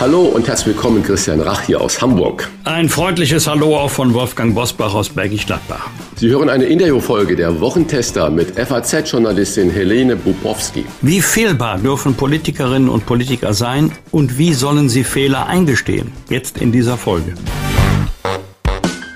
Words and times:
Hallo 0.00 0.22
und 0.22 0.48
herzlich 0.48 0.76
willkommen, 0.76 1.02
Christian 1.02 1.42
Rach 1.42 1.60
hier 1.60 1.78
aus 1.78 2.00
Hamburg. 2.00 2.48
Ein 2.64 2.88
freundliches 2.88 3.46
Hallo 3.46 3.76
auch 3.76 3.90
von 3.90 4.14
Wolfgang 4.14 4.54
Bosbach 4.54 4.94
aus 4.94 5.10
Bergisch 5.10 5.44
Gladbach. 5.44 5.90
Sie 6.16 6.30
hören 6.30 6.48
eine 6.48 6.64
Interviewfolge 6.64 7.36
der 7.36 7.60
Wochentester 7.60 8.30
mit 8.30 8.58
FAZ-Journalistin 8.58 9.68
Helene 9.68 10.16
Bubowski. 10.16 10.86
Wie 11.02 11.20
fehlbar 11.20 11.76
dürfen 11.76 12.14
Politikerinnen 12.14 12.88
und 12.88 13.04
Politiker 13.04 13.52
sein 13.52 13.92
und 14.10 14.38
wie 14.38 14.54
sollen 14.54 14.88
sie 14.88 15.04
Fehler 15.04 15.48
eingestehen? 15.48 16.10
Jetzt 16.30 16.56
in 16.56 16.72
dieser 16.72 16.96
Folge. 16.96 17.34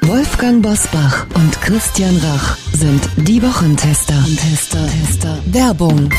Wolfgang 0.02 0.62
Bosbach 0.62 1.24
und 1.35 1.62
Christian 1.62 2.15
Rach 2.19 2.59
sind 2.74 3.09
die 3.16 3.43
Wochentester. 3.43 4.23
Tester, 4.37 4.87
Tester. 5.01 5.38
Werbung. 5.46 6.10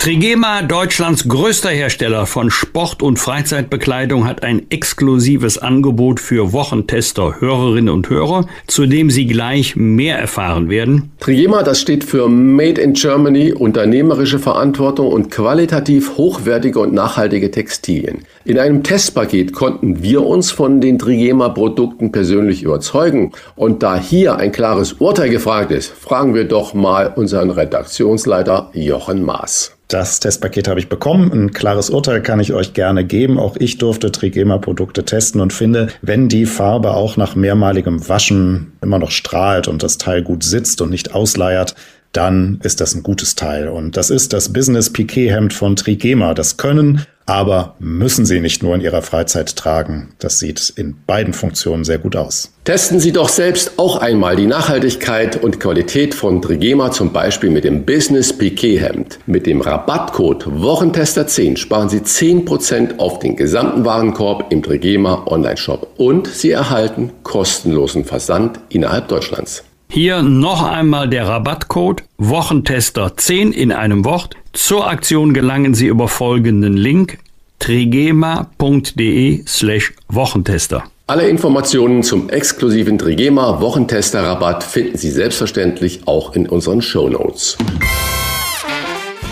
Trigema, 0.00 0.62
Deutschlands 0.62 1.28
größter 1.28 1.68
Hersteller 1.68 2.24
von 2.24 2.50
Sport- 2.50 3.02
und 3.02 3.18
Freizeitbekleidung, 3.18 4.26
hat 4.26 4.42
ein 4.42 4.62
exklusives 4.70 5.58
Angebot 5.58 6.20
für 6.20 6.54
Wochentester, 6.54 7.38
Hörerinnen 7.38 7.90
und 7.90 8.08
Hörer, 8.08 8.46
zu 8.66 8.86
dem 8.86 9.10
Sie 9.10 9.26
gleich 9.26 9.76
mehr 9.76 10.18
erfahren 10.18 10.70
werden. 10.70 11.12
Trigema, 11.20 11.62
das 11.62 11.82
steht 11.82 12.02
für 12.02 12.30
Made 12.30 12.80
in 12.80 12.94
Germany, 12.94 13.52
unternehmerische 13.52 14.38
Verantwortung 14.38 15.08
und 15.08 15.30
qualitativ 15.30 16.16
hochwertige 16.16 16.78
und 16.78 16.94
nachhaltige 16.94 17.50
Textilien. 17.50 18.20
In 18.50 18.58
einem 18.58 18.82
Testpaket 18.82 19.52
konnten 19.52 20.02
wir 20.02 20.26
uns 20.26 20.50
von 20.50 20.80
den 20.80 20.98
Trigema-Produkten 20.98 22.10
persönlich 22.10 22.64
überzeugen. 22.64 23.30
Und 23.54 23.84
da 23.84 23.96
hier 23.96 24.38
ein 24.38 24.50
klares 24.50 24.94
Urteil 24.94 25.30
gefragt 25.30 25.70
ist, 25.70 25.92
fragen 25.92 26.34
wir 26.34 26.48
doch 26.48 26.74
mal 26.74 27.12
unseren 27.14 27.50
Redaktionsleiter 27.50 28.70
Jochen 28.72 29.22
Maas. 29.22 29.76
Das 29.86 30.18
Testpaket 30.18 30.66
habe 30.66 30.80
ich 30.80 30.88
bekommen. 30.88 31.30
Ein 31.32 31.52
klares 31.52 31.90
Urteil 31.90 32.22
kann 32.22 32.40
ich 32.40 32.52
euch 32.52 32.72
gerne 32.72 33.04
geben. 33.04 33.38
Auch 33.38 33.54
ich 33.56 33.78
durfte 33.78 34.10
Trigema-Produkte 34.10 35.04
testen 35.04 35.40
und 35.40 35.52
finde, 35.52 35.86
wenn 36.02 36.28
die 36.28 36.46
Farbe 36.46 36.94
auch 36.94 37.16
nach 37.16 37.36
mehrmaligem 37.36 38.08
Waschen 38.08 38.72
immer 38.82 38.98
noch 38.98 39.12
strahlt 39.12 39.68
und 39.68 39.84
das 39.84 39.96
Teil 39.96 40.24
gut 40.24 40.42
sitzt 40.42 40.80
und 40.82 40.90
nicht 40.90 41.14
ausleiert, 41.14 41.76
dann 42.10 42.58
ist 42.64 42.80
das 42.80 42.96
ein 42.96 43.04
gutes 43.04 43.36
Teil. 43.36 43.68
Und 43.68 43.96
das 43.96 44.10
ist 44.10 44.32
das 44.32 44.52
Business 44.52 44.92
Piquet 44.92 45.30
Hemd 45.30 45.52
von 45.52 45.76
Trigema. 45.76 46.34
Das 46.34 46.56
können, 46.56 47.06
aber 47.30 47.76
müssen 47.78 48.26
Sie 48.26 48.40
nicht 48.40 48.60
nur 48.64 48.74
in 48.74 48.80
Ihrer 48.80 49.02
Freizeit 49.02 49.54
tragen. 49.54 50.08
Das 50.18 50.40
sieht 50.40 50.72
in 50.74 50.96
beiden 51.06 51.32
Funktionen 51.32 51.84
sehr 51.84 51.98
gut 51.98 52.16
aus. 52.16 52.52
Testen 52.64 52.98
Sie 52.98 53.12
doch 53.12 53.28
selbst 53.28 53.78
auch 53.78 53.98
einmal 53.98 54.34
die 54.34 54.48
Nachhaltigkeit 54.48 55.40
und 55.40 55.60
Qualität 55.60 56.12
von 56.12 56.42
Trigema, 56.42 56.90
zum 56.90 57.12
Beispiel 57.12 57.50
mit 57.50 57.62
dem 57.62 57.86
Business 57.86 58.36
Piquet 58.36 58.78
Hemd. 58.78 59.20
Mit 59.26 59.46
dem 59.46 59.60
Rabattcode 59.60 60.46
Wochentester10 60.46 61.56
sparen 61.56 61.88
Sie 61.88 62.00
10% 62.00 62.98
auf 62.98 63.20
den 63.20 63.36
gesamten 63.36 63.84
Warenkorb 63.84 64.50
im 64.50 64.64
Trigema 64.64 65.24
Online-Shop 65.26 65.86
und 65.98 66.26
Sie 66.26 66.50
erhalten 66.50 67.12
kostenlosen 67.22 68.04
Versand 68.04 68.58
innerhalb 68.70 69.06
Deutschlands. 69.06 69.62
Hier 69.92 70.22
noch 70.22 70.62
einmal 70.62 71.08
der 71.08 71.26
Rabattcode 71.26 72.04
Wochentester 72.16 73.16
10 73.16 73.52
in 73.52 73.72
einem 73.72 74.04
Wort. 74.04 74.36
Zur 74.52 74.86
Aktion 74.88 75.34
gelangen 75.34 75.74
Sie 75.74 75.88
über 75.88 76.06
folgenden 76.06 76.76
Link 76.76 77.18
trigema.de 77.58 79.42
slash 79.48 79.92
Wochentester. 80.08 80.84
Alle 81.08 81.28
Informationen 81.28 82.04
zum 82.04 82.30
exklusiven 82.30 82.98
Trigema 82.98 83.60
Wochentester 83.60 84.22
Rabatt 84.22 84.62
finden 84.62 84.96
Sie 84.96 85.10
selbstverständlich 85.10 86.06
auch 86.06 86.36
in 86.36 86.48
unseren 86.48 86.82
Show 86.82 87.08
Notes. 87.08 87.58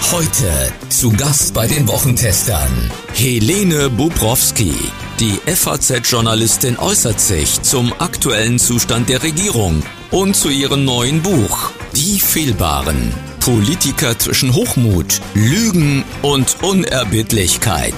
Heute 0.00 0.72
zu 0.88 1.10
Gast 1.10 1.52
bei 1.52 1.66
den 1.66 1.86
Wochentestern 1.86 2.90
Helene 3.12 3.90
Bubrowski. 3.90 4.72
Die 5.20 5.38
FAZ-Journalistin 5.46 6.78
äußert 6.78 7.20
sich 7.20 7.60
zum 7.60 7.92
aktuellen 7.98 8.58
Zustand 8.58 9.10
der 9.10 9.22
Regierung 9.22 9.82
und 10.10 10.34
zu 10.34 10.48
ihrem 10.48 10.86
neuen 10.86 11.22
Buch 11.22 11.72
Die 11.94 12.20
Fehlbaren. 12.20 13.27
Politiker 13.40 14.18
zwischen 14.18 14.54
Hochmut, 14.54 15.20
Lügen 15.34 16.04
und 16.22 16.56
Unerbittlichkeit. 16.62 17.94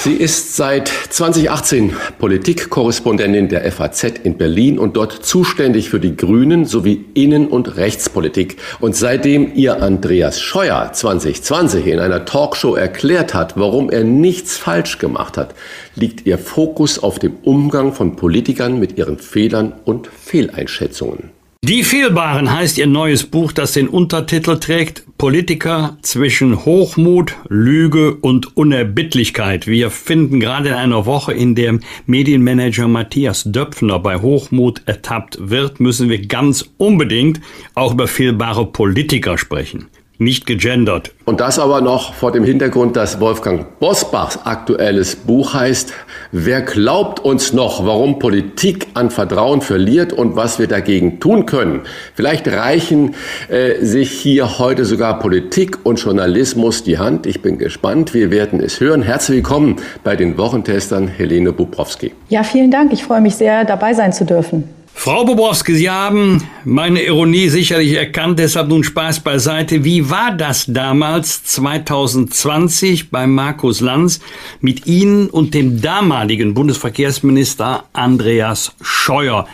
Sie 0.00 0.14
ist 0.14 0.54
seit 0.54 0.88
2018 0.88 1.92
Politikkorrespondentin 2.18 3.48
der 3.48 3.70
FAZ 3.72 4.04
in 4.22 4.38
Berlin 4.38 4.78
und 4.78 4.96
dort 4.96 5.24
zuständig 5.24 5.90
für 5.90 5.98
die 5.98 6.16
Grünen 6.16 6.66
sowie 6.66 7.04
Innen- 7.14 7.48
und 7.48 7.76
Rechtspolitik. 7.76 8.58
Und 8.78 8.94
seitdem 8.94 9.54
ihr 9.54 9.82
Andreas 9.82 10.40
Scheuer 10.40 10.92
2020 10.92 11.86
in 11.86 11.98
einer 11.98 12.24
Talkshow 12.24 12.76
erklärt 12.76 13.34
hat, 13.34 13.56
warum 13.56 13.90
er 13.90 14.04
nichts 14.04 14.56
falsch 14.56 14.98
gemacht 14.98 15.36
hat, 15.36 15.54
liegt 15.96 16.26
ihr 16.26 16.38
Fokus 16.38 16.98
auf 16.98 17.18
dem 17.18 17.34
Umgang 17.42 17.92
von 17.92 18.14
Politikern 18.14 18.78
mit 18.78 18.96
ihren 18.98 19.18
Fehlern 19.18 19.72
und 19.84 20.06
Fehleinschätzungen. 20.06 21.37
Die 21.64 21.82
Fehlbaren 21.82 22.52
heißt 22.52 22.78
ihr 22.78 22.86
neues 22.86 23.26
Buch, 23.26 23.50
das 23.50 23.72
den 23.72 23.88
Untertitel 23.88 24.60
trägt 24.60 25.02
Politiker 25.18 25.98
zwischen 26.02 26.64
Hochmut, 26.64 27.34
Lüge 27.48 28.14
und 28.14 28.56
Unerbittlichkeit. 28.56 29.66
Wir 29.66 29.90
finden 29.90 30.38
gerade 30.38 30.68
in 30.68 30.74
einer 30.76 31.04
Woche, 31.04 31.34
in 31.34 31.56
der 31.56 31.80
Medienmanager 32.06 32.86
Matthias 32.86 33.42
Döpfner 33.44 33.98
bei 33.98 34.20
Hochmut 34.20 34.82
ertappt 34.86 35.50
wird, 35.50 35.80
müssen 35.80 36.08
wir 36.08 36.24
ganz 36.26 36.64
unbedingt 36.78 37.40
auch 37.74 37.92
über 37.92 38.06
fehlbare 38.06 38.64
Politiker 38.64 39.36
sprechen 39.36 39.88
nicht 40.18 40.46
gegendert. 40.46 41.12
Und 41.24 41.40
das 41.40 41.58
aber 41.58 41.80
noch 41.80 42.14
vor 42.14 42.32
dem 42.32 42.44
Hintergrund, 42.44 42.96
dass 42.96 43.20
Wolfgang 43.20 43.78
Bosbachs 43.78 44.38
aktuelles 44.44 45.16
Buch 45.16 45.54
heißt, 45.54 45.92
Wer 46.30 46.60
glaubt 46.60 47.20
uns 47.20 47.54
noch, 47.54 47.86
warum 47.86 48.18
Politik 48.18 48.88
an 48.92 49.08
Vertrauen 49.08 49.62
verliert 49.62 50.12
und 50.12 50.36
was 50.36 50.58
wir 50.58 50.66
dagegen 50.66 51.20
tun 51.20 51.46
können? 51.46 51.80
Vielleicht 52.14 52.46
reichen 52.48 53.14
äh, 53.48 53.82
sich 53.82 54.10
hier 54.10 54.58
heute 54.58 54.84
sogar 54.84 55.20
Politik 55.20 55.86
und 55.86 55.98
Journalismus 55.98 56.82
die 56.82 56.98
Hand. 56.98 57.26
Ich 57.26 57.40
bin 57.40 57.56
gespannt, 57.56 58.12
wir 58.12 58.30
werden 58.30 58.60
es 58.60 58.78
hören. 58.80 59.02
Herzlich 59.02 59.36
willkommen 59.38 59.76
bei 60.04 60.16
den 60.16 60.36
Wochentestern 60.36 61.08
Helene 61.08 61.52
Bubrowski. 61.52 62.12
Ja, 62.28 62.42
vielen 62.42 62.70
Dank. 62.70 62.92
Ich 62.92 63.04
freue 63.04 63.22
mich 63.22 63.36
sehr, 63.36 63.64
dabei 63.64 63.94
sein 63.94 64.12
zu 64.12 64.26
dürfen. 64.26 64.77
Frau 65.00 65.24
Bobrowski, 65.24 65.76
Sie 65.76 65.88
haben 65.88 66.42
meine 66.64 67.00
Ironie 67.04 67.50
sicherlich 67.50 67.92
erkannt, 67.92 68.40
deshalb 68.40 68.68
nun 68.68 68.82
Spaß 68.82 69.20
beiseite. 69.20 69.84
Wie 69.84 70.10
war 70.10 70.32
das 70.32 70.66
damals 70.66 71.44
2020 71.44 73.08
bei 73.08 73.28
Markus 73.28 73.80
Lanz 73.80 74.18
mit 74.60 74.88
Ihnen 74.88 75.30
und 75.30 75.54
dem 75.54 75.80
damaligen 75.80 76.52
Bundesverkehrsminister 76.52 77.84
Andreas 77.92 78.74
Scheuer? 78.82 79.46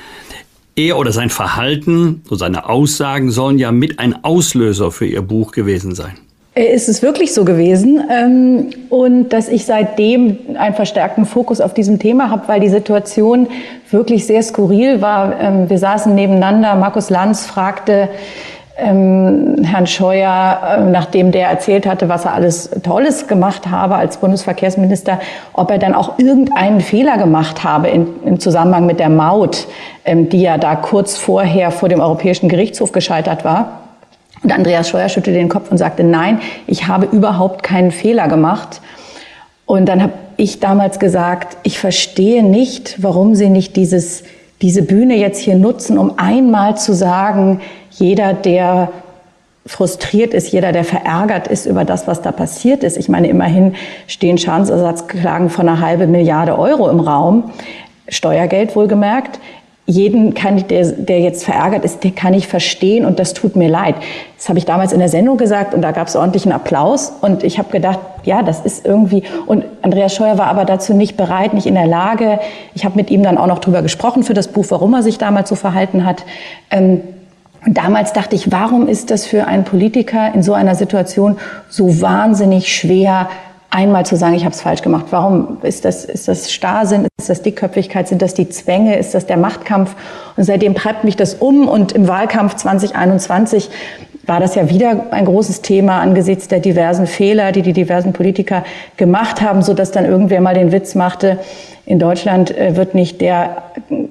Er 0.77 0.97
oder 0.97 1.13
sein 1.13 1.29
Verhalten 1.29 2.23
und 2.31 2.39
seine 2.39 2.67
Aussagen 2.67 3.31
sollen 3.31 3.59
ja 3.59 3.71
mit 3.71 3.99
ein 3.99 4.25
Auslöser 4.25 4.91
für 4.91 5.07
Ihr 5.07 5.23
Buch 5.23 5.53
gewesen 5.53 5.95
sein. 5.95 6.24
Ist 6.57 6.89
es 6.89 7.03
wirklich 7.03 7.35
so 7.35 7.45
gewesen 7.45 8.01
ähm, 8.09 8.71
und 8.89 9.31
dass 9.31 9.49
ich 9.49 9.65
seitdem 9.65 10.39
einen 10.57 10.77
verstärkten 10.77 11.27
Fokus 11.27 11.61
auf 11.61 11.75
diesem 11.75 11.99
Thema 11.99 12.31
habe, 12.31 12.47
weil 12.47 12.61
die 12.61 12.69
Situation 12.69 13.49
wirklich 13.91 14.25
sehr 14.25 14.41
skurril 14.41 15.03
war. 15.03 15.41
Ähm, 15.41 15.69
wir 15.69 15.79
saßen 15.79 16.15
nebeneinander, 16.15 16.77
Markus 16.77 17.11
Lanz 17.11 17.45
fragte 17.45 18.09
ähm, 18.79 19.65
Herrn 19.65 19.89
Scheuer, 19.89 20.61
äh, 20.79 20.91
nachdem 20.91 21.33
der 21.33 21.49
erzählt 21.49 21.87
hatte, 21.87 22.09
was 22.09 22.25
er 22.25 22.35
alles 22.35 22.71
Tolles 22.85 23.27
gemacht 23.27 23.69
habe 23.69 23.97
als 23.97 24.19
Bundesverkehrsminister, 24.19 25.19
ob 25.55 25.73
er 25.73 25.79
dann 25.79 25.93
auch 25.93 26.21
irgendeinen 26.21 26.81
Fehler 26.81 27.19
gemacht 27.19 27.65
habe 27.65 27.89
im 27.89 28.39
Zusammenhang 28.39 28.87
mit 28.87 29.01
der 29.01 29.09
Maut, 29.09 29.67
die 30.07 30.43
ja 30.43 30.57
da 30.57 30.77
kurz 30.77 31.17
vorher 31.17 31.73
vor 31.73 31.89
dem 31.89 31.99
Europäischen 31.99 32.49
Gerichtshof 32.49 32.93
gescheitert 32.93 33.45
war. 33.45 33.84
Und 34.45 34.53
Andreas 34.53 34.91
Scheuer 34.91 35.09
schüttelte 35.09 35.39
den 35.39 35.49
Kopf 35.49 35.71
und 35.71 35.79
sagte, 35.79 36.05
nein, 36.05 36.41
ich 36.67 36.87
habe 36.87 37.07
überhaupt 37.07 37.63
keinen 37.63 37.91
Fehler 37.91 38.29
gemacht. 38.29 38.81
Und 39.67 39.87
dann 39.87 40.03
habe 40.03 40.13
ich 40.37 40.61
damals 40.61 40.99
gesagt, 40.99 41.57
ich 41.63 41.79
verstehe 41.79 42.45
nicht, 42.45 43.03
warum 43.03 43.35
Sie 43.35 43.49
nicht 43.49 43.75
dieses, 43.75 44.23
diese 44.61 44.83
Bühne 44.83 45.17
jetzt 45.17 45.41
hier 45.41 45.57
nutzen, 45.57 45.97
um 45.97 46.19
einmal 46.19 46.77
zu 46.77 46.93
sagen, 46.93 47.63
jeder, 47.91 48.35
der 48.35 48.91
frustriert 49.67 50.35
ist, 50.35 50.53
jeder, 50.53 50.73
der 50.73 50.85
verärgert 50.85 51.49
ist 51.49 51.65
über 51.65 51.87
das, 51.87 52.07
was 52.07 52.21
da 52.21 52.31
passiert 52.31 52.85
ist. 52.85 52.99
Ich 52.99 53.09
meine, 53.09 53.29
immerhin 53.29 53.75
stehen 54.07 54.37
Schadensersatzklagen 54.37 55.49
von 55.49 55.69
einer 55.69 55.81
halben 55.81 56.11
Milliarde 56.11 56.59
Euro 56.59 56.91
im 56.91 57.01
Raum, 57.01 57.51
Steuergeld 58.09 58.77
wohlgemerkt. 58.77 59.41
Jeden 59.87 60.33
kann 60.33 60.67
der, 60.69 60.87
der 60.93 61.21
jetzt 61.21 61.45
verärgert 61.45 61.85
ist, 61.85 62.05
der 62.05 62.13
kann 62.13 62.33
ich 62.33 62.49
verstehen 62.49 63.05
und 63.05 63.19
das 63.19 63.35
tut 63.35 63.55
mir 63.55 63.69
leid. 63.69 63.97
Das 64.37 64.49
habe 64.49 64.59
ich 64.59 64.65
damals 64.65 64.93
in 64.93 64.99
der 64.99 65.11
Sendung 65.11 65.37
gesagt 65.37 65.75
und 65.75 65.83
da 65.83 65.93
gab 65.93 66.09
es 66.09 66.17
ordentlichen 66.17 66.53
Applaus 66.53 67.13
und 67.21 67.45
ich 67.45 67.59
habe 67.59 67.71
gedacht, 67.71 67.99
ja, 68.25 68.43
das 68.43 68.61
ist 68.61 68.87
irgendwie 68.87 69.25
und 69.45 69.65
Andreas 69.83 70.15
Scheuer 70.15 70.39
war 70.39 70.47
aber 70.47 70.65
dazu 70.65 70.95
nicht 70.95 71.19
bereit, 71.19 71.53
nicht 71.53 71.67
in 71.67 71.75
der 71.75 71.87
Lage. 71.87 72.41
Ich 72.75 72.87
habe 72.87 72.97
mit 72.97 73.11
ihm 73.11 73.23
dann 73.23 73.37
auch 73.37 73.47
noch 73.47 73.59
drüber 73.59 73.83
gesprochen 73.83 74.23
für 74.23 74.35
das 74.35 74.49
Buch, 74.49 74.65
warum 74.71 74.95
er 74.95 75.03
sich 75.03 75.19
damals 75.19 75.51
so 75.51 75.55
verhalten 75.55 76.07
hat. 76.07 76.25
Ähm, 76.71 77.03
und 77.67 77.77
damals 77.77 78.13
dachte 78.13 78.37
ich, 78.37 78.53
warum 78.53 78.89
ist 78.89 79.11
das 79.11 79.27
für 79.27 79.47
einen 79.47 79.65
Politiker 79.65 80.35
in 80.35 80.43
so 80.43 80.53
einer 80.53 80.75
Situation 80.75 81.39
so 81.69 82.01
wahnsinnig 82.01 82.75
schwer, 82.75 83.29
einmal 83.75 84.07
zu 84.07 84.17
sagen, 84.17 84.35
ich 84.35 84.45
habe 84.45 84.55
es 84.55 84.63
falsch 84.63 84.83
gemacht. 84.83 85.07
Warum 85.11 85.59
ist 85.63 85.85
das, 85.85 86.05
ist 86.05 86.29
das 86.29 86.53
Starrsinn, 86.53 87.09
ist 87.19 87.29
das 87.29 87.43
Dickköpfigkeit, 87.43 88.07
sind 88.07 88.23
das 88.23 88.33
die 88.33 88.49
Zwänge, 88.49 88.97
ist 88.97 89.15
das 89.15 89.27
der 89.27 89.37
Machtkampf? 89.37 89.97
Und 90.37 90.45
seitdem 90.45 90.75
treibt 90.75 91.05
mich 91.05 91.17
das 91.17 91.35
um 91.35 91.67
und 91.67 91.93
im 91.93 92.07
Wahlkampf 92.07 92.55
2021 92.55 93.71
war 94.27 94.41
das 94.41 94.55
ja 94.55 94.71
wieder 94.71 95.07
ein 95.11 95.25
großes 95.27 95.61
Thema 95.61 96.01
angesichts 96.01 96.49
der 96.49 96.61
diversen 96.61 97.07
Fehler, 97.07 97.53
die 97.53 97.63
die 97.63 97.73
diversen 97.73 98.13
Politiker 98.13 98.65
gemacht 98.97 99.43
haben, 99.43 99.61
so 99.61 99.75
dass 99.75 99.91
dann 99.91 100.07
irgendwer 100.07 100.41
mal 100.41 100.55
den 100.55 100.73
Witz 100.73 100.95
machte, 100.95 101.39
in 101.85 101.99
Deutschland 101.99 102.57
äh, 102.57 102.77
wird 102.77 102.95
nicht 102.95 103.21
der 103.21 103.65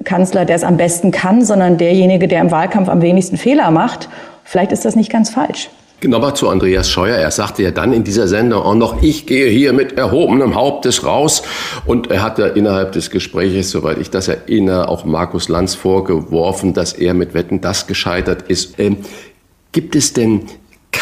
Kanzler, 0.04 0.44
der 0.44 0.56
es 0.56 0.62
am 0.62 0.76
besten 0.76 1.10
kann, 1.10 1.44
sondern 1.44 1.78
derjenige, 1.78 2.28
der 2.28 2.40
im 2.40 2.50
Wahlkampf 2.50 2.88
am 2.88 3.02
wenigsten 3.02 3.36
Fehler 3.36 3.70
macht. 3.70 4.08
Vielleicht 4.44 4.72
ist 4.72 4.84
das 4.84 4.94
nicht 4.94 5.10
ganz 5.10 5.30
falsch. 5.30 5.70
Aber 6.12 6.34
zu 6.34 6.48
Andreas 6.48 6.90
Scheuer. 6.90 7.16
Er 7.16 7.30
sagte 7.30 7.62
ja 7.62 7.70
dann 7.70 7.92
in 7.92 8.04
dieser 8.04 8.28
Sendung 8.28 8.62
auch 8.62 8.74
noch, 8.74 9.02
ich 9.02 9.26
gehe 9.26 9.48
hier 9.48 9.72
mit 9.72 9.96
erhobenem 9.96 10.54
Hauptes 10.54 11.04
raus. 11.04 11.42
Und 11.86 12.10
er 12.10 12.22
hat 12.22 12.38
ja 12.38 12.46
innerhalb 12.46 12.92
des 12.92 13.10
Gespräches, 13.10 13.70
soweit 13.70 13.98
ich 13.98 14.10
das 14.10 14.28
erinnere, 14.28 14.88
auch 14.88 15.04
Markus 15.04 15.48
Lanz 15.48 15.74
vorgeworfen, 15.74 16.74
dass 16.74 16.92
er 16.92 17.14
mit 17.14 17.32
Wetten 17.32 17.60
das 17.60 17.86
gescheitert 17.86 18.42
ist. 18.48 18.78
Ähm, 18.78 18.98
gibt 19.72 19.96
es 19.96 20.12
denn 20.12 20.42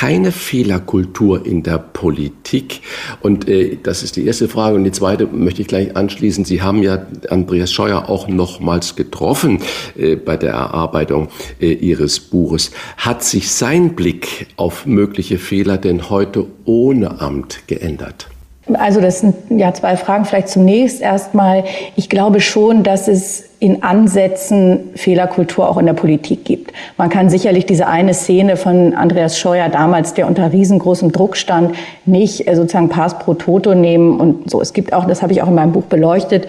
keine 0.03 0.33
Fehlerkultur 0.33 1.47
in 1.47 1.63
der 1.63 1.79
Politik? 1.79 2.81
Und 3.21 3.49
äh, 3.49 3.79
das 3.81 4.03
ist 4.03 4.17
die 4.17 4.27
erste 4.27 4.49
Frage. 4.49 4.75
Und 4.75 4.83
die 4.83 4.91
zweite 4.91 5.29
möchte 5.29 5.63
ich 5.63 5.69
gleich 5.69 5.97
anschließen. 5.97 6.45
Sie 6.45 6.61
haben 6.61 6.83
ja 6.83 7.07
Andreas 7.31 7.71
Scheuer 7.71 8.09
auch 8.09 8.27
nochmals 8.27 8.97
getroffen 8.97 9.61
äh, 9.97 10.17
bei 10.17 10.37
der 10.37 10.55
Erarbeitung 10.55 11.29
äh, 11.61 11.73
Ihres 11.75 12.19
Buches. 12.19 12.73
Hat 12.97 13.23
sich 13.23 13.53
sein 13.53 13.95
Blick 13.95 14.49
auf 14.57 14.87
mögliche 14.87 15.39
Fehler 15.39 15.79
denn 15.79 16.11
heute 16.11 16.47
ohne 16.65 17.21
Amt 17.21 17.69
geändert? 17.69 18.27
Also 18.75 19.01
das 19.01 19.21
sind 19.21 19.35
ja 19.51 19.75
zwei 19.75 19.97
Fragen. 19.97 20.25
Vielleicht 20.25 20.49
zunächst 20.49 21.01
erstmal. 21.01 21.65
Ich 21.97 22.09
glaube 22.09 22.41
schon, 22.41 22.85
dass 22.85 23.09
es 23.09 23.45
in 23.59 23.83
Ansätzen 23.83 24.91
Fehlerkultur 24.95 25.69
auch 25.69 25.79
in 25.79 25.87
der 25.87 25.93
Politik 25.93 26.45
gibt. 26.45 26.73
Man 26.97 27.09
kann 27.09 27.29
sicherlich 27.29 27.67
diese 27.67 27.87
eine 27.87 28.15
Szene 28.15 28.57
von 28.57 28.95
Andreas 28.95 29.39
Scheuer 29.39 29.69
damals, 29.69 30.15
der 30.15 30.27
unter 30.27 30.53
riesengroßem 30.53 31.13
Druck 31.13 31.37
stand, 31.37 31.75
nicht 32.05 32.47
äh, 32.49 32.55
sozusagen 32.55 32.89
Pass 32.89 33.19
pro 33.19 33.35
Toto 33.35 33.75
nehmen 33.75 34.21
und 34.21 34.51
so. 34.51 34.61
Es 34.61 34.73
gibt 34.73 34.93
auch, 34.93 35.07
das 35.07 35.23
habe 35.23 35.33
ich 35.33 35.43
auch 35.43 35.49
in 35.49 35.55
meinem 35.55 35.73
Buch 35.73 35.85
beleuchtet, 35.85 36.49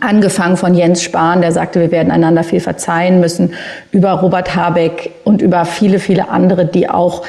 Angefangen 0.00 0.56
von 0.56 0.74
Jens 0.74 1.02
Spahn, 1.02 1.42
der 1.42 1.52
sagte, 1.52 1.78
wir 1.78 1.90
werden 1.90 2.10
einander 2.10 2.44
viel 2.44 2.60
verzeihen 2.60 3.20
müssen, 3.20 3.52
über 3.90 4.12
Robert 4.12 4.56
Habeck 4.56 5.10
und 5.24 5.42
über 5.42 5.66
viele, 5.66 5.98
viele 5.98 6.30
andere, 6.30 6.64
die 6.64 6.88
auch 6.88 7.24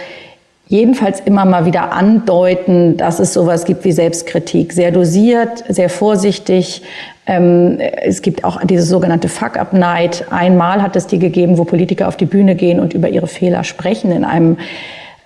jedenfalls 0.73 1.19
immer 1.19 1.45
mal 1.45 1.65
wieder 1.65 1.91
andeuten, 1.91 2.97
dass 2.97 3.19
es 3.19 3.31
sowas 3.31 3.65
gibt 3.65 3.85
wie 3.85 3.91
Selbstkritik. 3.91 4.73
Sehr 4.73 4.89
dosiert, 4.91 5.63
sehr 5.69 5.87
vorsichtig. 5.87 6.81
Ähm, 7.27 7.77
es 7.79 8.23
gibt 8.23 8.43
auch 8.43 8.59
diese 8.63 8.81
sogenannte 8.81 9.29
Fuck-up-Night. 9.29 10.25
Einmal 10.31 10.81
hat 10.81 10.95
es 10.95 11.05
die 11.05 11.19
gegeben, 11.19 11.59
wo 11.59 11.63
Politiker 11.63 12.07
auf 12.07 12.17
die 12.17 12.25
Bühne 12.25 12.55
gehen 12.55 12.79
und 12.79 12.95
über 12.95 13.07
ihre 13.07 13.27
Fehler 13.27 13.63
sprechen 13.63 14.11
in 14.11 14.23
einem 14.23 14.57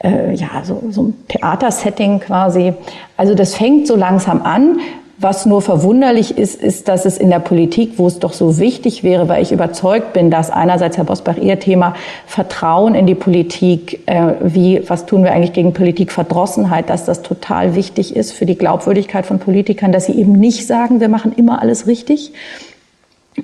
äh, 0.03 0.33
ja, 0.33 0.63
so, 0.63 0.83
so 0.89 1.03
ein 1.03 1.13
Theatersetting 1.29 2.19
quasi. 2.19 2.73
Also 3.15 3.33
das 3.33 3.55
fängt 3.55 3.87
so 3.87 3.95
langsam 3.95 4.41
an. 4.41 4.81
Was 5.19 5.47
nur 5.47 5.63
verwunderlich 5.63 6.37
ist, 6.37 6.61
ist, 6.61 6.87
dass 6.87 7.05
es 7.05 7.17
in 7.17 7.31
der 7.31 7.39
Politik, 7.39 7.93
wo 7.97 8.05
es 8.05 8.19
doch 8.19 8.33
so 8.33 8.59
wichtig 8.59 9.03
wäre, 9.03 9.27
weil 9.27 9.41
ich 9.41 9.51
überzeugt 9.51 10.13
bin, 10.13 10.29
dass 10.29 10.51
einerseits, 10.51 10.95
Herr 10.97 11.05
Bosbach, 11.05 11.37
Ihr 11.37 11.59
Thema 11.59 11.95
Vertrauen 12.27 12.93
in 12.93 13.07
die 13.07 13.15
Politik, 13.15 14.01
äh, 14.05 14.33
wie, 14.41 14.87
was 14.87 15.07
tun 15.07 15.23
wir 15.23 15.31
eigentlich 15.31 15.53
gegen 15.53 15.73
Politikverdrossenheit, 15.73 16.91
dass 16.91 17.05
das 17.05 17.23
total 17.23 17.73
wichtig 17.73 18.15
ist 18.15 18.31
für 18.31 18.45
die 18.45 18.59
Glaubwürdigkeit 18.59 19.25
von 19.25 19.39
Politikern, 19.39 19.91
dass 19.91 20.05
sie 20.05 20.13
eben 20.13 20.33
nicht 20.33 20.67
sagen, 20.67 20.99
wir 20.99 21.09
machen 21.09 21.33
immer 21.35 21.63
alles 21.63 21.87
richtig, 21.87 22.31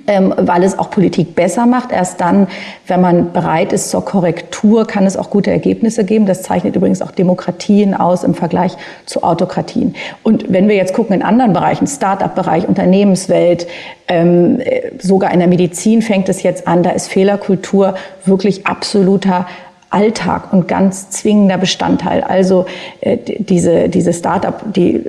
ähm, 0.06 0.34
weil 0.36 0.64
es 0.64 0.78
auch 0.78 0.90
Politik 0.90 1.34
besser 1.34 1.66
macht. 1.66 1.92
Erst 1.92 2.20
dann, 2.20 2.48
wenn 2.86 3.00
man 3.00 3.32
bereit 3.32 3.72
ist 3.72 3.90
zur 3.90 4.04
Korrektur, 4.04 4.86
kann 4.86 5.06
es 5.06 5.16
auch 5.16 5.30
gute 5.30 5.50
Ergebnisse 5.50 6.04
geben. 6.04 6.26
Das 6.26 6.42
zeichnet 6.42 6.76
übrigens 6.76 7.00
auch 7.00 7.12
Demokratien 7.12 7.94
aus 7.94 8.24
im 8.24 8.34
Vergleich 8.34 8.76
zu 9.06 9.22
Autokratien. 9.22 9.94
Und 10.22 10.52
wenn 10.52 10.68
wir 10.68 10.74
jetzt 10.74 10.94
gucken 10.94 11.14
in 11.14 11.22
anderen 11.22 11.52
Bereichen, 11.52 11.86
Start-up-Bereich, 11.86 12.68
Unternehmenswelt, 12.68 13.66
ähm, 14.08 14.60
sogar 14.98 15.32
in 15.32 15.38
der 15.38 15.48
Medizin 15.48 16.02
fängt 16.02 16.28
es 16.28 16.42
jetzt 16.42 16.66
an, 16.66 16.82
da 16.82 16.90
ist 16.90 17.08
Fehlerkultur 17.08 17.94
wirklich 18.24 18.66
absoluter 18.66 19.46
Alltag 19.94 20.52
und 20.52 20.66
ganz 20.66 21.10
zwingender 21.10 21.56
Bestandteil. 21.56 22.22
Also 22.22 22.66
äh, 23.00 23.16
diese, 23.38 23.88
diese 23.88 24.12
Start-up, 24.12 24.64
die, 24.74 25.02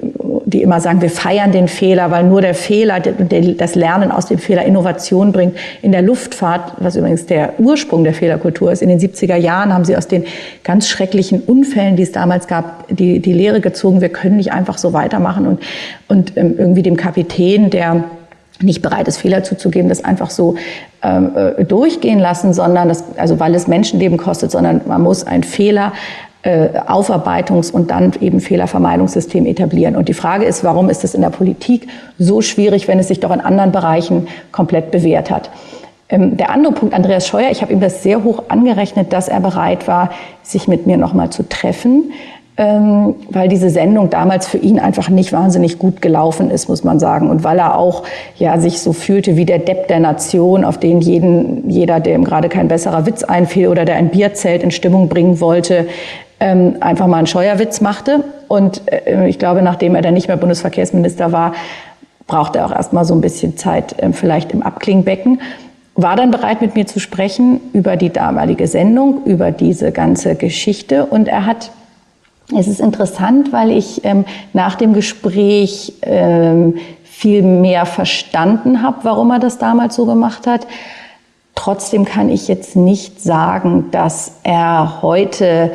die 0.45 0.61
immer 0.61 0.79
sagen, 0.79 1.01
wir 1.01 1.09
feiern 1.09 1.51
den 1.51 1.67
Fehler, 1.67 2.11
weil 2.11 2.23
nur 2.23 2.41
der 2.41 2.53
Fehler, 2.53 2.99
der, 2.99 3.41
das 3.55 3.73
Lernen 3.73 4.11
aus 4.11 4.27
dem 4.27 4.37
Fehler 4.37 4.63
Innovation 4.63 5.31
bringt. 5.31 5.57
In 5.81 5.91
der 5.91 6.03
Luftfahrt, 6.03 6.73
was 6.77 6.95
übrigens 6.95 7.25
der 7.25 7.53
Ursprung 7.57 8.03
der 8.03 8.13
Fehlerkultur 8.13 8.71
ist, 8.71 8.83
in 8.83 8.89
den 8.89 8.99
70er 8.99 9.35
Jahren 9.35 9.73
haben 9.73 9.85
sie 9.85 9.97
aus 9.97 10.07
den 10.07 10.25
ganz 10.63 10.87
schrecklichen 10.87 11.41
Unfällen, 11.41 11.95
die 11.95 12.03
es 12.03 12.11
damals 12.11 12.47
gab, 12.47 12.87
die, 12.89 13.19
die 13.19 13.33
Lehre 13.33 13.61
gezogen, 13.61 14.01
wir 14.01 14.09
können 14.09 14.37
nicht 14.37 14.51
einfach 14.51 14.77
so 14.77 14.93
weitermachen 14.93 15.47
und, 15.47 15.63
und 16.07 16.37
ähm, 16.37 16.55
irgendwie 16.59 16.83
dem 16.83 16.95
Kapitän, 16.95 17.71
der 17.71 18.03
nicht 18.61 18.81
bereit 18.81 19.07
ist, 19.07 19.17
Fehler 19.17 19.43
zuzugeben, 19.43 19.89
das 19.89 20.05
einfach 20.05 20.29
so 20.29 20.55
äh, 21.05 21.65
durchgehen 21.65 22.19
lassen, 22.19 22.53
sondern 22.53 22.87
das, 22.87 23.03
also 23.17 23.39
weil 23.39 23.55
es 23.55 23.67
Menschenleben 23.67 24.17
kostet, 24.17 24.51
sondern 24.51 24.81
man 24.85 25.01
muss 25.01 25.25
ein 25.25 25.43
Fehler 25.43 25.93
äh, 26.43 26.69
Aufarbeitungs- 26.87 27.71
und 27.71 27.91
dann 27.91 28.13
eben 28.21 28.39
Fehlervermeidungssystem 28.39 29.45
etablieren. 29.45 29.95
Und 29.95 30.09
die 30.09 30.13
Frage 30.13 30.45
ist, 30.45 30.63
warum 30.63 30.89
ist 30.89 31.03
es 31.03 31.15
in 31.15 31.21
der 31.21 31.31
Politik 31.31 31.87
so 32.19 32.41
schwierig, 32.41 32.87
wenn 32.87 32.99
es 32.99 33.07
sich 33.07 33.19
doch 33.19 33.31
in 33.31 33.41
anderen 33.41 33.71
Bereichen 33.71 34.27
komplett 34.51 34.91
bewährt 34.91 35.31
hat? 35.31 35.49
Ähm, 36.07 36.37
der 36.37 36.51
andere 36.51 36.73
Punkt, 36.73 36.93
Andreas 36.93 37.27
Scheuer, 37.27 37.49
ich 37.51 37.61
habe 37.63 37.73
ihm 37.73 37.79
das 37.79 38.03
sehr 38.03 38.23
hoch 38.23 38.43
angerechnet, 38.49 39.11
dass 39.11 39.27
er 39.27 39.39
bereit 39.39 39.87
war, 39.87 40.11
sich 40.43 40.67
mit 40.67 40.85
mir 40.85 40.97
nochmal 40.97 41.31
zu 41.31 41.49
treffen 41.49 42.11
ähm, 42.57 43.15
weil 43.29 43.49
diese 43.49 43.69
Sendung 43.69 44.09
damals 44.09 44.47
für 44.47 44.57
ihn 44.57 44.79
einfach 44.79 45.09
nicht 45.09 45.33
wahnsinnig 45.33 45.77
gut 45.77 46.01
gelaufen 46.01 46.49
ist, 46.49 46.69
muss 46.69 46.83
man 46.85 46.99
sagen. 46.99 47.29
Und 47.29 47.43
weil 47.43 47.59
er 47.59 47.77
auch 47.77 48.03
ja, 48.37 48.57
sich 48.59 48.79
so 48.79 48.93
fühlte 48.93 49.35
wie 49.35 49.45
der 49.45 49.59
Depp 49.59 49.89
der 49.89 49.99
Nation, 49.99 50.63
auf 50.63 50.77
den 50.77 51.01
jeden, 51.01 51.69
jeder, 51.69 51.99
dem 51.99 52.23
gerade 52.23 52.47
kein 52.47 52.69
besserer 52.69 53.05
Witz 53.05 53.23
einfiel 53.23 53.67
oder 53.67 53.83
der 53.83 53.95
ein 53.95 54.09
Bierzelt 54.09 54.63
in 54.63 54.71
Stimmung 54.71 55.09
bringen 55.09 55.41
wollte, 55.41 55.87
ähm, 56.39 56.77
einfach 56.79 57.07
mal 57.07 57.17
einen 57.17 57.27
Scheuerwitz 57.27 57.81
machte. 57.81 58.23
Und 58.47 58.83
äh, 58.89 59.27
ich 59.27 59.37
glaube, 59.37 59.61
nachdem 59.61 59.95
er 59.95 60.01
dann 60.01 60.13
nicht 60.13 60.29
mehr 60.29 60.37
Bundesverkehrsminister 60.37 61.33
war, 61.33 61.53
brauchte 62.25 62.59
er 62.59 62.67
auch 62.67 62.71
erst 62.71 62.93
mal 62.93 63.03
so 63.03 63.13
ein 63.13 63.21
bisschen 63.21 63.57
Zeit, 63.57 64.01
äh, 64.01 64.13
vielleicht 64.13 64.53
im 64.53 64.63
Abklingbecken 64.63 65.39
war 65.97 66.17
dann 66.17 66.29
bereit, 66.29 66.61
mit 66.61 66.75
mir 66.75 66.85
zu 66.85 66.99
sprechen 66.99 67.61
über 67.71 67.95
die 67.95 68.09
damalige 68.09 68.67
Sendung, 68.67 69.23
über 69.23 69.51
diese 69.51 69.93
ganze 69.93 70.35
Geschichte. 70.35 71.05
Und 71.05 71.29
er 71.29 71.45
hat 71.45 71.71
es 72.53 72.67
ist 72.67 72.79
interessant, 72.79 73.51
weil 73.51 73.71
ich 73.71 74.03
ähm, 74.03 74.25
nach 74.53 74.75
dem 74.75 74.93
Gespräch 74.93 75.93
ähm, 76.01 76.75
viel 77.03 77.41
mehr 77.41 77.85
verstanden 77.85 78.83
habe, 78.83 78.97
warum 79.03 79.31
er 79.31 79.39
das 79.39 79.57
damals 79.57 79.95
so 79.95 80.05
gemacht 80.05 80.45
hat. 80.45 80.67
Trotzdem 81.55 82.05
kann 82.05 82.29
ich 82.29 82.47
jetzt 82.47 82.75
nicht 82.75 83.21
sagen, 83.21 83.89
dass 83.91 84.33
er 84.43 85.01
heute 85.01 85.71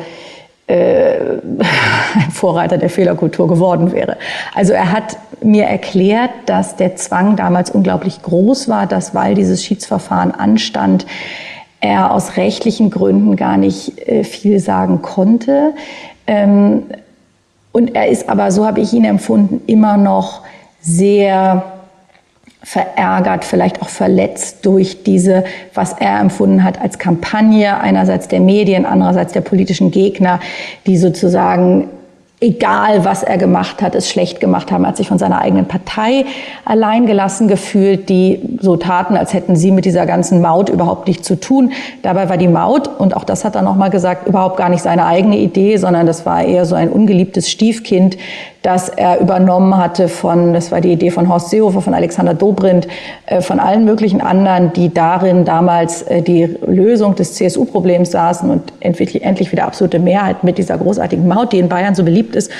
äh, 0.67 1.39
ein 1.49 2.31
Vorreiter 2.31 2.77
der 2.77 2.89
Fehlerkultur 2.89 3.47
geworden 3.47 3.91
wäre. 3.91 4.17
Also 4.53 4.73
er 4.73 4.91
hat 4.91 5.17
mir 5.41 5.65
erklärt, 5.65 6.31
dass 6.45 6.75
der 6.75 6.95
Zwang 6.95 7.35
damals 7.35 7.71
unglaublich 7.71 8.21
groß 8.21 8.69
war, 8.69 8.85
dass 8.85 9.13
weil 9.15 9.35
dieses 9.35 9.63
Schiedsverfahren 9.63 10.31
anstand, 10.31 11.05
er 11.81 12.13
aus 12.13 12.37
rechtlichen 12.37 12.91
Gründen 12.91 13.35
gar 13.35 13.57
nicht 13.57 14.07
äh, 14.07 14.23
viel 14.23 14.59
sagen 14.59 15.01
konnte. 15.01 15.73
Ähm, 16.31 16.83
und 17.73 17.93
er 17.93 18.07
ist 18.07 18.29
aber, 18.29 18.51
so 18.51 18.65
habe 18.65 18.79
ich 18.79 18.93
ihn 18.93 19.03
empfunden, 19.03 19.61
immer 19.67 19.97
noch 19.97 20.41
sehr 20.79 21.63
verärgert, 22.63 23.43
vielleicht 23.43 23.81
auch 23.81 23.89
verletzt 23.89 24.65
durch 24.65 25.03
diese, 25.03 25.43
was 25.73 25.93
er 25.93 26.21
empfunden 26.21 26.63
hat 26.63 26.79
als 26.79 26.99
Kampagne 26.99 27.79
einerseits 27.79 28.29
der 28.29 28.39
Medien, 28.39 28.85
andererseits 28.85 29.33
der 29.33 29.41
politischen 29.41 29.91
Gegner, 29.91 30.39
die 30.85 30.97
sozusagen 30.97 31.89
egal 32.43 33.05
was 33.05 33.21
er 33.21 33.37
gemacht 33.37 33.83
hat, 33.83 33.93
es 33.93 34.09
schlecht 34.09 34.39
gemacht 34.39 34.71
haben. 34.71 34.83
Er 34.83 34.89
hat 34.89 34.97
sich 34.97 35.07
von 35.07 35.19
seiner 35.19 35.39
eigenen 35.39 35.67
Partei 35.67 36.25
alleingelassen 36.65 37.47
gefühlt, 37.47 38.09
die 38.09 38.39
so 38.59 38.77
taten, 38.77 39.15
als 39.15 39.33
hätten 39.33 39.55
sie 39.55 39.69
mit 39.69 39.85
dieser 39.85 40.07
ganzen 40.07 40.41
Maut 40.41 40.69
überhaupt 40.69 41.07
nichts 41.07 41.27
zu 41.27 41.39
tun. 41.39 41.71
Dabei 42.01 42.29
war 42.29 42.37
die 42.37 42.47
Maut, 42.47 42.87
und 42.87 43.15
auch 43.15 43.25
das 43.25 43.45
hat 43.45 43.55
er 43.55 43.61
nochmal 43.61 43.91
gesagt, 43.91 44.27
überhaupt 44.27 44.57
gar 44.57 44.69
nicht 44.69 44.81
seine 44.81 45.05
eigene 45.05 45.37
Idee, 45.37 45.77
sondern 45.77 46.07
das 46.07 46.25
war 46.25 46.43
eher 46.43 46.65
so 46.65 46.73
ein 46.73 46.89
ungeliebtes 46.89 47.47
Stiefkind, 47.47 48.17
das 48.61 48.89
er 48.89 49.19
übernommen 49.19 49.75
hatte 49.77 50.07
von, 50.07 50.53
das 50.53 50.71
war 50.71 50.81
die 50.81 50.91
Idee 50.91 51.09
von 51.09 51.29
Horst 51.29 51.49
Seehofer, 51.49 51.81
von 51.81 51.95
Alexander 51.95 52.35
Dobrindt, 52.35 52.87
äh, 53.25 53.41
von 53.41 53.59
allen 53.59 53.85
möglichen 53.85 54.21
anderen, 54.21 54.71
die 54.73 54.93
darin 54.93 55.45
damals 55.45 56.03
äh, 56.03 56.21
die 56.21 56.57
Lösung 56.65 57.15
des 57.15 57.33
CSU-Problems 57.33 58.11
saßen 58.11 58.49
und 58.49 58.71
endlich, 58.79 59.23
endlich 59.23 59.51
wieder 59.51 59.65
absolute 59.65 59.97
Mehrheit 59.97 60.43
mit 60.43 60.59
dieser 60.59 60.77
großartigen 60.77 61.27
Maut, 61.27 61.53
die 61.53 61.59
in 61.59 61.69
Bayern 61.69 61.95
so 61.95 62.03
beliebt 62.03 62.30
ist. 62.35 62.51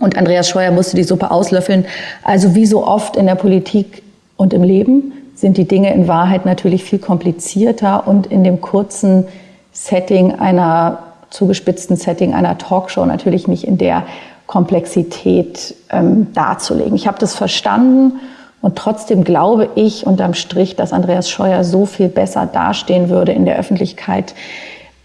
Und 0.00 0.16
Andreas 0.16 0.48
Scheuer 0.48 0.70
musste 0.70 0.96
die 0.96 1.04
Suppe 1.04 1.30
auslöffeln. 1.30 1.84
Also 2.22 2.54
wie 2.54 2.66
so 2.66 2.86
oft 2.86 3.16
in 3.16 3.26
der 3.26 3.34
Politik 3.34 4.02
und 4.36 4.54
im 4.54 4.62
Leben 4.62 5.12
sind 5.34 5.56
die 5.56 5.66
Dinge 5.66 5.92
in 5.94 6.08
Wahrheit 6.08 6.46
natürlich 6.46 6.84
viel 6.84 6.98
komplizierter 6.98 8.06
und 8.06 8.26
in 8.26 8.44
dem 8.44 8.60
kurzen 8.60 9.26
Setting 9.72 10.38
einer 10.38 10.98
zugespitzten 11.30 11.96
Setting 11.96 12.34
einer 12.34 12.58
Talkshow 12.58 13.06
natürlich 13.06 13.46
nicht 13.46 13.64
in 13.64 13.78
der 13.78 14.04
Komplexität 14.46 15.74
ähm, 15.90 16.32
darzulegen. 16.34 16.94
Ich 16.96 17.06
habe 17.06 17.18
das 17.18 17.34
verstanden 17.34 18.14
und 18.60 18.76
trotzdem 18.76 19.24
glaube 19.24 19.68
ich 19.76 20.06
unterm 20.06 20.34
Strich, 20.34 20.76
dass 20.76 20.92
Andreas 20.92 21.30
Scheuer 21.30 21.62
so 21.64 21.86
viel 21.86 22.08
besser 22.08 22.46
dastehen 22.52 23.08
würde 23.08 23.32
in 23.32 23.44
der 23.44 23.56
Öffentlichkeit, 23.56 24.34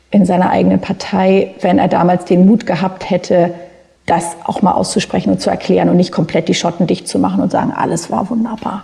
in 0.09 0.25
seiner 0.25 0.49
eigenen 0.49 0.81
Partei, 0.81 1.53
wenn 1.61 1.77
er 1.77 1.87
damals 1.87 2.25
den 2.25 2.45
Mut 2.45 2.65
gehabt 2.65 3.09
hätte, 3.09 3.53
das 4.05 4.35
auch 4.43 4.61
mal 4.61 4.73
auszusprechen 4.73 5.31
und 5.31 5.41
zu 5.41 5.49
erklären 5.49 5.89
und 5.89 5.97
nicht 5.97 6.11
komplett 6.11 6.47
die 6.47 6.53
Schotten 6.53 6.87
dicht 6.87 7.07
zu 7.07 7.19
machen 7.19 7.41
und 7.41 7.51
sagen, 7.51 7.71
alles 7.71 8.11
war 8.11 8.29
wunderbar. 8.29 8.83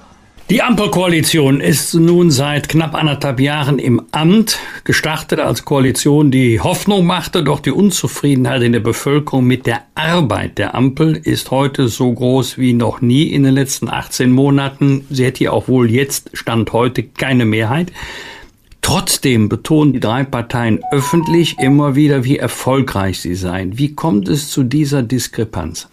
Die 0.51 0.61
Ampelkoalition 0.61 1.61
ist 1.61 1.93
nun 1.93 2.29
seit 2.29 2.67
knapp 2.67 2.93
anderthalb 2.93 3.39
Jahren 3.39 3.79
im 3.79 4.01
Amt, 4.11 4.59
gestartet 4.83 5.39
als 5.39 5.63
Koalition, 5.63 6.29
die 6.29 6.59
Hoffnung 6.59 7.05
machte, 7.05 7.41
doch 7.41 7.61
die 7.61 7.71
Unzufriedenheit 7.71 8.61
in 8.61 8.73
der 8.73 8.81
Bevölkerung 8.81 9.45
mit 9.45 9.65
der 9.65 9.83
Arbeit 9.95 10.57
der 10.57 10.75
Ampel 10.75 11.15
ist 11.15 11.51
heute 11.51 11.87
so 11.87 12.11
groß 12.11 12.57
wie 12.57 12.73
noch 12.73 12.99
nie 12.99 13.27
in 13.27 13.43
den 13.43 13.53
letzten 13.53 13.87
18 13.87 14.29
Monaten. 14.29 15.07
Sie 15.09 15.23
hätte 15.23 15.45
ja 15.45 15.51
auch 15.51 15.69
wohl 15.69 15.89
jetzt, 15.89 16.31
Stand 16.33 16.73
heute, 16.73 17.03
keine 17.03 17.45
Mehrheit. 17.45 17.93
Trotzdem 18.91 19.47
betonen 19.47 19.93
die 19.93 20.01
drei 20.01 20.25
Parteien 20.25 20.81
öffentlich 20.91 21.57
immer 21.59 21.95
wieder, 21.95 22.25
wie 22.25 22.37
erfolgreich 22.37 23.21
sie 23.21 23.35
seien. 23.35 23.77
Wie 23.77 23.95
kommt 23.95 24.27
es 24.27 24.49
zu 24.49 24.63
dieser 24.63 25.01
Diskrepanz? 25.01 25.87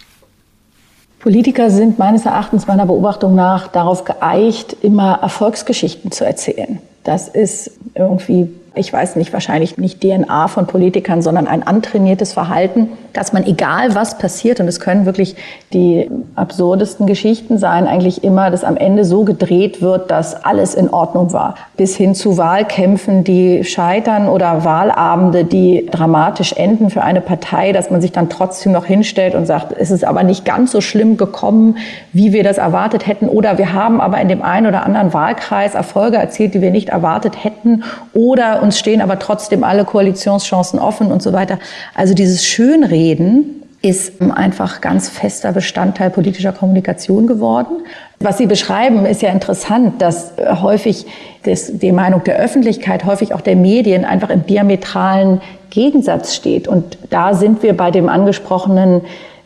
Politiker 1.20 1.70
sind 1.70 2.00
meines 2.00 2.26
Erachtens 2.26 2.66
meiner 2.66 2.86
Beobachtung 2.86 3.36
nach 3.36 3.68
darauf 3.68 4.02
geeicht, 4.02 4.78
immer 4.82 5.20
Erfolgsgeschichten 5.22 6.10
zu 6.10 6.26
erzählen. 6.26 6.80
Das 7.04 7.28
ist 7.28 7.70
irgendwie 7.94 8.48
ich 8.78 8.92
weiß 8.92 9.16
nicht, 9.16 9.32
wahrscheinlich 9.32 9.78
nicht 9.78 10.00
DNA 10.00 10.48
von 10.48 10.66
Politikern, 10.66 11.22
sondern 11.22 11.46
ein 11.46 11.62
antrainiertes 11.66 12.32
Verhalten, 12.32 12.88
dass 13.12 13.32
man, 13.32 13.44
egal 13.44 13.94
was 13.94 14.18
passiert, 14.18 14.60
und 14.60 14.68
es 14.68 14.80
können 14.80 15.06
wirklich 15.06 15.36
die 15.72 16.10
absurdesten 16.36 17.06
Geschichten 17.06 17.58
sein, 17.58 17.86
eigentlich 17.86 18.22
immer, 18.22 18.50
dass 18.50 18.64
am 18.64 18.76
Ende 18.76 19.04
so 19.04 19.24
gedreht 19.24 19.82
wird, 19.82 20.10
dass 20.10 20.44
alles 20.44 20.74
in 20.74 20.88
Ordnung 20.90 21.32
war. 21.32 21.56
Bis 21.76 21.96
hin 21.96 22.14
zu 22.14 22.38
Wahlkämpfen, 22.38 23.24
die 23.24 23.64
scheitern 23.64 24.28
oder 24.28 24.64
Wahlabende, 24.64 25.44
die 25.44 25.86
dramatisch 25.90 26.52
enden 26.52 26.90
für 26.90 27.02
eine 27.02 27.20
Partei, 27.20 27.72
dass 27.72 27.90
man 27.90 28.00
sich 28.00 28.12
dann 28.12 28.28
trotzdem 28.28 28.72
noch 28.72 28.84
hinstellt 28.84 29.34
und 29.34 29.46
sagt, 29.46 29.72
es 29.76 29.90
ist 29.90 30.04
aber 30.04 30.22
nicht 30.22 30.44
ganz 30.44 30.70
so 30.70 30.80
schlimm 30.80 31.16
gekommen, 31.16 31.78
wie 32.12 32.32
wir 32.32 32.44
das 32.44 32.58
erwartet 32.58 33.06
hätten. 33.06 33.28
Oder 33.28 33.58
wir 33.58 33.72
haben 33.72 34.00
aber 34.00 34.20
in 34.20 34.28
dem 34.28 34.42
einen 34.42 34.66
oder 34.66 34.84
anderen 34.84 35.12
Wahlkreis 35.12 35.74
Erfolge 35.74 36.18
erzielt, 36.18 36.54
die 36.54 36.62
wir 36.62 36.70
nicht 36.70 36.90
erwartet 36.90 37.42
hätten. 37.42 37.82
Oder 38.12 38.62
uns 38.68 38.78
stehen 38.78 39.00
aber 39.00 39.18
trotzdem 39.18 39.64
alle 39.64 39.84
Koalitionschancen 39.84 40.78
offen 40.78 41.10
und 41.10 41.22
so 41.22 41.32
weiter. 41.32 41.58
Also 41.94 42.12
dieses 42.12 42.44
Schönreden 42.44 43.62
ist 43.80 44.20
einfach 44.20 44.80
ganz 44.80 45.08
fester 45.08 45.52
Bestandteil 45.52 46.10
politischer 46.10 46.52
Kommunikation 46.52 47.26
geworden. 47.26 47.84
Was 48.20 48.36
Sie 48.36 48.46
beschreiben, 48.46 49.06
ist 49.06 49.22
ja 49.22 49.30
interessant, 49.30 50.02
dass 50.02 50.32
häufig 50.60 51.06
das, 51.44 51.78
die 51.78 51.92
Meinung 51.92 52.24
der 52.24 52.36
Öffentlichkeit, 52.36 53.04
häufig 53.04 53.32
auch 53.32 53.40
der 53.40 53.56
Medien 53.56 54.04
einfach 54.04 54.30
im 54.30 54.44
diametralen 54.44 55.40
Gegensatz 55.70 56.34
steht. 56.34 56.68
Und 56.68 56.98
da 57.08 57.34
sind 57.34 57.62
wir 57.62 57.74
bei 57.74 57.90
dem 57.90 58.08
angesprochenen 58.08 59.02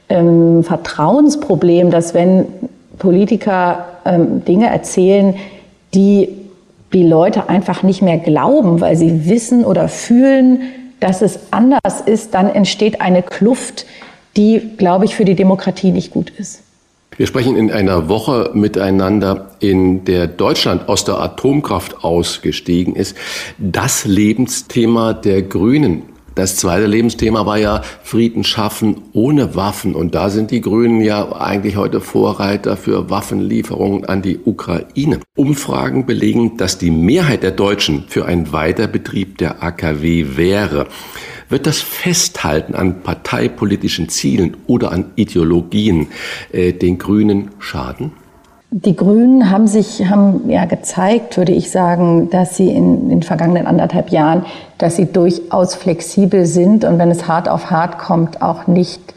ähm, 0.09 0.65
Vertrauensproblem, 0.65 1.91
dass 1.91 2.15
wenn 2.15 2.47
Politiker 2.99 3.85
ähm, 4.05 4.45
Dinge 4.45 4.69
erzählen, 4.69 5.37
die 5.95 6.42
die 6.93 7.03
Leute 7.03 7.49
einfach 7.49 7.83
nicht 7.83 8.03
mehr 8.03 8.19
glauben, 8.19 8.81
weil 8.81 8.97
sie 8.97 9.29
wissen 9.29 9.65
oder 9.65 9.89
fühlen, 9.89 10.63
dass 11.01 11.23
es 11.23 11.39
anders 11.51 12.01
ist, 12.05 12.35
dann 12.35 12.49
entsteht 12.49 13.01
eine 13.01 13.23
Kluft, 13.23 13.87
die, 14.37 14.71
glaube 14.77 15.05
ich, 15.05 15.15
für 15.15 15.25
die 15.25 15.35
Demokratie 15.35 15.91
nicht 15.91 16.11
gut 16.11 16.31
ist. 16.31 16.63
Wir 17.17 17.27
sprechen 17.27 17.57
in 17.57 17.71
einer 17.71 18.09
Woche 18.09 18.51
miteinander, 18.55 19.51
in 19.61 20.05
der 20.05 20.27
Deutschland 20.27 20.89
aus 20.89 21.05
der 21.05 21.21
Atomkraft 21.21 22.05
ausgestiegen 22.05 22.97
ist. 22.97 23.17
Das 23.59 24.07
Lebensthema 24.07 25.13
der 25.13 25.43
Grünen 25.43 26.03
das 26.35 26.57
zweite 26.57 26.87
Lebensthema 26.87 27.47
war 27.47 27.59
ja 27.59 27.83
Frieden 28.03 28.45
schaffen 28.45 29.03
ohne 29.13 29.55
Waffen. 29.55 29.95
Und 29.95 30.15
da 30.15 30.31
sind 30.31 30.51
die 30.51 30.61
Grünen 30.61 31.01
ja 31.01 31.33
eigentlich 31.33 31.77
heute 31.77 32.01
Vorreiter 32.01 32.77
für 32.77 33.11
Waffenlieferungen 33.11 34.05
an 34.05 34.23
die 34.23 34.39
Ukraine. 34.45 35.21
Umfragen 35.37 36.07
belegen, 36.07 36.57
dass 36.57 36.79
die 36.79 36.91
Mehrheit 36.91 37.43
der 37.43 37.51
Deutschen 37.51 38.05
für 38.09 38.27
einen 38.27 38.53
Weiterbetrieb 38.53 39.39
der 39.39 39.63
AKW 39.63 40.37
wäre. 40.37 40.87
Wird 41.49 41.67
das 41.67 41.83
Festhalten 41.83 42.75
an 42.75 43.03
parteipolitischen 43.03 44.09
Zielen 44.09 44.57
oder 44.67 44.91
an 44.91 45.13
Ideologien 45.17 46.07
äh, 46.51 46.73
den 46.73 46.97
Grünen 46.97 47.51
schaden? 47.59 48.13
Die 48.75 48.97
Grünen 48.97 49.51
haben 49.51 49.67
sich, 49.67 50.09
haben 50.09 50.49
ja 50.49 50.65
gezeigt, 50.65 51.37
würde 51.37 51.53
ich 51.53 51.71
sagen, 51.71 52.31
dass 52.31 52.57
sie 52.57 52.71
in 52.71 53.11
den 53.11 53.23
vergangenen 53.23 53.67
anderthalb 53.67 54.09
Jahren, 54.09 54.47
dass 54.79 54.97
sie 54.97 55.13
durchaus 55.13 55.75
flexibel 55.75 56.47
sind 56.47 56.87
und 56.87 56.99
wenn 56.99 57.11
es 57.11 57.29
hart 57.29 57.51
auf 57.51 57.71
hart 57.71 57.99
kommt, 57.99 58.41
auch 58.41 58.67
nicht 58.67 59.13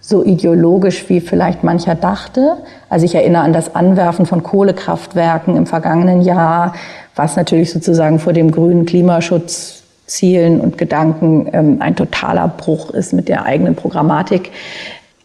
so 0.00 0.24
ideologisch, 0.24 1.08
wie 1.08 1.20
vielleicht 1.20 1.64
mancher 1.64 1.96
dachte. 1.96 2.58
Also 2.88 3.04
ich 3.04 3.16
erinnere 3.16 3.42
an 3.42 3.52
das 3.52 3.74
Anwerfen 3.74 4.26
von 4.26 4.44
Kohlekraftwerken 4.44 5.56
im 5.56 5.66
vergangenen 5.66 6.22
Jahr, 6.22 6.74
was 7.16 7.34
natürlich 7.34 7.72
sozusagen 7.72 8.20
vor 8.20 8.32
dem 8.32 8.52
grünen 8.52 8.86
Klimaschutzzielen 8.86 10.60
und 10.60 10.78
Gedanken 10.78 11.48
ähm, 11.52 11.76
ein 11.80 11.96
totaler 11.96 12.46
Bruch 12.46 12.90
ist 12.90 13.12
mit 13.12 13.28
der 13.28 13.44
eigenen 13.44 13.74
Programmatik 13.74 14.52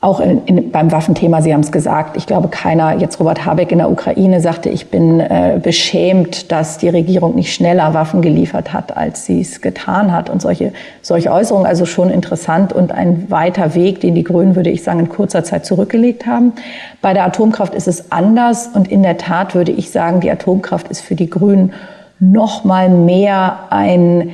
auch 0.06 0.20
in, 0.20 0.46
in, 0.46 0.70
beim 0.70 0.92
Waffenthema, 0.92 1.42
Sie 1.42 1.52
haben 1.52 1.62
es 1.62 1.72
gesagt, 1.72 2.16
ich 2.16 2.28
glaube 2.28 2.48
keiner, 2.48 3.00
jetzt 3.00 3.20
Robert 3.20 3.44
Habeck 3.44 3.72
in 3.72 3.80
der 3.80 3.90
Ukraine 3.90 4.40
sagte, 4.40 4.70
ich 4.70 4.92
bin 4.92 5.20
äh, 5.20 5.60
beschämt, 5.62 6.52
dass 6.52 6.78
die 6.78 6.90
Regierung 6.90 7.34
nicht 7.34 7.52
schneller 7.52 7.96
Waffen 7.96 8.22
geliefert 8.22 8.72
hat, 8.72 8.96
als 8.96 9.26
sie 9.26 9.42
es 9.42 9.62
getan 9.62 10.12
hat. 10.12 10.30
Und 10.30 10.44
solche, 10.44 10.74
solche 11.02 11.32
Äußerungen, 11.32 11.66
also 11.66 11.88
schon 11.88 12.12
interessant 12.12 12.72
und 12.72 12.92
ein 12.92 13.32
weiter 13.32 13.74
Weg, 13.74 14.00
den 14.00 14.14
die 14.14 14.24
Grünen, 14.24 14.56
würde 14.56 14.70
ich 14.70 14.84
sagen, 14.84 15.00
in 15.00 15.10
kurzer 15.10 15.44
Zeit 15.44 15.66
zurückgelegt 15.66 16.28
haben. 16.28 16.54
Bei 17.02 17.16
der 17.16 17.26
Atomkraft 17.26 17.74
ist 17.74 17.88
es 17.88 18.12
anders 18.12 18.68
und 18.68 18.88
in 18.88 19.02
der 19.02 19.18
Tat 19.18 19.56
würde 19.56 19.72
ich 19.72 19.90
sagen, 19.90 20.20
die 20.20 20.30
Atomkraft 20.30 20.88
ist 20.90 21.02
für 21.02 21.16
die 21.16 21.32
Grünen 21.32 21.74
noch 22.20 22.64
mal 22.64 22.90
mehr 22.90 23.58
ein 23.72 24.30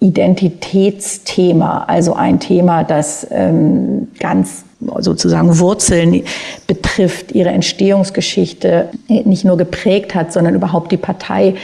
Identitätsthema, 0.00 1.84
also 1.86 2.12
ein 2.12 2.40
Thema, 2.40 2.84
das 2.84 3.26
ähm, 3.30 4.08
ganz 4.18 4.64
sozusagen 4.98 5.58
Wurzeln 5.58 6.22
betrifft, 6.66 7.32
ihre 7.32 7.50
Entstehungsgeschichte 7.50 8.88
nicht 9.08 9.44
nur 9.44 9.56
geprägt 9.56 10.14
hat, 10.14 10.32
sondern 10.32 10.54
überhaupt 10.54 10.92
die 10.92 10.96
Partei 10.96 11.54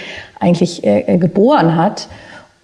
eigentlich 0.41 0.85
äh, 0.85 1.19
geboren 1.19 1.77
hat. 1.77 2.09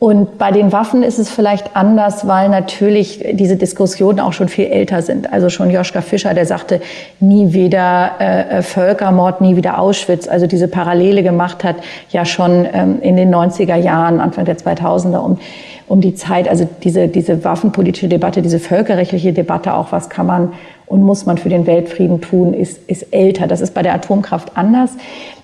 Und 0.05 0.37
bei 0.37 0.51
den 0.51 0.71
Waffen 0.71 1.03
ist 1.03 1.19
es 1.19 1.31
vielleicht 1.31 1.77
anders, 1.77 2.27
weil 2.29 2.51
natürlich 2.51 3.25
diese 3.33 3.57
Diskussionen 3.57 4.21
auch 4.21 4.35
schon 4.35 4.49
viel 4.49 4.67
älter 4.67 5.01
sind. 5.01 5.33
Also 5.33 5.49
schon 5.49 5.71
Joschka 5.71 6.03
Fischer, 6.03 6.35
der 6.35 6.45
sagte, 6.45 6.83
nie 7.21 7.55
wieder 7.55 8.11
äh, 8.19 8.61
Völkermord, 8.61 9.41
nie 9.41 9.57
wieder 9.57 9.79
Auschwitz. 9.79 10.29
Also 10.29 10.47
diese 10.47 10.69
Parallele 10.69 11.23
gemacht 11.23 11.65
hat, 11.65 11.77
ja 12.11 12.27
schon 12.27 12.67
ähm, 12.71 12.99
in 13.01 13.17
den 13.17 13.35
90er 13.35 13.77
Jahren, 13.77 14.21
Anfang 14.21 14.45
der 14.45 14.59
2000er, 14.59 15.21
um 15.21 15.39
um 15.87 16.01
die 16.01 16.15
Zeit, 16.15 16.49
also 16.49 16.67
diese, 16.83 17.09
diese 17.09 17.45
waffenpolitische 17.45 18.09
Debatte, 18.09 18.43
diese 18.43 18.59
völkerrechtliche 18.59 19.33
Debatte 19.33 19.75
auch, 19.75 19.93
was 19.93 20.09
kann 20.09 20.27
man 20.27 20.53
und 20.87 21.03
muss 21.03 21.27
man 21.27 21.39
für 21.39 21.49
den 21.49 21.67
Weltfrieden 21.67 22.21
tun, 22.21 22.55
ist, 22.55 22.81
ist 22.89 23.13
älter. 23.13 23.47
Das 23.47 23.61
ist 23.61 23.75
bei 23.75 23.83
der 23.83 23.95
Atomkraft 23.95 24.57
anders. 24.57 24.91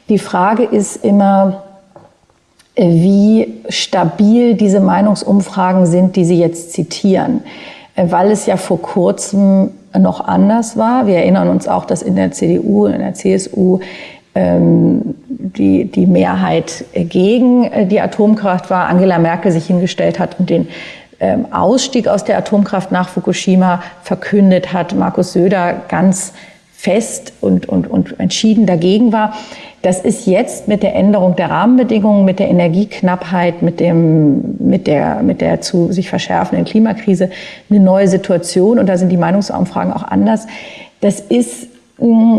Die 0.08 0.18
Frage 0.18 0.64
ist 0.64 1.04
immer, 1.04 1.62
wie 2.76 3.60
stabil 3.68 4.54
diese 4.54 4.80
Meinungsumfragen 4.80 5.86
sind, 5.86 6.16
die 6.16 6.24
Sie 6.24 6.38
jetzt 6.38 6.72
zitieren. 6.72 7.42
Weil 7.96 8.30
es 8.30 8.46
ja 8.46 8.56
vor 8.56 8.80
kurzem 8.80 9.70
noch 9.98 10.20
anders 10.20 10.76
war. 10.76 11.06
Wir 11.06 11.16
erinnern 11.16 11.48
uns 11.48 11.68
auch, 11.68 11.84
dass 11.84 12.02
in 12.02 12.16
der 12.16 12.30
CDU, 12.32 12.86
in 12.86 13.00
der 13.00 13.14
CSU 13.14 13.80
die, 14.34 15.84
die 15.86 16.06
Mehrheit 16.06 16.84
gegen 16.94 17.64
äh, 17.64 17.86
die 17.86 18.00
Atomkraft 18.00 18.70
war, 18.70 18.88
Angela 18.88 19.18
Merkel 19.18 19.50
sich 19.50 19.66
hingestellt 19.66 20.18
hat 20.18 20.38
und 20.38 20.50
den 20.50 20.68
ähm, 21.18 21.52
Ausstieg 21.52 22.08
aus 22.08 22.24
der 22.24 22.38
Atomkraft 22.38 22.92
nach 22.92 23.08
Fukushima 23.08 23.82
verkündet 24.02 24.72
hat, 24.72 24.94
Markus 24.94 25.32
Söder 25.32 25.82
ganz 25.88 26.32
fest 26.72 27.34
und, 27.40 27.68
und, 27.68 27.88
und 27.88 28.18
entschieden 28.18 28.64
dagegen 28.64 29.12
war. 29.12 29.34
Das 29.82 30.00
ist 30.00 30.26
jetzt 30.26 30.68
mit 30.68 30.82
der 30.82 30.94
Änderung 30.94 31.36
der 31.36 31.50
Rahmenbedingungen, 31.50 32.24
mit 32.24 32.38
der 32.38 32.48
Energieknappheit, 32.48 33.62
mit, 33.62 33.80
dem, 33.80 34.56
mit, 34.58 34.86
der, 34.86 35.22
mit 35.22 35.40
der 35.40 35.60
zu 35.60 35.92
sich 35.92 36.08
verschärfenden 36.08 36.64
Klimakrise 36.64 37.30
eine 37.68 37.80
neue 37.80 38.08
Situation. 38.08 38.78
Und 38.78 38.86
da 38.86 38.96
sind 38.96 39.10
die 39.10 39.16
Meinungsumfragen 39.16 39.92
auch 39.92 40.04
anders. 40.04 40.46
Das 41.00 41.20
ist 41.20 41.68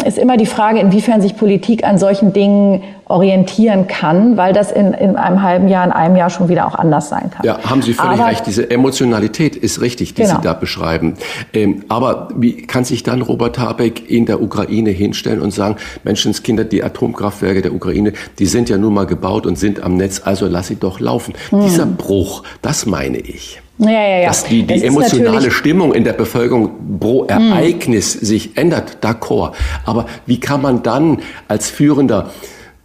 ist 0.06 0.18
immer 0.18 0.38
die 0.38 0.46
Frage, 0.46 0.80
inwiefern 0.80 1.22
sich 1.22 1.38
Politik 1.38 1.84
an 1.84 1.98
solchen 1.98 2.34
Dingen 2.34 2.84
orientieren 3.12 3.88
kann, 3.88 4.38
weil 4.38 4.53
das 4.53 4.72
in, 4.72 4.94
in 4.94 5.15
einem 5.15 5.44
halben 5.44 5.68
Jahr, 5.68 5.86
in 5.86 5.91
einem 5.91 6.15
Jahr 6.15 6.30
schon 6.30 6.50
wieder 6.50 6.65
auch 6.65 6.75
anders 6.75 7.10
sein 7.10 7.30
kann. 7.30 7.46
Ja, 7.46 7.60
haben 7.63 7.82
Sie 7.82 7.94
völlig 7.94 8.20
aber, 8.20 8.30
recht. 8.30 8.48
Diese 8.48 8.70
Emotionalität 8.70 9.56
ist 9.56 9.82
richtig, 9.82 10.13
die 10.13 10.24
genau. 10.24 10.36
Sie 10.36 10.41
da 10.41 10.53
beschreiben. 10.53 11.15
Ähm, 11.53 11.84
aber 11.89 12.30
wie 12.36 12.65
kann 12.65 12.86
sich 12.86 13.03
dann 13.03 13.22
Robert 13.22 13.60
Habeck 13.60 14.10
in 14.10 14.25
der 14.25 14.41
Ukraine 14.41 14.89
hinstellen 14.89 15.41
und 15.41 15.51
sagen, 15.51 15.75
Menschenskinder, 16.03 16.63
die 16.63 16.84
Atomkraftwerke 16.84 17.62
der 17.62 17.74
Ukraine, 17.74 18.13
die 18.39 18.46
sind 18.46 18.70
ja 18.70 18.77
nun 18.77 18.94
mal 18.94 19.06
gebaut 19.06 19.46
und 19.46 19.60
sind 19.60 19.84
am 19.84 19.98
Netz, 19.98 20.22
also 20.24 20.48
lass 20.48 20.68
sie 20.68 20.77
doch 20.77 21.00
laufen. 21.00 21.34
Hm. 21.50 21.62
Dieser 21.62 21.86
Bruch, 21.86 22.44
das 22.62 22.86
meine 22.86 23.18
ich. 23.18 23.62
Ja, 23.77 23.89
ja, 23.89 24.18
ja. 24.20 24.27
Dass 24.27 24.44
die, 24.44 24.63
die 24.63 24.75
das 24.75 24.84
emotionale 24.84 25.50
Stimmung 25.50 25.94
in 25.94 26.03
der 26.03 26.13
Bevölkerung 26.13 27.00
pro 27.00 27.27
hm. 27.27 27.30
Ereignis 27.30 28.13
hm. 28.13 28.25
sich 28.25 28.58
ändert, 28.58 29.00
d'accord. 29.01 29.53
Aber 29.86 30.06
wie 30.25 30.39
kann 30.39 30.62
man 30.62 30.84
dann 30.84 31.20
als 31.48 31.70
führender 31.70 32.30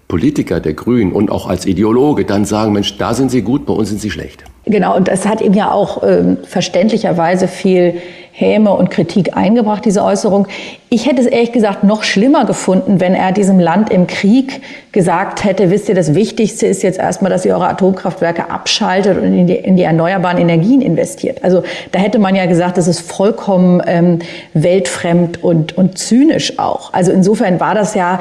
Politiker 0.08 0.60
der 0.60 0.74
Grünen 0.74 1.12
und 1.12 1.30
auch 1.30 1.48
als 1.48 1.66
Ideologe 1.66 2.24
dann 2.24 2.44
sagen, 2.44 2.72
Mensch, 2.72 2.96
da 2.98 3.14
sind 3.14 3.30
sie 3.30 3.42
gut, 3.42 3.66
bei 3.66 3.72
uns 3.72 3.88
sind 3.88 4.00
sie 4.00 4.10
schlecht? 4.10 4.44
Genau, 4.64 4.96
und 4.96 5.06
das 5.06 5.26
hat 5.26 5.40
ihm 5.40 5.52
ja 5.52 5.70
auch 5.70 6.02
äh, 6.02 6.36
verständlicherweise 6.44 7.46
viel 7.46 8.00
Häme 8.32 8.72
und 8.72 8.90
Kritik 8.90 9.34
eingebracht, 9.34 9.84
diese 9.84 10.04
Äußerung. 10.04 10.46
Ich 10.90 11.06
hätte 11.06 11.22
es 11.22 11.26
ehrlich 11.26 11.52
gesagt 11.52 11.84
noch 11.84 12.02
schlimmer 12.02 12.44
gefunden, 12.44 13.00
wenn 13.00 13.14
er 13.14 13.32
diesem 13.32 13.58
Land 13.58 13.90
im 13.90 14.06
Krieg 14.06 14.60
gesagt 14.92 15.44
hätte, 15.44 15.70
wisst 15.70 15.88
ihr, 15.88 15.94
das 15.94 16.14
Wichtigste 16.14 16.66
ist 16.66 16.82
jetzt 16.82 16.98
erstmal, 16.98 17.30
dass 17.30 17.46
ihr 17.46 17.54
eure 17.54 17.68
Atomkraftwerke 17.68 18.50
abschaltet 18.50 19.16
und 19.16 19.24
in 19.24 19.46
die, 19.46 19.54
in 19.54 19.76
die 19.76 19.84
erneuerbaren 19.84 20.36
Energien 20.36 20.82
investiert. 20.82 21.42
Also 21.44 21.62
da 21.92 21.98
hätte 21.98 22.18
man 22.18 22.34
ja 22.34 22.44
gesagt, 22.44 22.76
das 22.76 22.88
ist 22.88 23.00
vollkommen 23.00 23.80
ähm, 23.86 24.18
weltfremd 24.52 25.42
und, 25.42 25.78
und 25.78 25.96
zynisch 25.96 26.58
auch. 26.58 26.92
Also 26.92 27.12
insofern 27.12 27.58
war 27.58 27.74
das 27.74 27.94
ja 27.94 28.18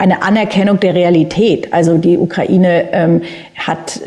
eine 0.00 0.22
Anerkennung 0.22 0.80
der 0.80 0.94
Realität. 0.94 1.74
Also 1.74 1.98
die 1.98 2.16
Ukraine 2.16 2.88
ähm, 2.92 3.22
hat 3.54 4.00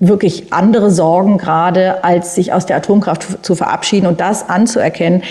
wirklich 0.00 0.52
andere 0.52 0.90
Sorgen 0.90 1.36
gerade, 1.36 2.02
als 2.02 2.34
sich 2.34 2.54
aus 2.54 2.64
der 2.64 2.76
Atomkraft 2.78 3.44
zu 3.44 3.54
verabschieden 3.54 4.06
und 4.06 4.20
das 4.20 4.48
anzuerkennen, 4.48 5.22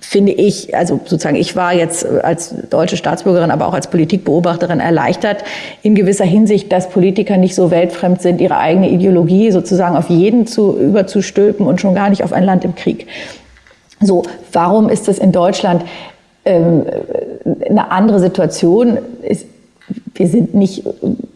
finde 0.00 0.32
ich, 0.32 0.76
also 0.76 1.00
sozusagen, 1.04 1.36
ich 1.36 1.56
war 1.56 1.72
jetzt 1.72 2.04
als 2.04 2.54
deutsche 2.68 2.98
Staatsbürgerin, 2.98 3.50
aber 3.50 3.66
auch 3.66 3.72
als 3.72 3.86
Politikbeobachterin 3.86 4.80
erleichtert 4.80 5.42
in 5.82 5.94
gewisser 5.94 6.24
Hinsicht, 6.24 6.70
dass 6.70 6.90
Politiker 6.90 7.38
nicht 7.38 7.54
so 7.54 7.70
weltfremd 7.70 8.20
sind, 8.20 8.42
ihre 8.42 8.58
eigene 8.58 8.90
Ideologie 8.90 9.50
sozusagen 9.52 9.96
auf 9.96 10.10
jeden 10.10 10.46
zu, 10.46 10.76
überzustülpen 10.76 11.66
und 11.66 11.80
schon 11.80 11.94
gar 11.94 12.10
nicht 12.10 12.24
auf 12.24 12.34
ein 12.34 12.44
Land 12.44 12.64
im 12.64 12.74
Krieg. 12.74 13.06
So, 14.00 14.24
warum 14.52 14.90
ist 14.90 15.08
das 15.08 15.16
in 15.18 15.32
Deutschland 15.32 15.82
ähm, 16.44 16.84
eine 17.66 17.90
andere 17.90 18.18
Situation? 18.18 18.98
Ist, 19.22 19.46
wir 20.14 20.28
sind 20.28 20.54
nicht, 20.54 20.84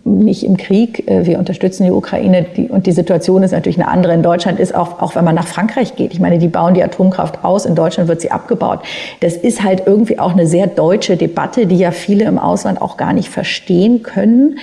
nicht 0.07 0.45
im 0.45 0.57
Krieg, 0.57 1.11
äh, 1.11 1.27
wir 1.27 1.39
unterstützen 1.39 1.85
die 1.85 1.91
Ukraine 1.91 2.47
die, 2.57 2.69
und 2.69 2.87
die 2.87 2.93
Situation 2.93 3.43
ist 3.43 3.51
natürlich 3.51 3.79
eine 3.79 3.89
andere. 3.89 4.15
In 4.15 4.23
Deutschland 4.23 4.61
ist 4.61 4.75
auch, 4.75 5.03
auch 5.03 5.17
wenn 5.17 5.25
man 5.25 5.35
nach 5.35 5.49
Frankreich 5.49 5.97
geht, 5.97 6.13
ich 6.13 6.21
meine, 6.21 6.39
die 6.39 6.49
bauen 6.49 6.75
die 6.75 6.83
Atomkraft 6.83 7.45
aus, 7.45 7.67
in 7.67 7.75
Deutschland 7.75 8.09
wird 8.09 8.21
sie 8.21 8.31
abgebaut. 8.31 8.81
Das 9.21 9.37
ist 9.37 9.65
halt 9.65 9.83
irgendwie 9.87 10.19
auch 10.19 10.33
eine 10.33 10.47
sehr 10.47 10.69
deutsche 10.69 11.17
Debatte, 11.17 11.67
die 11.67 11.79
ja 11.79 11.91
viele 11.91 12.25
im 12.25 12.39
Ausland 12.39 12.81
auch 12.81 12.97
gar 12.97 13.13
nicht 13.13 13.29
verstehen 13.29 14.05
können, 14.05 14.59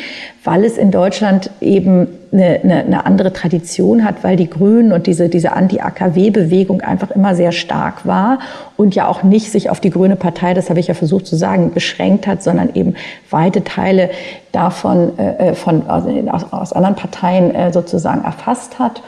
weil 0.45 0.63
es 0.63 0.77
in 0.77 0.91
Deutschland 0.91 1.49
eben 1.61 2.07
eine, 2.31 2.59
eine, 2.63 2.85
eine 2.85 3.05
andere 3.05 3.31
Tradition 3.31 4.03
hat, 4.03 4.23
weil 4.23 4.35
die 4.35 4.49
Grünen 4.49 4.91
und 4.91 5.07
diese, 5.07 5.29
diese 5.29 5.53
Anti-AKW-Bewegung 5.53 6.81
einfach 6.81 7.11
immer 7.11 7.35
sehr 7.35 7.51
stark 7.51 8.05
war 8.05 8.39
und 8.75 8.95
ja 8.95 9.07
auch 9.07 9.23
nicht 9.23 9.51
sich 9.51 9.69
auf 9.69 9.79
die 9.79 9.89
Grüne 9.89 10.15
Partei, 10.15 10.53
das 10.53 10.69
habe 10.69 10.79
ich 10.79 10.87
ja 10.87 10.93
versucht 10.93 11.27
zu 11.27 11.35
sagen, 11.35 11.71
beschränkt 11.73 12.27
hat, 12.27 12.41
sondern 12.43 12.73
eben 12.73 12.95
weite 13.29 13.63
Teile 13.63 14.09
davon 14.53 15.19
äh, 15.19 15.49
äh 15.49 15.55
von, 15.55 15.83
also 15.89 16.09
aus, 16.31 16.45
aus 16.51 16.73
anderen 16.73 16.95
Parteien 16.95 17.53
äh, 17.53 17.73
sozusagen 17.73 18.23
erfasst 18.23 18.79
hat. 18.79 19.01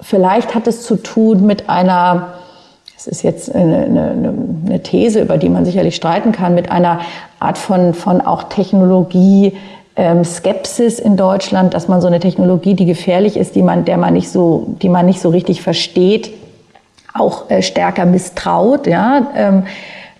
Vielleicht 0.00 0.54
hat 0.54 0.68
es 0.68 0.82
zu 0.82 0.96
tun 0.96 1.44
mit 1.46 1.68
einer 1.68 2.34
das 3.04 3.18
ist 3.18 3.22
jetzt 3.22 3.54
eine, 3.54 3.84
eine, 3.84 4.34
eine 4.66 4.82
These, 4.82 5.20
über 5.20 5.36
die 5.36 5.50
man 5.50 5.66
sicherlich 5.66 5.94
streiten 5.94 6.32
kann, 6.32 6.54
mit 6.54 6.70
einer 6.70 7.00
Art 7.38 7.58
von, 7.58 7.92
von 7.92 8.22
auch 8.22 8.44
Technologie, 8.44 9.52
ähm, 9.96 10.24
Skepsis 10.24 10.98
in 10.98 11.16
Deutschland, 11.16 11.74
dass 11.74 11.86
man 11.86 12.00
so 12.00 12.06
eine 12.06 12.18
Technologie, 12.18 12.74
die 12.74 12.86
gefährlich 12.86 13.36
ist, 13.36 13.56
die 13.56 13.62
man, 13.62 13.84
der 13.84 13.98
man 13.98 14.14
nicht 14.14 14.30
so, 14.30 14.74
die 14.80 14.88
man 14.88 15.06
nicht 15.06 15.20
so 15.20 15.28
richtig 15.28 15.60
versteht, 15.60 16.32
auch 17.12 17.50
äh, 17.50 17.62
stärker 17.62 18.06
misstraut, 18.06 18.86
ja. 18.86 19.28
Ähm, 19.36 19.64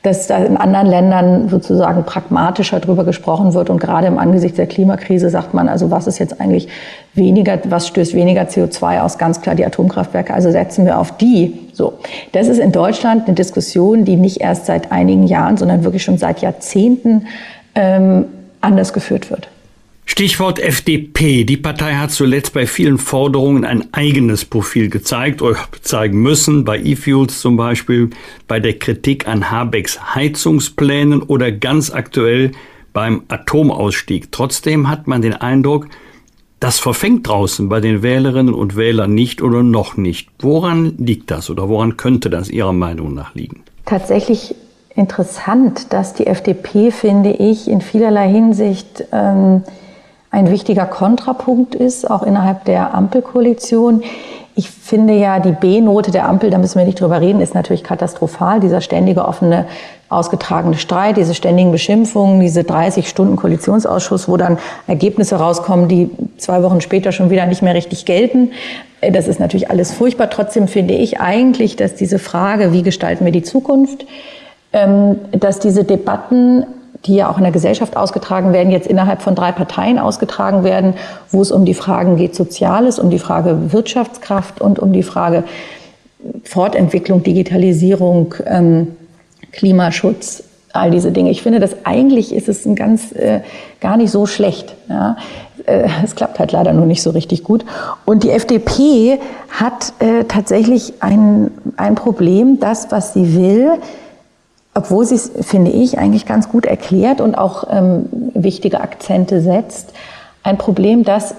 dass 0.04 0.26
da 0.26 0.36
in 0.36 0.58
anderen 0.58 0.86
Ländern 0.86 1.48
sozusagen 1.48 2.04
pragmatischer 2.04 2.78
drüber 2.78 3.04
gesprochen 3.04 3.54
wird. 3.54 3.70
Und 3.70 3.80
gerade 3.80 4.06
im 4.06 4.18
Angesicht 4.18 4.58
der 4.58 4.66
Klimakrise 4.66 5.30
sagt 5.30 5.54
man, 5.54 5.66
also 5.66 5.90
was 5.90 6.06
ist 6.06 6.18
jetzt 6.18 6.42
eigentlich 6.42 6.68
weniger, 7.14 7.58
was 7.64 7.88
stößt 7.88 8.12
weniger 8.12 8.42
CO2 8.42 9.00
aus? 9.00 9.16
Ganz 9.16 9.40
klar 9.40 9.54
die 9.54 9.64
Atomkraftwerke. 9.64 10.34
Also 10.34 10.50
setzen 10.50 10.84
wir 10.84 10.98
auf 10.98 11.16
die. 11.16 11.58
So. 11.72 11.94
Das 12.32 12.48
ist 12.48 12.58
in 12.58 12.70
Deutschland 12.70 13.26
eine 13.26 13.34
Diskussion, 13.34 14.04
die 14.04 14.16
nicht 14.16 14.42
erst 14.42 14.66
seit 14.66 14.92
einigen 14.92 15.26
Jahren, 15.26 15.56
sondern 15.56 15.84
wirklich 15.84 16.02
schon 16.02 16.18
seit 16.18 16.42
Jahrzehnten 16.42 17.26
ähm, 17.74 18.26
anders 18.60 18.92
geführt 18.92 19.30
wird. 19.30 19.48
Stichwort 20.06 20.58
FDP. 20.58 21.44
Die 21.44 21.56
Partei 21.56 21.94
hat 21.94 22.10
zuletzt 22.10 22.52
bei 22.52 22.66
vielen 22.66 22.98
Forderungen 22.98 23.64
ein 23.64 23.92
eigenes 23.92 24.44
Profil 24.44 24.90
gezeigt 24.90 25.42
oder 25.42 25.56
zeigen 25.82 26.20
müssen, 26.20 26.64
bei 26.64 26.78
E-Fuels 26.78 27.40
zum 27.40 27.56
Beispiel, 27.56 28.10
bei 28.46 28.60
der 28.60 28.78
Kritik 28.78 29.26
an 29.26 29.50
Habecks 29.50 30.14
Heizungsplänen 30.14 31.22
oder 31.22 31.50
ganz 31.50 31.90
aktuell 31.90 32.52
beim 32.92 33.22
Atomausstieg. 33.28 34.30
Trotzdem 34.30 34.88
hat 34.88 35.06
man 35.06 35.22
den 35.22 35.34
Eindruck, 35.34 35.88
das 36.60 36.78
verfängt 36.78 37.26
draußen 37.26 37.68
bei 37.68 37.80
den 37.80 38.02
Wählerinnen 38.02 38.54
und 38.54 38.76
Wählern 38.76 39.14
nicht 39.14 39.42
oder 39.42 39.62
noch 39.62 39.96
nicht. 39.96 40.28
Woran 40.38 40.96
liegt 40.98 41.30
das 41.30 41.50
oder 41.50 41.68
woran 41.68 41.96
könnte 41.96 42.30
das 42.30 42.48
Ihrer 42.50 42.72
Meinung 42.72 43.14
nach 43.14 43.34
liegen? 43.34 43.64
Tatsächlich 43.84 44.54
interessant, 44.94 45.92
dass 45.92 46.14
die 46.14 46.26
FDP, 46.26 46.90
finde 46.90 47.32
ich, 47.32 47.68
in 47.68 47.80
vielerlei 47.80 48.30
Hinsicht 48.30 49.04
ähm, 49.12 49.64
ein 50.34 50.50
wichtiger 50.50 50.84
Kontrapunkt 50.84 51.76
ist, 51.76 52.10
auch 52.10 52.24
innerhalb 52.24 52.64
der 52.64 52.92
Ampelkoalition. 52.92 54.02
Ich 54.56 54.68
finde 54.68 55.14
ja, 55.14 55.38
die 55.38 55.52
B-Note 55.52 56.10
der 56.10 56.28
Ampel, 56.28 56.50
da 56.50 56.58
müssen 56.58 56.78
wir 56.78 56.84
nicht 56.84 57.00
drüber 57.00 57.20
reden, 57.20 57.40
ist 57.40 57.54
natürlich 57.54 57.84
katastrophal. 57.84 58.58
Dieser 58.58 58.80
ständige, 58.80 59.26
offene, 59.26 59.66
ausgetragene 60.08 60.76
Streit, 60.76 61.16
diese 61.16 61.34
ständigen 61.34 61.70
Beschimpfungen, 61.70 62.40
diese 62.40 62.64
30 62.64 63.08
Stunden 63.08 63.36
Koalitionsausschuss, 63.36 64.28
wo 64.28 64.36
dann 64.36 64.58
Ergebnisse 64.88 65.36
rauskommen, 65.36 65.88
die 65.88 66.10
zwei 66.36 66.64
Wochen 66.64 66.80
später 66.80 67.12
schon 67.12 67.30
wieder 67.30 67.46
nicht 67.46 67.62
mehr 67.62 67.74
richtig 67.74 68.04
gelten. 68.04 68.50
Das 69.00 69.28
ist 69.28 69.38
natürlich 69.38 69.70
alles 69.70 69.92
furchtbar. 69.92 70.30
Trotzdem 70.30 70.66
finde 70.66 70.94
ich 70.94 71.20
eigentlich, 71.20 71.76
dass 71.76 71.94
diese 71.94 72.18
Frage, 72.18 72.72
wie 72.72 72.82
gestalten 72.82 73.24
wir 73.24 73.32
die 73.32 73.42
Zukunft, 73.42 74.04
ähm, 74.72 75.16
dass 75.30 75.60
diese 75.60 75.84
Debatten 75.84 76.66
die 77.06 77.16
ja 77.16 77.30
auch 77.30 77.36
in 77.36 77.42
der 77.42 77.52
Gesellschaft 77.52 77.96
ausgetragen 77.96 78.52
werden, 78.52 78.70
jetzt 78.70 78.86
innerhalb 78.86 79.22
von 79.22 79.34
drei 79.34 79.52
Parteien 79.52 79.98
ausgetragen 79.98 80.64
werden, 80.64 80.94
wo 81.30 81.42
es 81.42 81.52
um 81.52 81.64
die 81.64 81.74
Fragen 81.74 82.16
geht 82.16 82.34
Soziales, 82.34 82.98
um 82.98 83.10
die 83.10 83.18
Frage 83.18 83.72
Wirtschaftskraft 83.72 84.60
und 84.60 84.78
um 84.78 84.92
die 84.92 85.02
Frage 85.02 85.44
Fortentwicklung, 86.44 87.22
Digitalisierung, 87.22 88.34
ähm, 88.46 88.96
Klimaschutz, 89.52 90.44
all 90.72 90.90
diese 90.90 91.12
Dinge. 91.12 91.30
Ich 91.30 91.42
finde, 91.42 91.60
dass 91.60 91.84
eigentlich 91.84 92.34
ist 92.34 92.48
es 92.48 92.66
ein 92.66 92.74
ganz 92.74 93.12
äh, 93.12 93.40
gar 93.80 93.96
nicht 93.96 94.10
so 94.10 94.26
schlecht. 94.26 94.74
Ja. 94.88 95.16
Äh, 95.66 95.88
es 96.02 96.16
klappt 96.16 96.38
halt 96.38 96.52
leider 96.52 96.72
nur 96.72 96.86
nicht 96.86 97.02
so 97.02 97.10
richtig 97.10 97.44
gut. 97.44 97.64
Und 98.04 98.24
die 98.24 98.30
FDP 98.30 99.20
hat 99.50 99.92
äh, 100.00 100.24
tatsächlich 100.24 100.94
ein, 101.00 101.50
ein 101.76 101.94
Problem, 101.94 102.58
das, 102.58 102.90
was 102.90 103.12
sie 103.12 103.36
will, 103.36 103.72
obwohl 104.74 105.04
sie 105.04 105.14
es, 105.14 105.30
finde 105.40 105.70
ich, 105.70 105.98
eigentlich 105.98 106.26
ganz 106.26 106.48
gut 106.48 106.66
erklärt 106.66 107.20
und 107.20 107.36
auch 107.36 107.64
ähm, 107.70 108.06
wichtige 108.34 108.80
Akzente 108.80 109.40
setzt, 109.40 109.92
ein 110.42 110.58
Problem, 110.58 111.04
das 111.04 111.34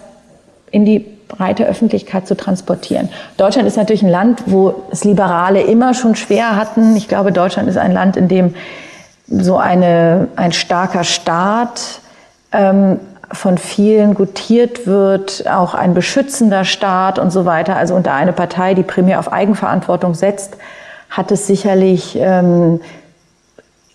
in 0.72 0.86
die 0.86 1.00
breite 1.28 1.66
Öffentlichkeit 1.66 2.28
zu 2.28 2.38
transportieren. 2.38 3.10
Deutschland 3.38 3.68
ist 3.68 3.78
natürlich 3.78 4.04
ein 4.04 4.10
Land, 4.10 4.44
wo 4.46 4.84
es 4.92 5.04
Liberale 5.04 5.62
immer 5.62 5.94
schon 5.94 6.16
schwer 6.16 6.56
hatten. 6.56 6.96
Ich 6.96 7.08
glaube, 7.08 7.32
Deutschland 7.32 7.68
ist 7.68 7.78
ein 7.78 7.92
Land, 7.92 8.16
in 8.16 8.28
dem 8.28 8.56
so 9.28 9.58
eine, 9.58 10.28
ein 10.36 10.52
starker 10.52 11.04
Staat 11.04 12.00
ähm, 12.52 13.00
von 13.32 13.58
vielen 13.58 14.14
gutiert 14.14 14.86
wird, 14.86 15.46
auch 15.50 15.74
ein 15.74 15.94
beschützender 15.94 16.64
Staat 16.64 17.20
und 17.20 17.32
so 17.32 17.46
weiter. 17.46 17.76
Also 17.76 17.96
unter 17.96 18.14
eine 18.14 18.34
Partei, 18.34 18.76
die 18.76 18.84
primär 18.84 19.20
auf 19.20 19.34
Eigenverantwortung 19.34 20.14
setzt, 20.14 20.58
hat 21.10 21.32
es 21.32 21.48
sicherlich 21.48 22.18
ähm, 22.20 22.82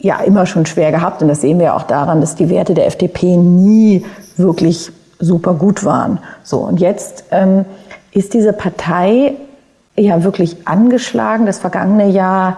ja 0.00 0.20
immer 0.20 0.46
schon 0.46 0.66
schwer 0.66 0.90
gehabt. 0.90 1.22
Und 1.22 1.28
das 1.28 1.40
sehen 1.40 1.58
wir 1.58 1.74
auch 1.74 1.84
daran, 1.84 2.20
dass 2.20 2.34
die 2.34 2.50
Werte 2.50 2.74
der 2.74 2.86
FDP 2.86 3.36
nie 3.36 4.04
wirklich 4.36 4.90
super 5.18 5.54
gut 5.54 5.84
waren. 5.84 6.18
So 6.42 6.58
und 6.58 6.80
jetzt 6.80 7.24
ähm, 7.30 7.64
ist 8.10 8.34
diese 8.34 8.52
Partei 8.52 9.34
ja 9.96 10.24
wirklich 10.24 10.66
angeschlagen. 10.66 11.46
Das 11.46 11.58
vergangene 11.58 12.08
Jahr 12.08 12.56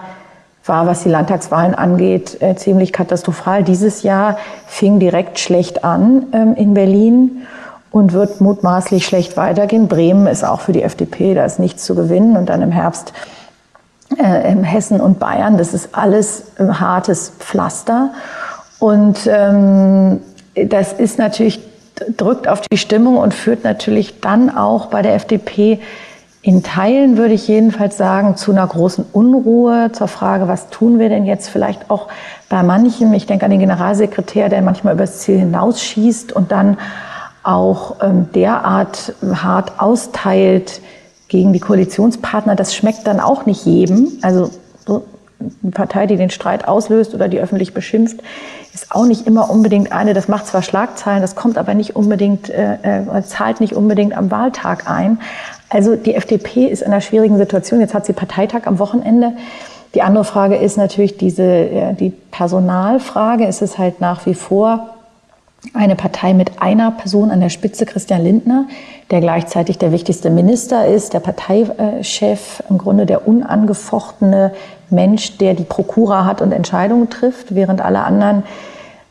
war, 0.65 0.87
was 0.87 1.03
die 1.03 1.09
Landtagswahlen 1.09 1.75
angeht, 1.75 2.41
äh, 2.41 2.55
ziemlich 2.55 2.93
katastrophal. 2.93 3.63
Dieses 3.63 4.03
Jahr 4.03 4.37
fing 4.65 4.99
direkt 4.99 5.39
schlecht 5.39 5.83
an 5.83 6.27
ähm, 6.31 6.55
in 6.55 6.73
Berlin 6.73 7.43
und 7.91 8.13
wird 8.13 8.39
mutmaßlich 8.39 9.05
schlecht 9.05 9.35
weitergehen. 9.35 9.87
Bremen 9.87 10.25
ist 10.25 10.43
auch 10.43 10.61
für 10.61 10.71
die 10.71 10.81
FDP, 10.81 11.33
da 11.33 11.43
ist 11.43 11.59
nichts 11.59 11.83
zu 11.83 11.95
gewinnen. 11.95 12.37
Und 12.37 12.47
dann 12.47 12.61
im 12.61 12.71
Herbst 12.71 13.13
in 14.17 14.63
Hessen 14.63 15.01
und 15.01 15.19
Bayern, 15.19 15.57
das 15.57 15.73
ist 15.73 15.89
alles 15.93 16.43
äh, 16.57 16.67
hartes 16.67 17.33
Pflaster. 17.39 18.11
Und 18.79 19.27
ähm, 19.27 20.21
das 20.55 20.93
ist 20.93 21.17
natürlich, 21.17 21.59
drückt 22.17 22.47
auf 22.47 22.61
die 22.61 22.77
Stimmung 22.77 23.17
und 23.17 23.33
führt 23.33 23.63
natürlich 23.63 24.19
dann 24.19 24.55
auch 24.55 24.87
bei 24.87 25.01
der 25.01 25.15
FDP 25.15 25.79
in 26.45 26.61
Teilen 26.61 27.15
würde 27.15 27.33
ich 27.33 27.47
jedenfalls 27.47 27.97
sagen, 27.97 28.35
zu 28.35 28.51
einer 28.51 28.67
großen 28.67 29.05
Unruhe, 29.13 29.93
zur 29.93 30.09
Frage, 30.09 30.49
was 30.49 30.69
tun 30.69 30.99
wir 30.99 31.07
denn 31.07 31.25
jetzt 31.25 31.47
vielleicht 31.47 31.89
auch 31.89 32.09
bei 32.49 32.61
manchem, 32.63 33.13
ich 33.13 33.25
denke 33.25 33.45
an 33.45 33.51
den 33.51 33.61
Generalsekretär, 33.61 34.49
der 34.49 34.61
manchmal 34.61 34.95
übers 34.95 35.19
Ziel 35.19 35.39
hinausschießt 35.39 36.33
und 36.33 36.51
dann 36.51 36.77
auch 37.43 38.03
ähm, 38.03 38.27
derart 38.35 39.13
hart 39.35 39.79
austeilt 39.79 40.81
gegen 41.33 41.51
die 41.51 41.59
Koalitionspartner, 41.59 42.55
das 42.55 42.75
schmeckt 42.75 43.07
dann 43.07 43.19
auch 43.19 43.47
nicht 43.47 43.65
jedem. 43.65 44.07
Also 44.21 44.51
so 44.85 45.03
eine 45.63 45.71
Partei, 45.71 46.05
die 46.05 46.15
den 46.15 46.29
Streit 46.29 46.67
auslöst 46.67 47.15
oder 47.15 47.27
die 47.27 47.39
öffentlich 47.39 47.73
beschimpft, 47.73 48.19
ist 48.71 48.91
auch 48.91 49.07
nicht 49.07 49.25
immer 49.25 49.49
unbedingt 49.49 49.91
eine, 49.91 50.13
das 50.13 50.27
macht 50.27 50.45
zwar 50.45 50.61
Schlagzeilen, 50.61 51.23
das 51.23 51.33
kommt 51.35 51.57
aber 51.57 51.73
nicht 51.73 51.95
unbedingt, 51.95 52.51
äh, 52.51 52.75
äh 52.75 53.23
zahlt 53.23 53.61
nicht 53.61 53.73
unbedingt 53.73 54.15
am 54.15 54.29
Wahltag 54.29 54.87
ein. 54.87 55.17
Also 55.69 55.95
die 55.95 56.13
FDP 56.13 56.67
ist 56.67 56.83
in 56.83 56.91
einer 56.91 57.01
schwierigen 57.01 57.39
Situation. 57.39 57.79
Jetzt 57.79 57.95
hat 57.95 58.05
sie 58.05 58.13
Parteitag 58.13 58.67
am 58.67 58.77
Wochenende. 58.77 59.31
Die 59.95 60.03
andere 60.03 60.25
Frage 60.25 60.57
ist 60.57 60.77
natürlich 60.77 61.17
diese, 61.17 61.95
die 61.99 62.11
Personalfrage. 62.11 63.47
Es 63.47 63.63
ist 63.63 63.79
halt 63.79 64.01
nach 64.01 64.27
wie 64.27 64.35
vor 64.35 64.92
eine 65.73 65.95
Partei 65.95 66.33
mit 66.33 66.61
einer 66.61 66.91
Person 66.91 67.31
an 67.31 67.39
der 67.39 67.49
Spitze, 67.49 67.85
Christian 67.85 68.23
Lindner, 68.23 68.65
der 69.11 69.21
gleichzeitig 69.21 69.77
der 69.77 69.91
wichtigste 69.91 70.29
Minister 70.29 70.85
ist, 70.85 71.13
der 71.13 71.19
Parteichef, 71.19 72.61
im 72.69 72.77
Grunde 72.77 73.05
der 73.05 73.27
unangefochtene 73.27 74.53
Mensch, 74.89 75.37
der 75.37 75.53
die 75.53 75.63
Prokura 75.63 76.25
hat 76.25 76.41
und 76.41 76.51
Entscheidungen 76.51 77.09
trifft, 77.09 77.55
während 77.55 77.81
alle 77.81 78.03
anderen, 78.03 78.43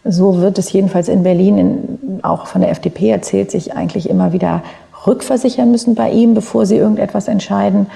so 0.05 0.41
wird 0.41 0.59
es 0.59 0.73
jedenfalls 0.73 1.09
in 1.09 1.23
Berlin 1.23 1.59
in, 1.59 2.21
auch 2.23 2.47
von 2.47 2.61
der 2.61 2.71
FDP 2.71 3.11
erzählt, 3.11 3.51
sich 3.51 3.75
eigentlich 3.75 4.11
immer 4.11 4.33
wieder 4.33 4.63
rückversichern 5.07 5.71
müssen 5.71 5.95
bei 5.95 6.11
ihm, 6.11 6.35
bevor 6.35 6.67
sie 6.67 6.77
irgendetwas 6.77 7.29
entscheiden. 7.29 7.87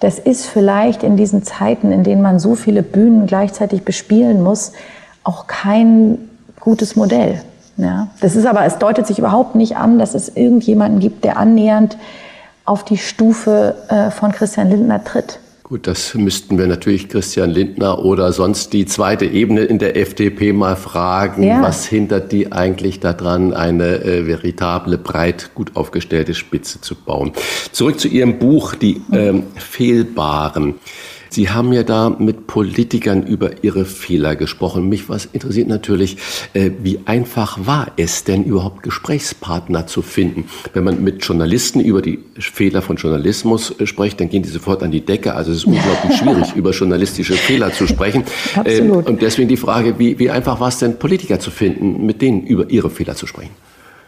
Das 0.00 0.18
ist 0.18 0.46
vielleicht 0.46 1.02
in 1.02 1.16
diesen 1.16 1.42
Zeiten, 1.42 1.90
in 1.90 2.04
denen 2.04 2.22
man 2.22 2.38
so 2.38 2.54
viele 2.54 2.82
Bühnen 2.82 3.26
gleichzeitig 3.26 3.84
bespielen 3.84 4.42
muss, 4.42 4.72
auch 5.22 5.46
kein 5.46 6.18
gutes 6.60 6.96
Modell. 6.96 7.40
Ja, 7.76 8.08
das 8.20 8.36
ist 8.36 8.46
aber, 8.46 8.64
es 8.64 8.78
deutet 8.78 9.06
sich 9.06 9.18
überhaupt 9.18 9.54
nicht 9.54 9.76
an, 9.76 9.98
dass 9.98 10.14
es 10.14 10.28
irgendjemanden 10.28 11.00
gibt, 11.00 11.24
der 11.24 11.36
annähernd 11.36 11.96
auf 12.64 12.84
die 12.84 12.96
Stufe 12.96 13.74
äh, 13.88 14.10
von 14.10 14.32
Christian 14.32 14.70
Lindner 14.70 15.02
tritt. 15.02 15.40
Gut, 15.64 15.86
das 15.86 16.14
müssten 16.14 16.58
wir 16.58 16.66
natürlich 16.66 17.08
Christian 17.08 17.48
Lindner 17.48 18.04
oder 18.04 18.32
sonst 18.32 18.74
die 18.74 18.84
zweite 18.84 19.24
Ebene 19.24 19.62
in 19.62 19.78
der 19.78 19.96
FDP 19.96 20.52
mal 20.52 20.76
fragen. 20.76 21.42
Ja. 21.42 21.62
Was 21.62 21.86
hindert 21.86 22.32
die 22.32 22.52
eigentlich 22.52 23.00
daran, 23.00 23.54
eine 23.54 24.04
äh, 24.04 24.26
veritable, 24.26 24.98
breit 24.98 25.52
gut 25.54 25.74
aufgestellte 25.74 26.34
Spitze 26.34 26.82
zu 26.82 26.94
bauen? 26.94 27.32
Zurück 27.72 27.98
zu 27.98 28.08
Ihrem 28.08 28.38
Buch, 28.38 28.74
die 28.74 29.00
ähm, 29.10 29.44
Fehlbaren. 29.56 30.74
Sie 31.34 31.50
haben 31.50 31.72
ja 31.72 31.82
da 31.82 32.10
mit 32.10 32.46
Politikern 32.46 33.24
über 33.24 33.64
ihre 33.64 33.86
Fehler 33.86 34.36
gesprochen. 34.36 34.88
Mich 34.88 35.08
was 35.08 35.24
interessiert 35.24 35.66
natürlich, 35.66 36.16
äh, 36.52 36.70
wie 36.80 37.00
einfach 37.06 37.58
war 37.66 37.90
es 37.96 38.22
denn 38.22 38.44
überhaupt 38.44 38.84
Gesprächspartner 38.84 39.88
zu 39.88 40.02
finden? 40.02 40.44
Wenn 40.74 40.84
man 40.84 41.02
mit 41.02 41.24
Journalisten 41.24 41.80
über 41.80 42.02
die 42.02 42.20
Fehler 42.38 42.82
von 42.82 42.94
Journalismus 42.94 43.74
äh, 43.80 43.84
spricht, 43.84 44.20
dann 44.20 44.28
gehen 44.28 44.44
die 44.44 44.48
sofort 44.48 44.84
an 44.84 44.92
die 44.92 45.00
Decke. 45.00 45.34
Also 45.34 45.50
es 45.50 45.58
ist 45.58 45.64
unglaublich 45.64 46.16
schwierig, 46.18 46.54
über 46.54 46.70
journalistische 46.70 47.34
Fehler 47.34 47.72
zu 47.72 47.88
sprechen. 47.88 48.22
Absolut. 48.54 49.08
Und 49.08 49.20
deswegen 49.20 49.48
die 49.48 49.56
Frage, 49.56 49.98
wie, 49.98 50.16
wie 50.20 50.30
einfach 50.30 50.60
war 50.60 50.68
es 50.68 50.78
denn, 50.78 51.00
Politiker 51.00 51.40
zu 51.40 51.50
finden, 51.50 52.06
mit 52.06 52.22
denen 52.22 52.46
über 52.46 52.70
ihre 52.70 52.90
Fehler 52.90 53.16
zu 53.16 53.26
sprechen? 53.26 53.50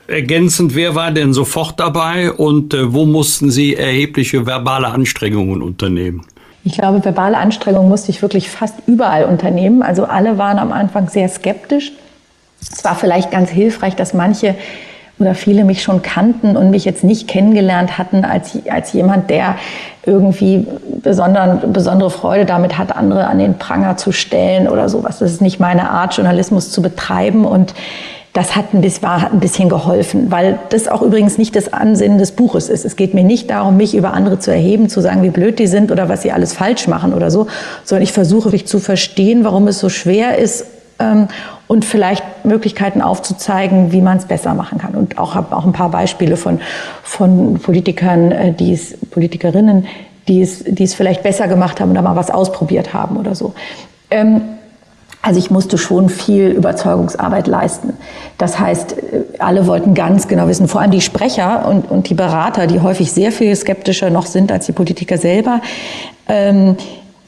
Ergänzend, 0.07 0.77
wer 0.77 0.95
war 0.95 1.11
denn 1.11 1.33
sofort 1.33 1.81
dabei 1.81 2.31
und 2.31 2.73
äh, 2.73 2.93
wo 2.93 3.05
mussten 3.05 3.51
Sie 3.51 3.75
erhebliche 3.75 4.47
verbale 4.47 4.87
Anstrengungen 4.87 5.61
unternehmen? 5.61 6.23
Ich 6.67 6.73
glaube, 6.73 7.05
verbale 7.05 7.39
Anstrengungen 7.39 7.89
musste 7.89 8.11
ich 8.11 8.23
wirklich 8.23 8.51
fast 8.51 8.75
überall 8.89 9.25
unternehmen. 9.25 9.85
Also 9.85 10.05
alle 10.05 10.37
waren 10.37 10.59
am 10.59 10.73
Anfang 10.73 11.09
sehr 11.09 11.29
skeptisch. 11.29 11.93
Es 12.61 12.83
war 12.83 12.97
vielleicht 12.97 13.31
ganz 13.31 13.51
hilfreich, 13.51 13.95
dass 13.95 14.15
manche 14.15 14.57
oder 15.21 15.37
viele 15.37 15.63
mich 15.63 15.85
schon 15.85 16.03
kannten 16.03 16.57
und 16.57 16.71
mich 16.71 16.85
jetzt 16.85 17.05
nicht 17.05 17.29
kennengelernt 17.29 17.99
hatten 17.99 18.25
als, 18.25 18.59
als 18.69 18.93
jemand, 18.93 19.31
der 19.31 19.55
irgendwie 20.05 20.67
besonderen, 21.05 21.73
besondere 21.73 22.11
Freude 22.11 22.47
damit 22.47 22.77
hat, 22.77 22.97
andere 22.97 23.29
an 23.29 23.39
den 23.39 23.59
Pranger 23.59 23.97
zu 23.97 24.11
stellen 24.11 24.67
oder 24.67 24.89
sowas. 24.89 25.21
Das 25.21 25.31
ist 25.31 25.41
nicht 25.41 25.61
meine 25.61 25.89
Art, 25.89 26.17
Journalismus 26.17 26.73
zu 26.73 26.83
betreiben 26.83 27.45
und 27.45 27.75
das 28.37 28.55
hat 28.55 28.75
ein, 28.75 28.83
bisschen, 28.83 29.03
war, 29.03 29.23
hat 29.23 29.33
ein 29.33 29.41
bisschen 29.41 29.71
geholfen, 29.71 30.31
weil 30.31 30.59
das 30.69 30.89
auch 30.89 31.01
übrigens 31.01 31.39
nicht 31.39 31.57
das 31.57 31.73
Ansinnen 31.73 32.19
des 32.19 32.33
Buches 32.33 32.69
ist. 32.69 32.85
Es 32.85 32.95
geht 32.95 33.15
mir 33.15 33.25
nicht 33.25 33.49
darum, 33.49 33.79
mich 33.79 33.97
über 33.97 34.13
andere 34.13 34.39
zu 34.39 34.51
erheben, 34.51 34.91
zu 34.91 35.01
sagen, 35.01 35.23
wie 35.23 35.31
blöd 35.31 35.59
die 35.59 35.67
sind 35.67 35.91
oder 35.91 36.11
was 36.11 36.21
sie 36.21 36.33
alles 36.33 36.53
falsch 36.53 36.87
machen 36.87 37.15
oder 37.15 37.31
so, 37.31 37.47
sondern 37.85 38.03
ich 38.03 38.13
versuche 38.13 38.47
wirklich 38.47 38.67
zu 38.67 38.79
verstehen, 38.79 39.43
warum 39.45 39.67
es 39.69 39.79
so 39.79 39.89
schwer 39.89 40.37
ist 40.37 40.67
ähm, 40.99 41.29
und 41.67 41.87
vielleicht 41.87 42.45
Möglichkeiten 42.45 43.01
aufzuzeigen, 43.01 43.91
wie 43.91 44.03
man 44.03 44.19
es 44.19 44.27
besser 44.27 44.53
machen 44.53 44.77
kann. 44.77 44.95
Und 44.95 45.17
auch 45.17 45.35
habe 45.35 45.57
auch 45.57 45.65
ein 45.65 45.73
paar 45.73 45.91
Beispiele 45.91 46.37
von, 46.37 46.61
von 47.05 47.55
Politikern, 47.55 48.33
äh, 48.33 48.53
die 48.53 48.75
es, 48.75 48.99
Politikerinnen, 49.13 49.87
die 50.29 50.43
es, 50.43 50.63
die 50.63 50.85
es 50.85 50.93
vielleicht 50.93 51.23
besser 51.23 51.49
gemacht 51.49 51.81
haben 51.81 51.91
oder 51.91 52.03
mal 52.03 52.17
was 52.17 52.31
ausprobiert 52.31 52.93
haben 52.93 53.17
oder 53.17 53.35
so. 53.35 53.55
Ähm, 54.11 54.43
also 55.27 55.41
ich 55.41 55.51
musste 55.51 55.77
schon 55.77 56.09
viel 56.09 56.51
Überzeugungsarbeit 56.51 57.49
leisten. 57.49 57.95
Das 58.39 58.61
heißt, 58.61 58.95
alle 59.41 59.67
wollten 59.67 59.93
ganz 59.93 60.29
genau 60.29 60.47
wissen, 60.47 60.69
vor 60.69 60.81
allem 60.81 60.93
die 60.93 61.01
Sprecher 61.01 61.67
und, 61.69 61.91
und 61.91 62.09
die 62.09 62.15
Berater, 62.15 62.69
die 62.69 62.81
häufig 62.81 63.11
sehr 63.11 63.33
viel 63.33 63.57
skeptischer 63.57 64.09
noch 64.09 64.27
sind 64.27 64.53
als 64.53 64.67
die 64.67 64.73
Politiker 64.73 65.19
selber, 65.19 65.63
ähm, 66.29 66.77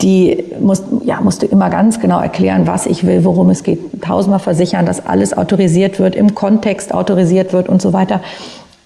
die 0.00 0.44
muss, 0.61 0.84
ja, 1.04 1.20
musste 1.20 1.46
immer 1.46 1.70
ganz 1.70 1.98
genau 1.98 2.20
erklären, 2.20 2.68
was 2.68 2.87
ich 2.87 3.04
will, 3.04 3.24
worum 3.24 3.50
es 3.50 3.64
geht, 3.64 4.00
tausendmal 4.00 4.38
versichern, 4.38 4.87
dass 4.87 5.04
alles 5.04 5.37
autorisiert 5.37 5.98
wird, 5.98 6.14
im 6.14 6.37
Kontext 6.37 6.94
autorisiert 6.94 7.52
wird 7.52 7.68
und 7.68 7.82
so 7.82 7.92
weiter. 7.92 8.20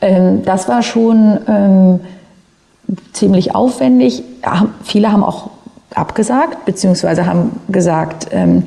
Ähm, 0.01 0.43
das 0.47 0.69
war 0.69 0.83
schon 0.83 1.39
ähm, 1.47 2.01
ziemlich 3.13 3.55
aufwendig. 3.55 4.23
Viele 4.85 5.13
haben 5.13 5.23
auch 5.23 5.51
abgesagt, 5.95 6.65
beziehungsweise 6.65 7.27
haben 7.27 7.61
gesagt, 7.69 8.29
ähm, 8.31 8.63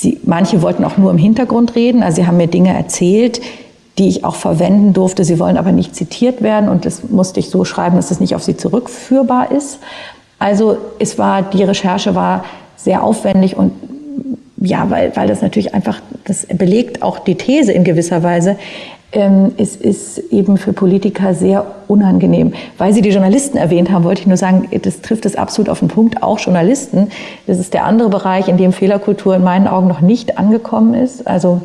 Sie, 0.00 0.20
manche 0.22 0.62
wollten 0.62 0.84
auch 0.84 0.96
nur 0.96 1.10
im 1.10 1.18
Hintergrund 1.18 1.74
reden, 1.74 2.04
also 2.04 2.22
sie 2.22 2.26
haben 2.28 2.36
mir 2.36 2.46
Dinge 2.46 2.72
erzählt, 2.72 3.40
die 3.98 4.06
ich 4.06 4.24
auch 4.24 4.36
verwenden 4.36 4.92
durfte. 4.92 5.24
Sie 5.24 5.40
wollen 5.40 5.56
aber 5.56 5.72
nicht 5.72 5.96
zitiert 5.96 6.40
werden 6.40 6.68
und 6.68 6.84
das 6.84 7.02
musste 7.10 7.40
ich 7.40 7.50
so 7.50 7.64
schreiben, 7.64 7.96
dass 7.96 8.12
es 8.12 8.20
nicht 8.20 8.36
auf 8.36 8.44
sie 8.44 8.56
zurückführbar 8.56 9.50
ist. 9.50 9.80
Also 10.38 10.78
es 11.00 11.18
war, 11.18 11.42
die 11.42 11.64
Recherche 11.64 12.14
war 12.14 12.44
sehr 12.76 13.02
aufwendig 13.02 13.56
und 13.56 13.72
ja, 14.58 14.88
weil, 14.88 15.16
weil 15.16 15.26
das 15.26 15.42
natürlich 15.42 15.74
einfach, 15.74 16.00
das 16.24 16.46
belegt 16.46 17.02
auch 17.02 17.18
die 17.18 17.34
These 17.34 17.72
in 17.72 17.82
gewisser 17.82 18.22
Weise, 18.22 18.56
ähm, 19.12 19.52
es 19.56 19.74
ist 19.76 20.18
eben 20.30 20.58
für 20.58 20.72
Politiker 20.72 21.34
sehr 21.34 21.64
unangenehm. 21.86 22.52
Weil 22.76 22.92
Sie 22.92 23.00
die 23.00 23.08
Journalisten 23.10 23.56
erwähnt 23.56 23.90
haben, 23.90 24.04
wollte 24.04 24.20
ich 24.20 24.26
nur 24.26 24.36
sagen, 24.36 24.68
das 24.82 25.00
trifft 25.00 25.24
es 25.24 25.36
absolut 25.36 25.70
auf 25.70 25.78
den 25.78 25.88
Punkt, 25.88 26.22
auch 26.22 26.38
Journalisten. 26.38 27.08
Das 27.46 27.58
ist 27.58 27.72
der 27.72 27.84
andere 27.84 28.10
Bereich, 28.10 28.48
in 28.48 28.58
dem 28.58 28.72
Fehlerkultur 28.72 29.34
in 29.36 29.42
meinen 29.42 29.66
Augen 29.66 29.88
noch 29.88 30.00
nicht 30.00 30.38
angekommen 30.38 30.94
ist. 30.94 31.26
Also 31.26 31.62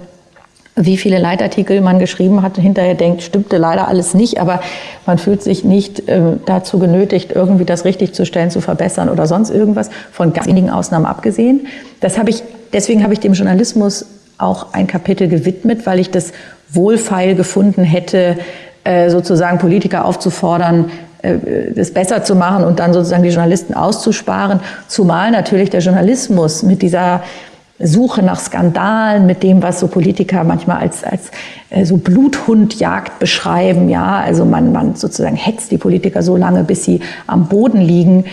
wie 0.75 0.97
viele 0.97 1.19
Leitartikel 1.19 1.81
man 1.81 1.99
geschrieben 1.99 2.41
hat 2.41 2.57
hinterher 2.57 2.95
denkt, 2.95 3.21
stimmte 3.21 3.57
leider 3.57 3.87
alles 3.87 4.13
nicht, 4.15 4.39
aber 4.39 4.61
man 5.05 5.19
fühlt 5.19 5.43
sich 5.43 5.63
nicht 5.63 6.07
äh, 6.09 6.37
dazu 6.45 6.79
genötigt, 6.79 7.31
irgendwie 7.31 7.65
das 7.65 7.85
richtig 7.85 8.13
zu 8.13 8.25
stellen, 8.25 8.49
zu 8.49 8.59
verbessern 8.59 9.09
oder 9.09 9.27
sonst 9.27 9.51
irgendwas, 9.51 9.91
von 10.11 10.33
ganz 10.33 10.47
wenigen 10.47 10.71
Ausnahmen 10.71 11.05
abgesehen. 11.05 11.67
Das 11.99 12.17
habe 12.17 12.31
ich, 12.31 12.41
deswegen 12.71 13.03
habe 13.03 13.13
ich 13.13 13.19
dem 13.19 13.33
Journalismus 13.33 14.05
auch 14.39 14.73
ein 14.73 14.87
Kapitel 14.87 15.27
gewidmet, 15.27 15.85
weil 15.85 15.99
ich 15.99 16.09
das 16.09 16.33
wohlfeil 16.73 17.35
gefunden 17.35 17.83
hätte, 17.83 18.37
äh, 18.83 19.09
sozusagen 19.09 19.59
Politiker 19.59 20.05
aufzufordern, 20.05 20.91
äh, 21.21 21.35
das 21.75 21.91
besser 21.91 22.23
zu 22.23 22.35
machen 22.35 22.65
und 22.65 22.79
dann 22.79 22.93
sozusagen 22.93 23.23
die 23.23 23.29
Journalisten 23.29 23.73
auszusparen, 23.73 24.59
zumal 24.87 25.31
natürlich 25.31 25.69
der 25.69 25.79
Journalismus 25.79 26.63
mit 26.63 26.81
dieser 26.81 27.21
Suche 27.79 28.21
nach 28.21 28.39
Skandalen, 28.39 29.25
mit 29.25 29.41
dem, 29.43 29.63
was 29.63 29.79
so 29.79 29.87
Politiker 29.87 30.43
manchmal 30.43 30.77
als, 30.77 31.03
als 31.03 31.31
äh, 31.69 31.85
so 31.85 31.97
Bluthundjagd 31.97 33.19
beschreiben. 33.19 33.89
Ja, 33.89 34.19
also 34.19 34.45
man, 34.45 34.71
man 34.71 34.95
sozusagen 34.95 35.35
hetzt 35.35 35.71
die 35.71 35.77
Politiker 35.77 36.21
so 36.21 36.37
lange, 36.37 36.63
bis 36.63 36.85
sie 36.85 37.01
am 37.25 37.47
Boden 37.47 37.81
liegen. 37.81 38.25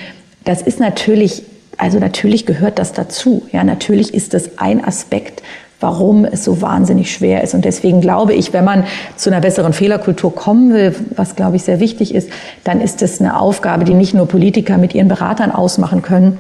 Das 0.45 0.63
ist 0.63 0.79
natürlich, 0.79 1.45
also 1.79 1.99
natürlich 1.99 2.45
gehört 2.45 2.79
das 2.79 2.93
dazu. 2.93 3.43
Ja, 3.53 3.65
natürlich 3.65 4.15
ist 4.15 4.35
das 4.35 4.59
ein 4.59 4.85
Aspekt, 4.85 5.43
warum 5.81 6.25
es 6.25 6.45
so 6.45 6.63
wahnsinnig 6.63 7.13
schwer 7.13 7.43
ist. 7.43 7.55
Und 7.55 7.65
deswegen 7.65 8.01
glaube 8.01 8.35
ich, 8.35 8.53
wenn 8.53 8.65
man 8.65 8.85
zu 9.17 9.31
einer 9.31 9.41
besseren 9.41 9.73
Fehlerkultur 9.73 10.35
kommen 10.35 10.73
will, 10.73 10.95
was 11.17 11.37
glaube 11.37 11.57
ich 11.57 11.65
sehr 11.65 11.81
wichtig 11.81 12.15
ist, 12.15 12.31
dann 12.65 12.81
ist 12.81 13.03
es 13.03 13.21
eine 13.21 13.41
Aufgabe, 13.41 13.85
die 13.85 13.95
nicht 13.95 14.15
nur 14.15 14.29
Politiker 14.29 14.79
mit 14.79 14.95
ihren 14.95 15.09
Beratern 15.09 15.51
ausmachen 15.51 16.03
können, 16.03 16.39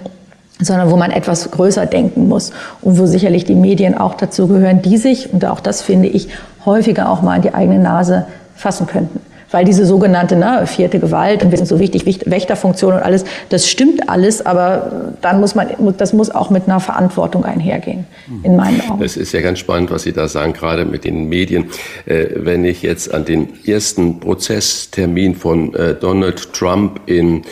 sondern 0.61 0.91
wo 0.91 0.97
man 0.97 1.11
etwas 1.11 1.51
größer 1.51 1.87
denken 1.87 2.29
muss 2.29 2.53
und 2.83 2.99
wo 2.99 3.07
sicherlich 3.07 3.45
die 3.45 3.55
Medien 3.55 3.97
auch 3.97 4.15
dazu 4.15 4.47
gehören, 4.47 4.83
die 4.83 4.99
sich, 4.99 5.33
und 5.33 5.45
auch 5.47 5.61
das 5.61 5.83
finde 5.83 6.09
ich, 6.09 6.29
häufiger 6.67 7.11
auch 7.11 7.23
mal 7.23 7.37
in 7.37 7.43
die 7.43 7.55
eigene 7.55 7.79
Nase 7.79 8.27
fassen 8.55 8.87
könnten. 8.87 9.21
Weil 9.51 9.65
diese 9.65 9.85
sogenannte 9.85 10.37
ne, 10.37 10.67
vierte 10.67 11.01
Gewalt 11.01 11.43
und 11.43 11.51
wir 11.51 11.59
sind 11.59 11.67
so 11.67 11.81
wichtig, 11.81 12.05
Wächterfunktion 12.07 12.95
und 12.95 13.01
alles, 13.01 13.25
das 13.49 13.69
stimmt 13.69 14.09
alles, 14.09 14.45
aber 14.45 15.13
dann 15.21 15.41
muss 15.41 15.55
man, 15.55 15.69
das 15.97 16.13
muss 16.13 16.31
auch 16.31 16.51
mit 16.51 16.69
einer 16.69 16.81
Verantwortung 16.81 17.45
einhergehen, 17.45 18.07
in 18.43 18.57
meinen 18.57 18.81
Augen. 18.89 19.01
Das 19.01 19.17
ist 19.17 19.33
ja 19.33 19.41
ganz 19.41 19.59
spannend, 19.59 19.91
was 19.91 20.03
Sie 20.05 20.13
da 20.13 20.29
sagen, 20.29 20.53
gerade 20.53 20.85
mit 20.85 21.05
den 21.05 21.29
Medien. 21.29 21.67
Äh, 22.07 22.27
wenn 22.37 22.65
ich 22.65 22.83
jetzt 22.83 23.13
an 23.13 23.25
den 23.25 23.49
ersten 23.67 24.21
Prozesstermin 24.21 25.35
von 25.35 25.75
äh, 25.75 25.95
Donald 25.95 26.53
Trump 26.53 27.01
in 27.07 27.43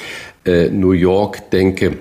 äh, 0.44 0.68
New 0.70 0.92
York 0.92 1.50
denke 1.50 1.98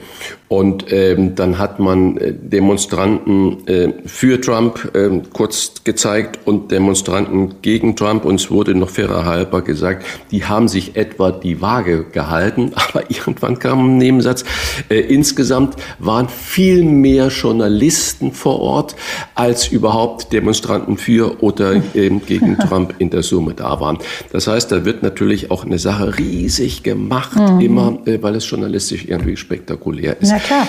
und 0.50 0.94
ähm, 0.94 1.36
dann 1.36 1.58
hat 1.58 1.80
man 1.80 2.18
äh, 2.18 2.34
Demonstranten 2.34 3.68
äh, 3.68 3.90
für 4.06 4.40
Trump 4.40 4.96
äh, 4.96 5.10
kurz 5.34 5.84
gezeigt 5.84 6.40
und 6.46 6.72
Demonstranten 6.72 7.56
gegen 7.62 7.98
Trump. 7.98 8.24
Uns 8.24 8.50
wurde 8.50 8.74
noch 8.74 8.90
fairer 8.90 9.26
halber 9.26 9.62
gesagt, 9.62 10.06
die 10.32 10.46
haben 10.46 10.70
sich 10.70 10.96
etwa 10.96 11.32
die 11.32 11.62
Waage 11.62 12.06
gehalten. 12.06 12.72
Aber 12.76 13.12
irgendwann 13.12 13.60
kam 13.60 13.96
ein 13.96 13.98
Nebensatz. 13.98 14.46
Äh, 14.88 15.00
insgesamt 15.02 15.76
waren 16.00 16.30
viel 16.30 16.84
mehr 16.84 17.28
Journalisten 17.28 18.32
vor 18.32 18.62
Ort, 18.62 18.96
als 19.36 19.68
überhaupt 19.68 20.32
Demonstranten 20.32 20.98
für 20.98 21.44
oder 21.44 21.76
äh, 21.94 22.10
gegen 22.26 22.58
Trump 22.70 22.96
in 23.00 23.10
der 23.10 23.22
Summe 23.22 23.54
da 23.54 23.82
waren. 23.82 23.98
Das 24.32 24.48
heißt, 24.48 24.72
da 24.72 24.86
wird 24.86 25.04
natürlich 25.04 25.52
auch 25.52 25.66
eine 25.66 25.78
Sache 25.78 26.18
riesig 26.18 26.84
gemacht, 26.84 27.36
mhm. 27.38 27.60
immer, 27.60 28.00
äh, 28.06 28.20
weil 28.22 28.36
es 28.36 28.50
journalistisch 28.50 29.04
irgendwie 29.06 29.36
spektakulär 29.36 30.16
ist. 30.22 30.32
Ja 30.32 30.37
klar. 30.40 30.68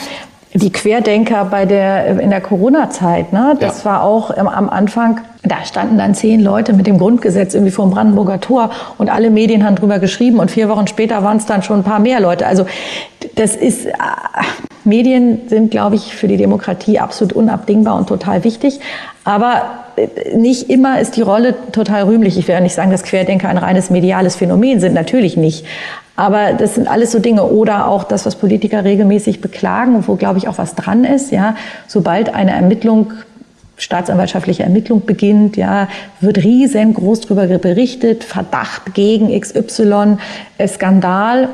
Die 0.55 0.73
Querdenker 0.73 1.45
bei 1.45 1.67
der, 1.67 2.21
in 2.21 2.31
der 2.31 2.41
Corona-Zeit, 2.41 3.35
ne? 3.35 3.55
das 3.61 3.85
ja. 3.85 3.91
war 3.91 4.03
auch 4.03 4.35
am 4.35 4.49
Anfang, 4.71 5.21
da 5.45 5.63
standen 5.65 5.99
dann 5.99 6.15
zehn 6.15 6.41
Leute 6.41 6.73
mit 6.73 6.87
dem 6.87 6.99
Grundgesetz 6.99 7.53
irgendwie 7.55 7.71
vor 7.71 7.87
dem 7.87 7.93
Brandenburger 7.93 8.41
Tor 8.41 8.71
und 8.97 9.11
alle 9.11 9.29
Medien 9.29 9.65
haben 9.65 9.77
drüber 9.77 9.99
geschrieben 9.99 10.39
und 10.39 10.51
vier 10.51 10.71
Wochen 10.71 10.87
später 10.87 11.23
waren 11.23 11.37
es 11.37 11.45
dann 11.45 11.63
schon 11.63 11.81
ein 11.81 11.85
paar 11.85 11.99
mehr 11.99 12.19
Leute. 12.19 12.47
Also 12.47 12.65
das 13.35 13.57
ist, 13.57 13.87
äh, 13.87 13.93
Medien 14.85 15.43
sind, 15.49 15.71
glaube 15.71 15.97
ich, 15.97 16.17
für 16.17 16.29
die 16.29 16.39
Demokratie 16.39 16.99
absolut 16.99 17.35
unabdingbar 17.35 17.97
und 17.97 18.09
total 18.09 18.43
wichtig. 18.43 18.81
Aber 19.25 19.63
äh, 19.97 20.37
nicht 20.37 20.71
immer 20.71 20.99
ist 20.99 21.17
die 21.17 21.23
Rolle 21.23 21.55
total 21.73 22.05
rühmlich. 22.05 22.39
Ich 22.39 22.49
will 22.49 22.55
ja 22.55 22.61
nicht 22.61 22.75
sagen, 22.75 22.91
dass 22.91 23.03
Querdenker 23.03 23.49
ein 23.49 23.59
reines 23.59 23.91
mediales 23.91 24.35
Phänomen 24.37 24.81
sind, 24.81 24.95
natürlich 24.95 25.37
nicht. 25.37 25.67
Aber 26.19 26.53
das 26.53 26.75
sind 26.75 26.89
alles 26.89 27.13
so 27.13 27.21
Dinge. 27.21 27.45
Oder 27.45 27.87
auch 27.87 28.03
das, 28.03 28.27
was 28.27 28.35
Politiker 28.35 28.83
regelmäßig 28.83 29.41
beklagen, 29.41 30.03
wo, 30.09 30.17
glaube 30.17 30.39
ich, 30.39 30.49
auch 30.49 30.59
was 30.59 30.75
dran 30.75 31.05
ist. 31.05 31.31
Ja, 31.31 31.55
sobald 31.87 32.35
eine 32.35 32.51
Ermittlung 32.51 33.13
staatsanwaltschaftliche 33.77 34.65
Ermittlung 34.65 35.07
beginnt, 35.07 35.57
ja, 35.57 35.87
wird 36.21 36.39
riesengroß 36.39 37.21
darüber 37.21 37.47
berichtet, 37.47 38.25
Verdacht 38.25 38.95
gegen 38.95 39.29
XY, 39.41 40.19
äh, 40.59 40.67
Skandal. 40.67 41.51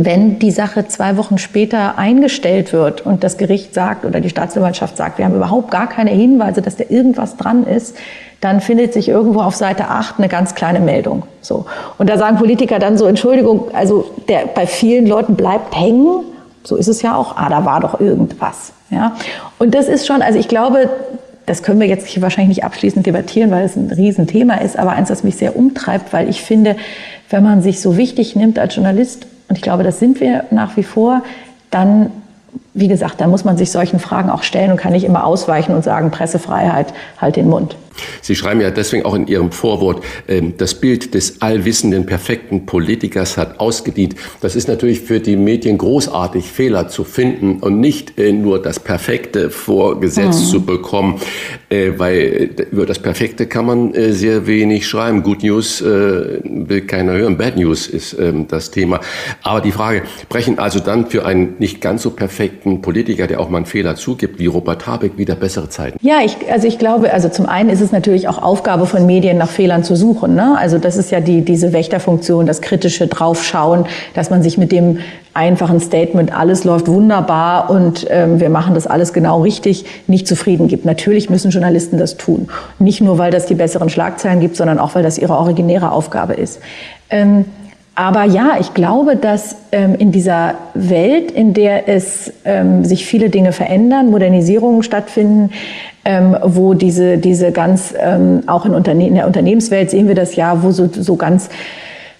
Wenn 0.00 0.38
die 0.38 0.52
Sache 0.52 0.86
zwei 0.86 1.16
Wochen 1.16 1.38
später 1.38 1.98
eingestellt 1.98 2.72
wird 2.72 3.04
und 3.04 3.24
das 3.24 3.36
Gericht 3.36 3.74
sagt 3.74 4.04
oder 4.04 4.20
die 4.20 4.28
Staatsanwaltschaft 4.28 4.96
sagt, 4.96 5.18
wir 5.18 5.24
haben 5.24 5.34
überhaupt 5.34 5.72
gar 5.72 5.88
keine 5.88 6.10
Hinweise, 6.10 6.62
dass 6.62 6.76
da 6.76 6.84
irgendwas 6.88 7.36
dran 7.36 7.66
ist, 7.66 7.96
dann 8.40 8.60
findet 8.60 8.92
sich 8.92 9.08
irgendwo 9.08 9.40
auf 9.40 9.56
Seite 9.56 9.88
8 9.88 10.18
eine 10.18 10.28
ganz 10.28 10.54
kleine 10.54 10.78
Meldung. 10.78 11.24
So. 11.40 11.66
Und 11.98 12.08
da 12.08 12.16
sagen 12.16 12.36
Politiker 12.36 12.78
dann 12.78 12.96
so, 12.96 13.06
Entschuldigung, 13.06 13.74
also 13.74 14.08
der, 14.28 14.46
bei 14.46 14.68
vielen 14.68 15.04
Leuten 15.04 15.34
bleibt 15.34 15.74
hängen, 15.74 16.20
so 16.62 16.76
ist 16.76 16.86
es 16.86 17.02
ja 17.02 17.16
auch, 17.16 17.36
ah, 17.36 17.48
da 17.48 17.64
war 17.64 17.80
doch 17.80 17.98
irgendwas. 17.98 18.72
Ja? 18.90 19.16
Und 19.58 19.74
das 19.74 19.88
ist 19.88 20.06
schon, 20.06 20.22
also 20.22 20.38
ich 20.38 20.46
glaube, 20.46 20.88
das 21.46 21.64
können 21.64 21.80
wir 21.80 21.88
jetzt 21.88 22.06
hier 22.06 22.22
wahrscheinlich 22.22 22.58
nicht 22.58 22.64
abschließend 22.64 23.04
debattieren, 23.04 23.50
weil 23.50 23.64
es 23.64 23.74
ein 23.74 23.90
Riesenthema 23.90 24.56
ist, 24.56 24.78
aber 24.78 24.92
eins, 24.92 25.08
das 25.08 25.24
mich 25.24 25.36
sehr 25.36 25.56
umtreibt, 25.56 26.12
weil 26.12 26.28
ich 26.28 26.42
finde, 26.42 26.76
wenn 27.30 27.42
man 27.42 27.62
sich 27.62 27.80
so 27.80 27.96
wichtig 27.96 28.36
nimmt 28.36 28.60
als 28.60 28.76
Journalist, 28.76 29.26
und 29.48 29.56
ich 29.56 29.62
glaube, 29.62 29.82
das 29.82 29.98
sind 29.98 30.20
wir 30.20 30.44
nach 30.50 30.76
wie 30.76 30.82
vor, 30.82 31.22
dann 31.70 32.10
wie 32.74 32.88
gesagt, 32.88 33.20
da 33.20 33.26
muss 33.26 33.44
man 33.44 33.56
sich 33.56 33.70
solchen 33.70 33.98
Fragen 33.98 34.30
auch 34.30 34.42
stellen 34.42 34.70
und 34.70 34.76
kann 34.76 34.92
nicht 34.92 35.04
immer 35.04 35.24
ausweichen 35.24 35.74
und 35.74 35.82
sagen, 35.82 36.10
Pressefreiheit, 36.10 36.92
halt 37.18 37.36
den 37.36 37.48
Mund. 37.48 37.76
Sie 38.20 38.36
schreiben 38.36 38.60
ja 38.60 38.70
deswegen 38.70 39.04
auch 39.04 39.14
in 39.14 39.26
Ihrem 39.26 39.52
Vorwort, 39.52 40.04
ähm, 40.28 40.54
das 40.56 40.74
Bild 40.74 41.14
des 41.14 41.42
allwissenden, 41.42 42.06
perfekten 42.06 42.66
Politikers 42.66 43.36
hat 43.36 43.60
ausgedient. 43.60 44.14
Das 44.40 44.56
ist 44.56 44.68
natürlich 44.68 45.00
für 45.00 45.20
die 45.20 45.36
Medien 45.36 45.78
großartig, 45.78 46.46
Fehler 46.46 46.88
zu 46.88 47.04
finden 47.04 47.58
und 47.58 47.80
nicht 47.80 48.18
äh, 48.18 48.32
nur 48.32 48.60
das 48.60 48.80
Perfekte 48.80 49.50
vorgesetzt 49.50 50.40
mhm. 50.40 50.50
zu 50.50 50.64
bekommen, 50.64 51.20
äh, 51.68 51.92
weil 51.96 52.54
äh, 52.58 52.62
über 52.70 52.86
das 52.86 52.98
Perfekte 52.98 53.46
kann 53.46 53.66
man 53.66 53.92
sehr 54.12 54.46
wenig 54.46 54.86
schreiben. 54.86 55.22
Good 55.22 55.42
News 55.42 55.82
will 55.82 56.82
keiner 56.82 57.12
hören, 57.12 57.36
Bad 57.36 57.56
News 57.56 57.86
ist 57.86 58.16
ähm, 58.18 58.46
das 58.48 58.70
Thema. 58.70 59.00
Aber 59.42 59.60
die 59.60 59.72
Frage, 59.72 60.02
brechen 60.28 60.58
also 60.58 60.80
dann 60.80 61.06
für 61.06 61.24
einen 61.24 61.56
nicht 61.58 61.80
ganz 61.80 62.02
so 62.02 62.10
perfekten 62.10 62.67
Politiker, 62.76 63.26
der 63.26 63.40
auch 63.40 63.48
mal 63.48 63.58
einen 63.58 63.66
Fehler 63.66 63.96
zugibt, 63.96 64.38
wie 64.38 64.46
Robert 64.46 64.86
Habeck, 64.86 65.18
wieder 65.18 65.34
bessere 65.34 65.68
Zeiten? 65.68 65.98
Ja, 66.00 66.18
ich, 66.24 66.36
also 66.50 66.68
ich 66.68 66.78
glaube, 66.78 67.12
also 67.12 67.28
zum 67.28 67.46
einen 67.46 67.70
ist 67.70 67.80
es 67.80 67.88
es 67.88 67.92
natürlich 67.92 68.28
auch 68.28 68.40
Aufgabe 68.40 68.86
von 68.86 69.06
Medien, 69.06 69.38
nach 69.38 69.48
Fehlern 69.48 69.82
zu 69.82 69.96
suchen. 69.96 70.34
Ne? 70.34 70.56
Also 70.56 70.78
das 70.78 70.96
ist 70.96 71.10
ja 71.10 71.20
die, 71.20 71.42
diese 71.42 71.72
Wächterfunktion, 71.72 72.46
das 72.46 72.60
kritische 72.60 73.06
Draufschauen, 73.06 73.86
dass 74.14 74.30
man 74.30 74.42
sich 74.42 74.58
mit 74.58 74.72
dem 74.72 74.98
einfachen 75.34 75.80
Statement, 75.80 76.34
alles 76.36 76.64
läuft 76.64 76.88
wunderbar 76.88 77.70
und 77.70 78.06
ähm, 78.10 78.40
wir 78.40 78.50
machen 78.50 78.74
das 78.74 78.86
alles 78.86 79.12
genau 79.12 79.42
richtig, 79.42 79.84
nicht 80.06 80.26
zufrieden 80.26 80.68
gibt. 80.68 80.84
Natürlich 80.84 81.30
müssen 81.30 81.50
Journalisten 81.50 81.98
das 81.98 82.16
tun. 82.16 82.48
Nicht 82.78 83.00
nur, 83.00 83.18
weil 83.18 83.30
das 83.30 83.46
die 83.46 83.54
besseren 83.54 83.88
Schlagzeilen 83.88 84.40
gibt, 84.40 84.56
sondern 84.56 84.78
auch, 84.78 84.94
weil 84.94 85.02
das 85.02 85.18
ihre 85.18 85.34
originäre 85.34 85.92
Aufgabe 85.92 86.34
ist. 86.34 86.60
Ähm, 87.10 87.44
aber 87.98 88.22
ja, 88.22 88.58
ich 88.60 88.74
glaube, 88.74 89.16
dass 89.16 89.56
ähm, 89.72 89.96
in 89.96 90.12
dieser 90.12 90.54
Welt, 90.74 91.32
in 91.32 91.52
der 91.52 91.88
es 91.88 92.32
ähm, 92.44 92.84
sich 92.84 93.04
viele 93.04 93.28
Dinge 93.28 93.50
verändern, 93.50 94.12
Modernisierungen 94.12 94.84
stattfinden, 94.84 95.50
ähm, 96.04 96.36
wo 96.44 96.74
diese, 96.74 97.18
diese 97.18 97.50
ganz, 97.50 97.92
ähm, 97.98 98.44
auch 98.46 98.64
in, 98.64 98.72
Unterne 98.72 99.08
in 99.08 99.16
der 99.16 99.26
Unternehmenswelt 99.26 99.90
sehen 99.90 100.06
wir 100.06 100.14
das 100.14 100.36
ja, 100.36 100.62
wo 100.62 100.70
so, 100.70 100.88
so 100.88 101.16
ganz 101.16 101.48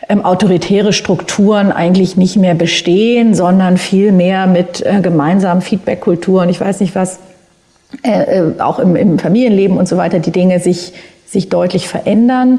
ähm, 0.09 0.25
autoritäre 0.25 0.93
Strukturen 0.93 1.71
eigentlich 1.71 2.17
nicht 2.17 2.35
mehr 2.35 2.57
bestehen, 2.57 3.35
sondern 3.35 3.77
viel 3.77 4.11
mehr 4.11 4.49
mit 4.49 4.85
äh, 4.85 5.01
gemeinsamen 5.01 5.61
Feedback-Kulturen, 5.61 6.49
ich 6.49 6.61
weiß 6.61 6.81
nicht 6.81 6.97
was, 6.97 7.21
äh, 8.03 8.41
äh, 8.41 8.61
auch 8.61 8.81
im, 8.81 8.97
im, 8.97 9.21
Familienleben 9.21 9.79
und 9.79 9.87
so 9.87 9.97
weiter, 9.97 10.19
die 10.19 10.33
Dinge 10.33 10.59
sich, 10.59 10.93
sich 11.25 11.51
deutlich 11.51 11.87
verändern, 11.87 12.59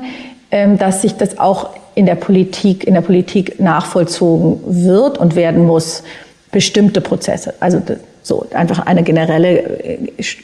dass 0.51 1.01
sich 1.03 1.15
das 1.15 1.37
auch 1.37 1.69
in 1.95 2.05
der 2.05 2.15
Politik, 2.15 2.85
in 2.85 2.93
der 2.93 3.01
Politik 3.01 3.59
nachvollzogen 3.59 4.61
wird 4.65 5.17
und 5.17 5.35
werden 5.35 5.65
muss, 5.65 6.03
bestimmte 6.51 7.01
Prozesse. 7.01 7.53
Also 7.59 7.81
so 8.23 8.45
einfach 8.53 8.85
eine 8.85 9.03
generelle 9.03 9.59
äh, 9.59 9.97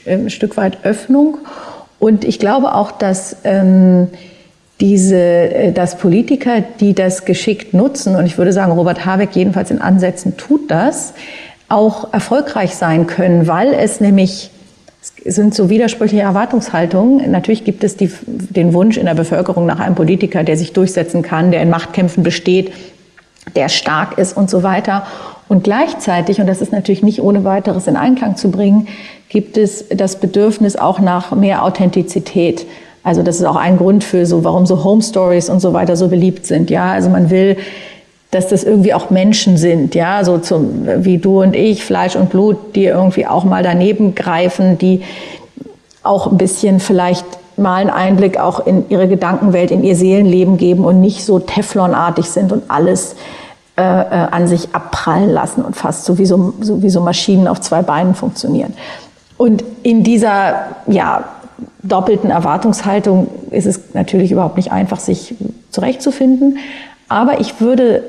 ein 0.06 0.30
Stück 0.30 0.58
weit 0.58 0.80
Öffnung. 0.84 1.38
Und 2.00 2.26
ich 2.26 2.40
glaube 2.40 2.74
auch, 2.74 2.92
dass 2.92 3.38
ähm, 3.44 4.10
diese, 4.82 5.18
äh, 5.18 5.72
dass 5.72 5.98
Politiker, 5.98 6.62
die 6.80 6.94
das 6.94 7.26
geschickt 7.26 7.74
nutzen, 7.74 8.16
und 8.16 8.26
ich 8.26 8.38
würde 8.38 8.54
sagen, 8.54 8.72
Robert 8.72 9.06
Habeck 9.06 9.36
jedenfalls 9.36 9.72
in 9.72 9.82
Ansätzen 9.82 10.38
tut 10.38 10.70
das, 10.70 11.14
auch 11.70 12.14
erfolgreich 12.14 12.76
sein 12.76 13.08
können, 13.08 13.48
weil 13.48 13.74
es 13.74 14.00
nämlich 14.00 14.52
es 15.24 15.36
sind 15.36 15.56
so 15.56 15.70
widersprüchliche 15.70 16.24
Erwartungshaltungen. 16.24 17.32
Natürlich 17.32 17.64
gibt 17.64 17.84
es 17.84 17.98
die, 17.98 18.12
den 18.26 18.74
Wunsch 18.74 18.98
in 18.98 19.06
der 19.06 19.14
Bevölkerung 19.14 19.66
nach 19.66 19.80
einem 19.80 19.96
Politiker, 19.96 20.44
der 20.44 20.58
sich 20.58 20.74
durchsetzen 20.74 21.22
kann, 21.22 21.52
der 21.52 21.62
in 21.62 21.70
Machtkämpfen 21.70 22.24
besteht, 22.24 22.72
der 23.56 23.70
stark 23.70 24.18
ist 24.18 24.36
und 24.36 24.50
so 24.50 24.64
weiter. 24.64 25.06
Und 25.48 25.64
gleichzeitig, 25.64 26.40
und 26.42 26.48
das 26.48 26.62
ist 26.62 26.72
natürlich 26.72 27.04
nicht 27.04 27.22
ohne 27.22 27.44
weiteres 27.44 27.88
in 27.88 27.96
Einklang 27.96 28.36
zu 28.36 28.50
bringen, 28.50 28.88
gibt 29.30 29.58
es 29.58 29.86
das 29.90 30.20
Bedürfnis 30.20 30.76
auch 30.76 31.00
nach 31.00 31.32
mehr 31.36 31.64
Authentizität. 31.64 32.66
Also 33.04 33.22
das 33.22 33.36
ist 33.38 33.46
auch 33.46 33.56
ein 33.56 33.78
Grund 33.78 34.04
für 34.04 34.26
so, 34.26 34.44
warum 34.44 34.66
so 34.66 34.84
Home 34.84 35.04
Stories 35.04 35.50
und 35.50 35.60
so 35.60 35.74
weiter 35.74 35.96
so 35.96 36.08
beliebt 36.08 36.48
sind. 36.48 36.72
Ja, 36.72 36.92
also 36.92 37.10
man 37.10 37.30
will, 37.30 37.58
dass 38.36 38.50
das 38.50 38.66
irgendwie 38.66 38.94
auch 38.94 39.10
Menschen 39.10 39.56
sind, 39.56 39.96
ja, 39.96 40.26
so 40.26 40.38
zum, 40.38 40.86
wie 41.06 41.20
du 41.20 41.42
und 41.42 41.56
ich, 41.56 41.86
Fleisch 41.86 42.18
und 42.18 42.30
Blut, 42.30 42.76
die 42.76 42.84
irgendwie 42.84 43.26
auch 43.26 43.46
mal 43.46 43.64
daneben 43.64 44.14
greifen, 44.14 44.78
die 44.78 45.02
auch 46.04 46.30
ein 46.30 46.38
bisschen 46.38 46.82
vielleicht 46.82 47.26
mal 47.56 47.76
einen 47.76 47.90
Einblick 47.90 48.38
auch 48.38 48.68
in 48.68 48.90
ihre 48.90 49.08
Gedankenwelt, 49.08 49.72
in 49.72 49.86
ihr 49.86 49.96
Seelenleben 49.96 50.58
geben 50.58 50.84
und 50.84 51.00
nicht 51.00 51.24
so 51.24 51.40
Teflonartig 51.40 52.26
sind 52.26 52.52
und 52.52 52.64
alles 52.70 53.16
äh, 53.78 53.82
äh, 53.82 53.84
an 53.84 54.50
sich 54.50 54.76
abprallen 54.76 55.30
lassen 55.30 55.64
und 55.64 55.78
fast 55.78 56.04
so 56.04 56.18
wie 56.18 56.26
so, 56.26 56.54
so 56.60 56.84
wie 56.84 56.90
so 56.90 57.00
Maschinen 57.00 57.48
auf 57.48 57.62
zwei 57.62 57.84
Beinen 57.84 58.16
funktionieren. 58.16 58.74
Und 59.38 59.64
in 59.84 60.04
dieser 60.04 60.66
ja, 60.88 61.24
doppelten 61.84 62.32
Erwartungshaltung 62.32 63.28
ist 63.52 63.66
es 63.66 63.94
natürlich 63.94 64.34
überhaupt 64.34 64.58
nicht 64.58 64.74
einfach, 64.74 65.00
sich 65.00 65.36
zurechtzufinden. 65.72 66.58
Aber 67.08 67.40
ich 67.40 67.62
würde 67.62 68.04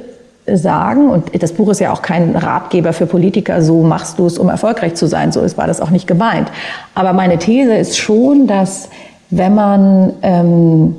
sagen, 0.53 1.11
und 1.11 1.43
das 1.43 1.53
Buch 1.53 1.71
ist 1.71 1.81
ja 1.81 1.93
auch 1.93 2.03
kein 2.03 2.37
Ratgeber 2.37 2.93
für 2.93 3.07
Politiker, 3.07 3.63
so 3.63 3.83
machst 3.83 4.19
du 4.19 4.27
es, 4.27 4.39
um 4.39 4.49
erfolgreich 4.49 4.95
zu 4.95 5.07
sein, 5.07 5.33
so 5.33 5.41
ist, 5.43 5.59
war 5.59 5.67
das 5.67 5.81
auch 5.81 5.91
nicht 5.91 6.07
gemeint. 6.07 6.51
Aber 6.95 7.13
meine 7.13 7.39
These 7.39 7.75
ist 7.75 7.99
schon, 7.99 8.47
dass 8.47 8.89
wenn 9.31 9.55
man, 9.55 10.13
ähm, 10.23 10.97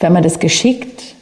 wenn 0.00 0.12
man 0.12 0.22
das 0.22 0.40
geschickt 0.40 1.14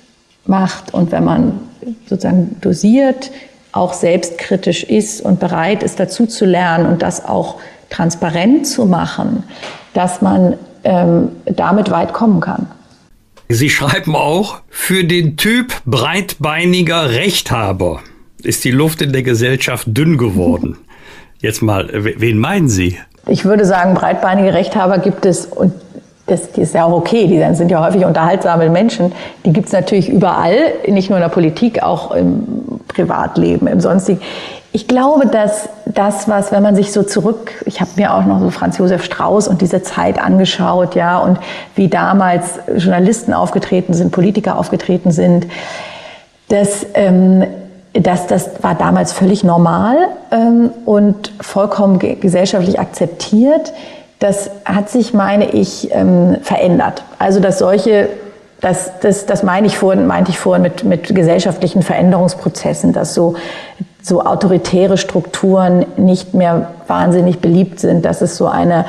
macht 0.47 0.95
und 0.95 1.13
wenn 1.13 1.25
man 1.25 1.61
sozusagen 2.07 2.57
dosiert, 2.61 3.31
auch 3.73 3.93
selbstkritisch 3.93 4.85
ist 4.85 5.21
und 5.21 5.41
bereit 5.41 5.83
ist, 5.83 5.99
dazu 6.01 6.27
zu 6.27 6.47
lernen 6.47 6.87
und 6.87 7.03
das 7.03 7.25
auch 7.25 7.57
transparent 7.91 8.67
zu 8.67 8.87
machen, 8.87 9.43
dass 9.93 10.23
man 10.23 10.55
ähm, 10.85 11.31
damit 11.45 11.91
weit 11.91 12.13
kommen 12.13 12.41
kann. 12.41 12.69
Sie 13.49 13.69
schreiben 13.69 14.17
auch, 14.17 14.61
für 14.71 15.05
den 15.05 15.37
Typ 15.37 15.75
breitbeiniger 15.85 17.11
Rechthaber 17.11 18.01
ist 18.43 18.65
die 18.65 18.71
Luft 18.71 19.03
in 19.03 19.13
der 19.13 19.23
Gesellschaft 19.23 19.87
dünn 19.91 20.17
geworden. 20.17 20.79
Jetzt 21.41 21.63
mal, 21.63 21.89
wen 21.93 22.39
meinen 22.39 22.69
Sie? 22.69 22.99
Ich 23.27 23.45
würde 23.45 23.65
sagen, 23.65 23.95
breitbeinige 23.95 24.55
Rechthaber 24.55 24.99
gibt 24.99 25.27
es 25.27 25.47
und 25.47 25.73
das, 26.27 26.47
ist 26.57 26.75
ja 26.75 26.85
auch 26.85 26.93
okay, 26.93 27.27
die 27.27 27.55
sind 27.55 27.71
ja 27.71 27.85
häufig 27.85 28.07
unterhaltsame 28.07 28.71
Menschen. 28.71 29.13
Die 29.45 29.53
gibt 29.53 29.67
es 29.67 29.73
natürlich 29.73 30.09
überall, 30.09 30.57
nicht 30.89 31.11
nur 31.11 31.19
in 31.19 31.23
der 31.23 31.29
Politik, 31.29 31.83
auch 31.83 32.13
im 32.13 32.81
Privatleben, 32.89 33.67
im 33.67 33.81
Sonstigen. 33.81 34.21
Ich 34.77 34.89
glaube, 34.89 35.29
dass 35.29 35.69
das, 35.87 36.29
was, 36.29 36.51
wenn 36.51 36.61
man 36.61 36.75
sich 36.75 36.91
so 36.91 37.05
zurück, 37.05 37.53
ich 37.65 37.81
habe 37.81 37.93
mir 37.95 38.13
auch 38.13 38.25
noch 38.25 38.41
so 38.41 38.51
Franz 38.51 38.77
Josef 38.77 39.05
Strauß 39.05 39.47
und 39.47 39.63
diese 39.63 39.85
Zeit 39.85 40.21
angeschaut, 40.21 40.97
ja, 40.97 41.19
und 41.19 41.39
wie 41.77 41.87
damals 41.87 42.59
Journalisten 42.77 43.35
aufgetreten 43.35 43.95
sind, 43.95 44.11
Politiker 44.11 44.59
aufgetreten 44.59 45.13
sind, 45.13 45.47
dass, 46.49 46.85
ähm, 46.95 47.45
dass 47.93 48.27
das 48.27 48.51
war 48.63 48.75
damals 48.75 49.13
völlig 49.13 49.45
normal 49.45 49.97
ähm, 50.33 50.71
und 50.87 51.33
vollkommen 51.41 52.01
gesellschaftlich 52.01 52.81
akzeptiert. 52.81 53.73
Das 54.19 54.51
hat 54.65 54.91
sich, 54.91 55.15
meine 55.15 55.51
ich, 55.51 55.93
ähm, 55.93 56.39
verändert. 56.43 57.05
Also, 57.21 57.39
dass 57.39 57.61
solche 57.61 58.09
das, 58.61 58.91
das, 59.01 59.27
das 59.27 59.45
meine 59.45 59.69
ich 59.69 59.79
vorhin, 59.79 60.09
meinte 60.09 60.33
ich 60.33 60.39
vorhin 60.41 60.63
mit, 60.63 60.83
mit 60.83 61.15
gesellschaftlichen 61.15 61.83
Veränderungsprozessen, 61.83 62.93
dass 62.93 63.15
so 63.15 63.37
so 64.05 64.23
autoritäre 64.23 64.99
Strukturen 64.99 65.87
nicht 65.97 66.35
mehr 66.35 66.73
wahnsinnig 66.87 67.41
beliebt 67.41 67.81
sind, 67.81 68.05
dass 68.05 68.21
es 68.21 68.37
so 68.37 68.47
eine 68.47 68.85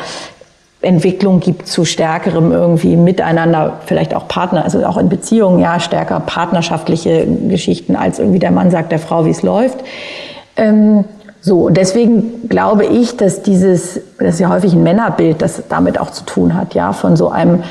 Entwicklung 0.82 1.40
gibt 1.40 1.68
zu 1.68 1.86
stärkerem 1.86 2.52
irgendwie 2.52 2.98
Miteinander, 2.98 3.80
vielleicht 3.86 4.14
auch 4.14 4.28
Partner, 4.28 4.66
also 4.66 4.86
auch 4.86 4.98
in 4.98 5.08
Beziehungen, 5.08 5.60
ja, 5.60 5.80
stärker 5.80 6.20
partnerschaftliche 6.20 7.26
Geschichten, 7.26 7.96
als 7.96 8.20
irgendwie 8.20 8.40
der 8.40 8.52
Mann 8.52 8.70
sagt 8.72 8.92
der 8.92 9.00
Frau, 9.00 9.26
wie 9.26 9.30
es 9.30 9.42
läuft. 9.42 9.78
Ähm, 10.58 11.06
so, 11.40 11.70
deswegen 11.70 12.50
glaube 12.50 12.86
ich, 12.86 13.16
dass 13.16 13.42
dieses, 13.42 14.02
das 14.20 14.36
ist 14.36 14.40
ja 14.42 14.50
häufig 14.50 14.74
ein 14.74 14.84
Männerbild, 14.84 15.42
das 15.42 15.64
damit 15.70 15.98
auch 15.98 16.12
zu 16.12 16.26
tun 16.26 16.56
hat, 16.56 16.74
ja, 16.74 16.92
von 16.92 17.16
so 17.16 17.30
einem 17.30 17.64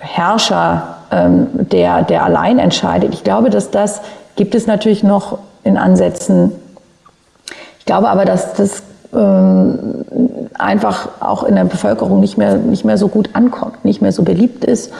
Herrscher, 0.00 0.96
ähm, 1.12 1.46
der, 1.52 2.02
der 2.02 2.24
allein 2.24 2.58
entscheidet. 2.58 3.14
Ich 3.14 3.22
glaube, 3.22 3.50
dass 3.50 3.70
das 3.70 4.00
gibt 4.34 4.56
es 4.56 4.66
natürlich 4.66 5.04
noch 5.04 5.38
in 5.62 5.76
Ansätzen 5.76 6.52
ich 7.82 7.86
glaube 7.86 8.08
aber, 8.08 8.24
dass 8.24 8.54
das 8.54 8.84
ähm, 9.12 10.04
einfach 10.56 11.08
auch 11.18 11.42
in 11.42 11.56
der 11.56 11.64
Bevölkerung 11.64 12.20
nicht 12.20 12.38
mehr, 12.38 12.58
nicht 12.58 12.84
mehr 12.84 12.96
so 12.96 13.08
gut 13.08 13.30
ankommt, 13.32 13.84
nicht 13.84 14.00
mehr 14.00 14.12
so 14.12 14.22
beliebt 14.22 14.64
ist. 14.64 14.92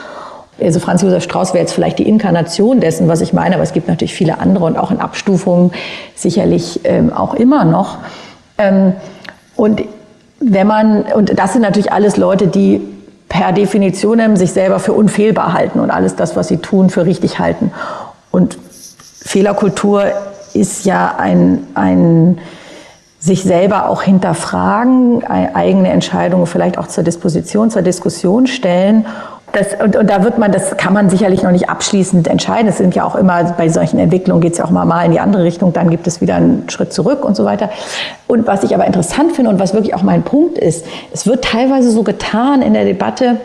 Also 0.59 0.81
Franz 0.81 1.01
Josef 1.01 1.23
Strauß 1.23 1.53
wäre 1.53 1.61
jetzt 1.61 1.71
vielleicht 1.71 1.97
die 1.97 2.09
Inkarnation 2.09 2.81
dessen, 2.81 3.07
was 3.07 3.21
ich 3.21 3.31
meine, 3.31 3.55
aber 3.55 3.63
es 3.63 3.71
gibt 3.71 3.87
natürlich 3.87 4.13
viele 4.13 4.39
andere 4.39 4.65
und 4.65 4.77
auch 4.77 4.91
in 4.91 4.99
Abstufungen 4.99 5.71
sicherlich 6.13 6.81
ähm, 6.83 7.13
auch 7.13 7.35
immer 7.35 7.63
noch. 7.63 7.99
Ähm, 8.57 8.91
und 9.55 9.83
wenn 10.41 10.67
man, 10.67 11.03
und 11.03 11.39
das 11.39 11.53
sind 11.53 11.61
natürlich 11.61 11.93
alles 11.93 12.17
Leute, 12.17 12.47
die 12.47 12.81
per 13.29 13.53
Definition 13.53 14.35
sich 14.35 14.51
selber 14.51 14.79
für 14.79 14.91
unfehlbar 14.91 15.53
halten 15.53 15.79
und 15.79 15.89
alles 15.89 16.17
das, 16.17 16.35
was 16.35 16.49
sie 16.49 16.57
tun, 16.57 16.89
für 16.89 17.05
richtig 17.05 17.39
halten. 17.39 17.71
Und 18.29 18.57
Fehlerkultur 19.21 20.03
ist 20.53 20.85
ja 20.85 21.15
ein, 21.17 21.65
ein 21.75 22.39
sich 23.23 23.43
selber 23.43 23.87
auch 23.87 24.01
hinterfragen, 24.01 25.23
eigene 25.25 25.89
Entscheidungen 25.89 26.45
vielleicht 26.45 26.77
auch 26.77 26.87
zur 26.87 27.05
Disposition, 27.05 27.69
zur 27.69 27.81
Diskussion 27.81 28.47
stellen. 28.47 29.05
Das, 29.53 29.67
und, 29.81 29.95
und 29.95 30.09
da 30.09 30.25
wird 30.25 30.39
man, 30.39 30.51
das 30.51 30.75
kann 30.75 30.93
man 30.93 31.09
sicherlich 31.09 31.41
noch 31.41 31.51
nicht 31.51 31.69
abschließend 31.69 32.27
entscheiden. 32.27 32.67
Es 32.67 32.79
sind 32.79 32.95
ja 32.95 33.05
auch 33.05 33.15
immer, 33.15 33.43
bei 33.53 33.69
solchen 33.69 33.97
Entwicklungen 33.97 34.41
geht 34.41 34.53
es 34.53 34.57
ja 34.57 34.65
auch 34.65 34.71
mal, 34.71 34.83
mal 34.83 35.05
in 35.05 35.11
die 35.11 35.21
andere 35.21 35.43
Richtung, 35.43 35.71
dann 35.71 35.89
gibt 35.89 36.05
es 36.05 36.19
wieder 36.19 36.35
einen 36.35 36.69
Schritt 36.69 36.91
zurück 36.91 37.23
und 37.23 37.37
so 37.37 37.45
weiter. 37.45 37.69
Und 38.27 38.45
was 38.45 38.63
ich 38.63 38.75
aber 38.75 38.85
interessant 38.85 39.31
finde 39.33 39.51
und 39.51 39.59
was 39.59 39.73
wirklich 39.73 39.93
auch 39.93 40.03
mein 40.03 40.23
Punkt 40.23 40.57
ist, 40.57 40.85
es 41.13 41.25
wird 41.25 41.45
teilweise 41.45 41.91
so 41.91 42.03
getan 42.03 42.61
in 42.61 42.73
der 42.73 42.83
Debatte, 42.83 43.37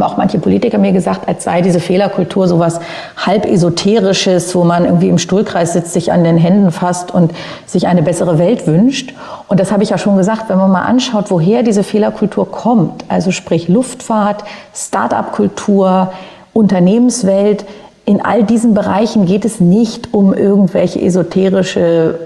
haben 0.00 0.12
auch 0.12 0.16
manche 0.16 0.38
Politiker 0.38 0.78
mir 0.78 0.92
gesagt, 0.92 1.28
als 1.28 1.44
sei 1.44 1.60
diese 1.60 1.80
Fehlerkultur 1.80 2.48
sowas 2.48 2.80
halb 3.16 3.46
esoterisches, 3.46 4.54
wo 4.54 4.64
man 4.64 4.84
irgendwie 4.84 5.08
im 5.08 5.18
Stuhlkreis 5.18 5.72
sitzt, 5.72 5.92
sich 5.92 6.12
an 6.12 6.24
den 6.24 6.36
Händen 6.36 6.70
fasst 6.70 7.12
und 7.12 7.32
sich 7.66 7.86
eine 7.86 8.02
bessere 8.02 8.38
Welt 8.38 8.66
wünscht. 8.66 9.14
Und 9.48 9.60
das 9.60 9.72
habe 9.72 9.82
ich 9.82 9.90
ja 9.90 9.98
schon 9.98 10.16
gesagt, 10.16 10.48
wenn 10.48 10.58
man 10.58 10.70
mal 10.70 10.82
anschaut, 10.82 11.30
woher 11.30 11.62
diese 11.62 11.82
Fehlerkultur 11.82 12.50
kommt, 12.50 13.04
also 13.08 13.30
sprich 13.30 13.68
Luftfahrt, 13.68 14.44
Start-up-Kultur, 14.74 16.12
Unternehmenswelt, 16.52 17.64
in 18.06 18.24
all 18.24 18.42
diesen 18.42 18.74
Bereichen 18.74 19.26
geht 19.26 19.44
es 19.44 19.60
nicht 19.60 20.14
um 20.14 20.34
irgendwelche 20.34 21.00
esoterische 21.00 22.18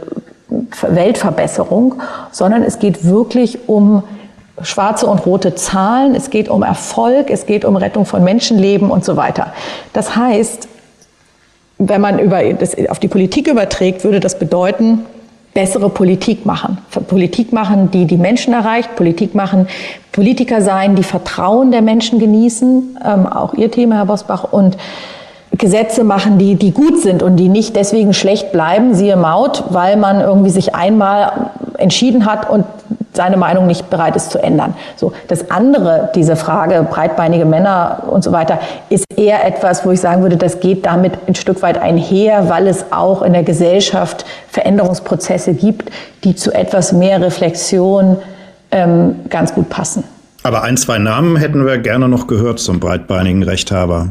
Weltverbesserung, 0.89 1.97
sondern 2.31 2.63
es 2.63 2.79
geht 2.79 3.05
wirklich 3.05 3.69
um 3.69 4.05
schwarze 4.63 5.07
und 5.07 5.27
rote 5.27 5.55
Zahlen, 5.55 6.15
es 6.15 6.31
geht 6.31 6.49
um 6.49 6.63
Erfolg, 6.63 7.31
es 7.31 7.47
geht 7.47 7.65
um 7.65 7.77
Rettung 7.77 8.07
von 8.07 8.23
Menschenleben 8.23 8.91
und 8.91 9.05
so 9.05 9.17
weiter. 9.17 9.53
Das 9.93 10.17
heißt, 10.17 10.69
wenn 11.79 12.01
man 12.01 12.19
über 12.19 12.43
das 12.55 12.77
auf 12.89 12.99
die 12.99 13.09
Politik 13.09 13.49
überträgt, 13.49 14.05
würde 14.05 14.21
das 14.21 14.39
bedeuten, 14.39 15.05
bessere 15.55 15.89
Politik 15.89 16.47
machen. 16.47 16.79
Politik 17.09 17.53
machen, 17.53 17.91
die 17.91 18.07
die 18.07 18.17
Menschen 18.17 18.55
erreicht, 18.55 18.97
Politik 18.97 19.35
machen, 19.35 19.69
Politiker 20.13 20.63
sein, 20.63 20.97
die 20.97 21.05
Vertrauen 21.05 21.71
der 21.71 21.83
Menschen 21.83 22.19
genießen, 22.19 22.99
ähm, 23.05 23.27
auch 23.27 23.55
Ihr 23.55 23.71
Thema, 23.71 23.97
Herr 23.97 24.07
Bosbach, 24.07 24.53
und 24.53 24.77
Gesetze 25.57 26.03
machen, 26.03 26.39
die, 26.39 26.57
die 26.57 26.73
gut 26.73 27.01
sind 27.01 27.23
und 27.23 27.37
die 27.37 27.49
nicht 27.49 27.77
deswegen 27.77 28.13
schlecht 28.13 28.51
bleiben, 28.51 28.95
siehe 28.95 29.17
Maut, 29.17 29.65
weil 29.71 29.97
man 29.97 30.21
irgendwie 30.21 30.51
sich 30.51 30.75
einmal 30.75 31.51
entschieden 31.79 32.27
hat 32.27 32.49
und 32.49 32.65
seine 33.13 33.37
Meinung 33.37 33.67
nicht 33.67 33.91
bereit 33.91 34.17
ist 34.17 34.31
zu 34.31 34.43
ändern. 34.43 34.75
So, 34.97 35.13
das 35.29 35.51
andere, 35.51 36.11
diese 36.15 36.37
Frage, 36.37 36.87
breitbeinige 36.89 37.45
Männer 37.45 38.03
und 38.11 38.25
so 38.25 38.33
weiter, 38.33 38.59
ist 38.91 39.05
eher 39.17 39.47
etwas, 39.47 39.87
wo 39.87 39.91
ich 39.93 40.01
sagen 40.01 40.23
würde, 40.23 40.37
das 40.37 40.61
geht 40.61 40.85
damit 40.85 41.13
ein 41.27 41.35
Stück 41.35 41.63
weit 41.63 41.79
einher, 41.79 42.49
weil 42.49 42.67
es 42.67 42.87
auch 42.91 43.23
in 43.23 43.33
der 43.33 43.45
Gesellschaft 43.45 44.27
Veränderungsprozesse 44.49 45.55
gibt, 45.55 45.91
die 46.25 46.35
zu 46.35 46.53
etwas 46.53 46.93
mehr 46.93 47.21
Reflexion 47.21 48.17
ähm, 48.73 49.17
ganz 49.31 49.55
gut 49.55 49.69
passen. 49.69 50.05
Aber 50.43 50.63
ein, 50.63 50.77
zwei 50.77 50.99
Namen 50.99 51.37
hätten 51.37 51.65
wir 51.65 51.79
gerne 51.79 52.09
noch 52.09 52.27
gehört 52.27 52.59
zum 52.59 52.81
breitbeinigen 52.81 53.43
Rechthaber. 53.43 54.11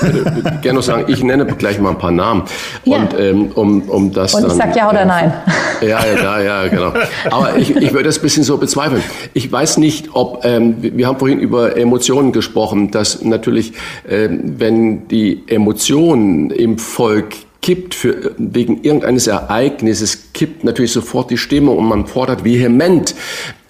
Würde 0.00 0.58
gerne 0.62 0.76
noch 0.76 0.82
sagen, 0.82 1.04
ich 1.08 1.22
nenne 1.22 1.46
gleich 1.46 1.78
mal 1.78 1.90
ein 1.90 1.98
paar 1.98 2.10
Namen. 2.10 2.44
Ja. 2.84 2.96
Und 2.96 3.18
ähm, 3.18 3.52
um, 3.54 3.82
um 3.82 4.12
das 4.12 4.34
Und 4.34 4.46
ich 4.46 4.52
sage 4.52 4.72
ja 4.76 4.88
oder 4.88 5.02
äh, 5.02 5.06
nein. 5.06 5.32
Ja, 5.80 6.04
ja, 6.06 6.40
ja, 6.40 6.68
genau. 6.68 6.92
Aber 7.30 7.56
ich, 7.56 7.74
ich 7.74 7.92
würde 7.92 8.04
das 8.04 8.18
ein 8.18 8.22
bisschen 8.22 8.44
so 8.44 8.58
bezweifeln. 8.58 9.02
Ich 9.32 9.50
weiß 9.50 9.78
nicht, 9.78 10.10
ob, 10.12 10.44
ähm, 10.44 10.76
wir 10.80 11.06
haben 11.06 11.18
vorhin 11.18 11.38
über 11.38 11.76
Emotionen 11.76 12.32
gesprochen, 12.32 12.90
dass 12.90 13.22
natürlich, 13.22 13.72
ähm, 14.08 14.54
wenn 14.58 15.08
die 15.08 15.42
Emotionen 15.46 16.50
im 16.50 16.78
Volk 16.78 17.34
kippt 17.62 17.94
für, 17.94 18.34
wegen 18.38 18.82
irgendeines 18.82 19.26
Ereignisses, 19.26 20.32
kippt 20.32 20.64
natürlich 20.64 20.92
sofort 20.92 21.30
die 21.30 21.36
Stimmung 21.36 21.76
und 21.76 21.86
man 21.86 22.06
fordert 22.06 22.44
vehement 22.44 23.14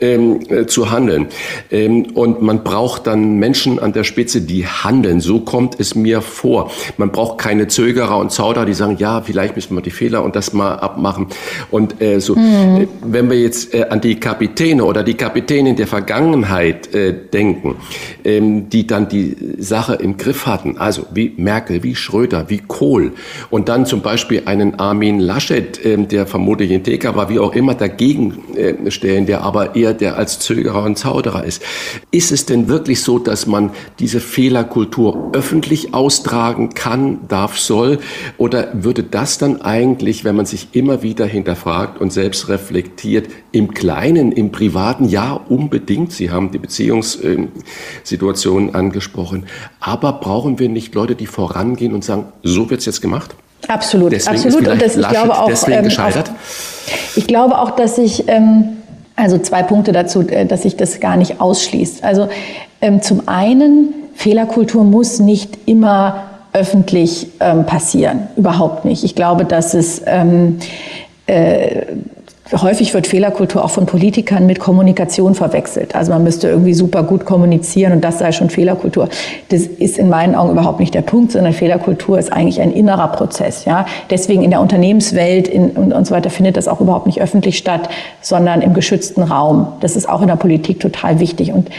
ähm, 0.01 0.41
äh, 0.49 0.67
zu 0.67 0.91
handeln. 0.91 1.27
Ähm, 1.71 2.07
und 2.15 2.43
man 2.43 2.65
braucht 2.65 3.07
dann 3.07 3.39
Menschen 3.39 3.79
an 3.79 3.93
der 3.93 4.05
Spitze, 4.05 4.41
die 4.41 4.67
handeln. 4.67 5.21
So 5.21 5.41
kommt 5.41 5.79
es 5.79 5.95
mir 5.95 6.23
vor. 6.23 6.71
Man 6.97 7.11
braucht 7.11 7.39
keine 7.39 7.69
Zögerer 7.69 8.19
und 8.19 8.33
Zauderer, 8.33 8.67
die 8.67 8.75
sagen, 8.75 8.97
ja, 8.99 9.21
vielleicht 9.23 9.57
müssen 9.57 9.75
wir 9.75 9.83
die 9.83 9.91
Fehler 9.91 10.23
und 10.23 10.37
das 10.37 10.53
mal 10.53 10.75
abmachen. 10.75 11.27
Und 11.71 12.01
äh, 12.01 12.21
so, 12.21 12.37
mhm. 12.37 12.89
wenn 13.03 13.31
wir 13.31 13.41
jetzt 13.41 13.75
äh, 13.75 13.87
an 13.91 14.01
die 14.01 14.19
Kapitäne 14.19 14.85
oder 14.85 15.03
die 15.03 15.15
Kapitänin 15.15 15.77
der 15.77 15.87
Vergangenheit 15.87 16.95
äh, 16.95 17.15
denken, 17.15 17.77
ähm, 18.25 18.69
die 18.71 18.87
dann 18.87 19.09
die 19.09 19.37
Sache 19.59 19.95
im 19.95 20.17
Griff 20.17 20.47
hatten, 20.47 20.79
also 20.79 21.07
wie 21.13 21.33
Merkel, 21.37 21.83
wie 21.83 21.95
Schröder, 21.95 22.47
wie 22.49 22.59
Kohl 22.59 23.13
und 23.51 23.69
dann 23.69 23.87
zum 23.87 24.03
Beispiel 24.03 24.43
einen 24.47 24.79
Armin 24.79 25.21
Laschet, 25.21 25.85
äh, 25.85 25.97
der 25.99 26.27
vermutlich 26.27 26.71
in 26.71 26.83
TK 26.83 27.17
war, 27.17 27.29
wie 27.29 27.39
auch 27.39 27.55
immer, 27.55 27.75
dagegen 27.75 28.39
äh, 28.57 28.91
stellen, 28.91 29.27
der 29.27 29.43
aber 29.43 29.77
eher 29.77 29.90
der, 29.95 30.11
der 30.11 30.19
als 30.19 30.39
Zögerer 30.39 30.85
und 30.85 30.99
Zauderer 30.99 31.45
ist. 31.45 31.63
Ist 32.11 32.33
es 32.33 32.47
denn 32.47 32.69
wirklich 32.69 33.03
so, 33.03 33.19
dass 33.19 33.47
man 33.47 33.71
diese 33.99 34.21
Fehlerkultur 34.21 35.31
öffentlich 35.33 35.93
austragen 35.95 36.75
kann, 36.75 37.21
darf, 37.29 37.59
soll? 37.59 37.99
Oder 38.39 38.69
würde 38.73 39.03
das 39.03 39.37
dann 39.39 39.61
eigentlich, 39.63 40.25
wenn 40.25 40.37
man 40.37 40.47
sich 40.47 40.69
immer 40.73 41.03
wieder 41.03 41.27
hinterfragt 41.27 42.01
und 42.01 42.13
selbst 42.13 42.49
reflektiert, 42.49 43.29
im 43.53 43.75
Kleinen, 43.75 44.33
im 44.33 44.51
Privaten, 44.53 45.09
ja, 45.09 45.39
unbedingt. 45.49 46.13
Sie 46.13 46.31
haben 46.31 46.51
die 46.51 46.59
Beziehungssituation 46.59 48.75
angesprochen. 48.75 49.47
Aber 49.81 50.13
brauchen 50.15 50.59
wir 50.59 50.69
nicht 50.69 50.95
Leute, 50.95 51.15
die 51.15 51.27
vorangehen 51.27 51.95
und 51.95 52.05
sagen, 52.05 52.27
so 52.43 52.69
wird 52.71 52.81
es 52.81 52.87
jetzt 52.87 53.01
gemacht? 53.01 53.37
Absolut, 53.69 54.13
deswegen 54.13 54.37
absolut. 54.37 54.69
und 54.69 54.83
das, 54.83 54.97
ich 54.97 55.09
glaube 55.09 55.39
auch, 55.39 55.47
deswegen 55.47 55.91
ähm, 55.91 55.99
Auf, 55.99 56.25
ich 57.15 57.27
glaube 57.27 57.59
auch, 57.59 57.73
dass 57.73 57.97
sich 57.97 58.25
ähm, 58.27 58.79
also 59.21 59.39
zwei 59.39 59.63
Punkte 59.63 59.93
dazu, 59.93 60.27
äh, 60.29 60.47
dass 60.47 60.63
sich 60.63 60.77
das 60.77 61.01
gar 61.01 61.17
nicht 61.17 61.41
ausschließt. 61.41 62.05
Also 62.05 62.29
ähm, 62.81 63.03
zum 63.03 63.29
einen, 63.29 63.95
Fehlerkultur 64.15 64.85
muss 64.85 65.19
nicht 65.19 65.59
immer 65.67 66.25
öffentlich 66.53 67.29
ähm, 67.41 67.65
passieren. 67.65 68.29
Überhaupt 68.37 68.85
nicht. 68.85 69.05
Ich 69.05 69.15
glaube, 69.15 69.45
dass 69.45 69.75
es 69.75 70.03
ähm, 70.07 70.59
äh, 71.27 71.83
Häufig 72.53 72.95
wird 72.95 73.07
Fehlerkultur 73.07 73.65
auch 73.65 73.71
von 73.71 73.87
Politikern 73.87 74.45
mit 74.45 74.59
Kommunikation 74.59 75.37
verwechselt. 75.37 75.95
Also 75.95 76.11
man 76.11 76.25
müsste 76.25 76.49
irgendwie 76.49 76.75
super 76.75 77.05
gut 77.05 77.25
kommunizieren 77.25 77.93
und 77.93 78.03
das 78.03 78.19
sei 78.19 78.33
schon 78.33 78.51
Fehlerkultur. 78.51 79.09
Das 79.51 79.63
ist 79.63 79.99
in 79.99 80.09
meinen 80.09 80.35
Augen 80.35 80.51
überhaupt 80.51 80.81
nicht 80.81 80.93
der 80.93 81.03
Punkt, 81.03 81.31
sondern 81.31 81.53
Fehlerkultur 81.53 82.19
ist 82.19 82.33
eigentlich 82.33 82.61
ein 82.61 82.73
innerer 82.73 83.09
Prozess. 83.09 83.67
Ja? 83.67 83.87
Deswegen 84.11 84.43
in 84.43 84.51
der 84.51 84.61
Unternehmenswelt 84.61 85.47
in, 85.47 85.71
und, 85.71 85.93
und 85.93 86.07
so 86.07 86.15
weiter 86.15 86.31
findet 86.31 86.57
das 86.57 86.67
auch 86.67 86.81
überhaupt 86.81 87.07
nicht 87.07 87.23
öffentlich 87.23 87.57
statt, 87.57 87.89
sondern 88.21 88.63
im 88.63 88.75
geschützten 88.75 89.23
Raum. 89.23 89.69
Das 89.81 89.95
ist 89.95 90.09
auch 90.09 90.21
in 90.21 90.29
der 90.29 90.37
Politik 90.37 90.81
total 90.81 91.21
wichtig. 91.21 91.53
Und 91.53 91.71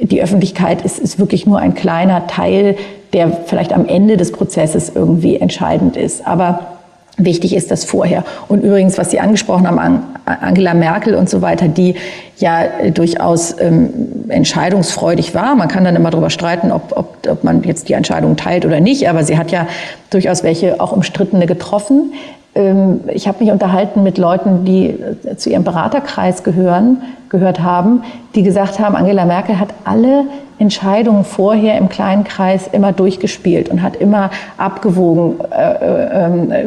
die 0.00 0.22
Öffentlichkeit 0.22 0.82
ist, 0.82 0.98
ist 0.98 1.18
wirklich 1.18 1.46
nur 1.46 1.58
ein 1.58 1.74
kleiner 1.74 2.26
Teil, 2.26 2.76
der 3.12 3.30
vielleicht 3.46 3.72
am 3.72 3.86
Ende 3.86 4.16
des 4.16 4.32
Prozesses 4.32 4.90
irgendwie 4.94 5.36
entscheidend 5.36 5.96
ist. 5.96 6.26
Aber 6.26 6.73
Wichtig 7.16 7.54
ist 7.54 7.70
das 7.70 7.84
vorher. 7.84 8.24
Und 8.48 8.64
übrigens, 8.64 8.98
was 8.98 9.12
Sie 9.12 9.20
angesprochen 9.20 9.68
haben, 9.68 10.02
Angela 10.24 10.74
Merkel 10.74 11.14
und 11.14 11.30
so 11.30 11.42
weiter, 11.42 11.68
die 11.68 11.94
ja 12.38 12.64
durchaus 12.92 13.54
ähm, 13.60 13.90
entscheidungsfreudig 14.28 15.32
war. 15.32 15.54
Man 15.54 15.68
kann 15.68 15.84
dann 15.84 15.94
immer 15.94 16.10
darüber 16.10 16.30
streiten, 16.30 16.72
ob, 16.72 16.92
ob, 16.96 17.28
ob 17.28 17.44
man 17.44 17.62
jetzt 17.62 17.88
die 17.88 17.92
Entscheidung 17.92 18.36
teilt 18.36 18.66
oder 18.66 18.80
nicht, 18.80 19.08
aber 19.08 19.22
sie 19.22 19.38
hat 19.38 19.52
ja 19.52 19.68
durchaus 20.10 20.42
welche 20.42 20.80
auch 20.80 20.90
umstrittene 20.90 21.46
getroffen. 21.46 22.14
Ähm, 22.54 23.00
ich 23.12 23.26
habe 23.26 23.42
mich 23.42 23.52
unterhalten 23.52 24.02
mit 24.02 24.18
Leuten, 24.18 24.64
die 24.64 24.90
äh, 24.90 25.36
zu 25.36 25.50
ihrem 25.50 25.64
Beraterkreis 25.64 26.42
gehören, 26.42 27.02
gehört 27.28 27.60
haben, 27.60 28.02
die 28.34 28.42
gesagt 28.42 28.78
haben, 28.78 28.94
Angela 28.94 29.24
Merkel 29.24 29.58
hat 29.58 29.74
alle 29.84 30.24
Entscheidungen 30.58 31.24
vorher 31.24 31.76
im 31.78 31.88
kleinen 31.88 32.22
Kreis 32.22 32.68
immer 32.70 32.92
durchgespielt 32.92 33.68
und 33.68 33.82
hat 33.82 33.96
immer 33.96 34.30
abgewogen, 34.56 35.40
äh, 35.50 36.62
äh, 36.62 36.66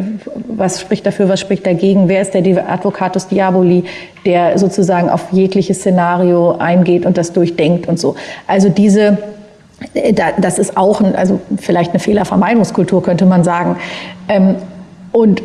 was 0.49 0.81
spricht 0.81 1.05
dafür, 1.05 1.29
was 1.29 1.39
spricht 1.39 1.65
dagegen, 1.65 2.09
wer 2.09 2.21
ist 2.21 2.33
der 2.33 2.43
Advocatus 2.69 3.27
Diaboli, 3.27 3.85
der 4.25 4.57
sozusagen 4.57 5.09
auf 5.09 5.31
jegliches 5.31 5.79
Szenario 5.79 6.57
eingeht 6.57 7.05
und 7.05 7.17
das 7.17 7.31
durchdenkt 7.31 7.88
und 7.88 7.97
so. 7.97 8.15
Also 8.45 8.67
diese 8.69 9.17
das 10.39 10.57
ist 10.57 10.75
auch 10.75 11.01
ein, 11.01 11.15
also 11.15 11.39
vielleicht 11.55 11.91
eine 11.91 11.99
Fehlervermeidungskultur, 11.99 13.03
könnte 13.03 13.27
man 13.27 13.43
sagen. 13.43 13.75
Ähm, 14.27 14.55
und 15.11 15.43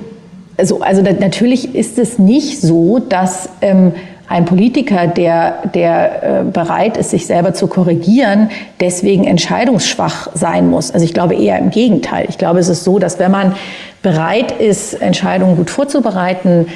so, 0.64 0.80
also 0.80 1.02
natürlich 1.02 1.74
ist 1.74 1.98
es 1.98 2.18
nicht 2.18 2.60
so, 2.60 2.98
dass 2.98 3.48
ähm, 3.60 3.92
ein 4.28 4.44
Politiker, 4.46 5.08
der, 5.08 5.58
der 5.74 6.40
äh, 6.40 6.44
bereit 6.44 6.96
ist, 6.96 7.10
sich 7.10 7.26
selber 7.26 7.52
zu 7.52 7.66
korrigieren, 7.66 8.50
deswegen 8.80 9.24
entscheidungsschwach 9.24 10.28
sein 10.34 10.70
muss. 10.70 10.90
Also 10.90 11.04
ich 11.04 11.12
glaube 11.12 11.34
eher 11.34 11.58
im 11.58 11.70
Gegenteil. 11.70 12.26
Ich 12.28 12.38
glaube, 12.38 12.58
es 12.58 12.68
ist 12.68 12.84
so, 12.84 12.98
dass 12.98 13.18
wenn 13.18 13.30
man 13.30 13.54
bereit 14.02 14.52
ist, 14.52 14.94
Entscheidungen 14.94 15.56
gut 15.56 15.68
vorzubereiten, 15.68 16.66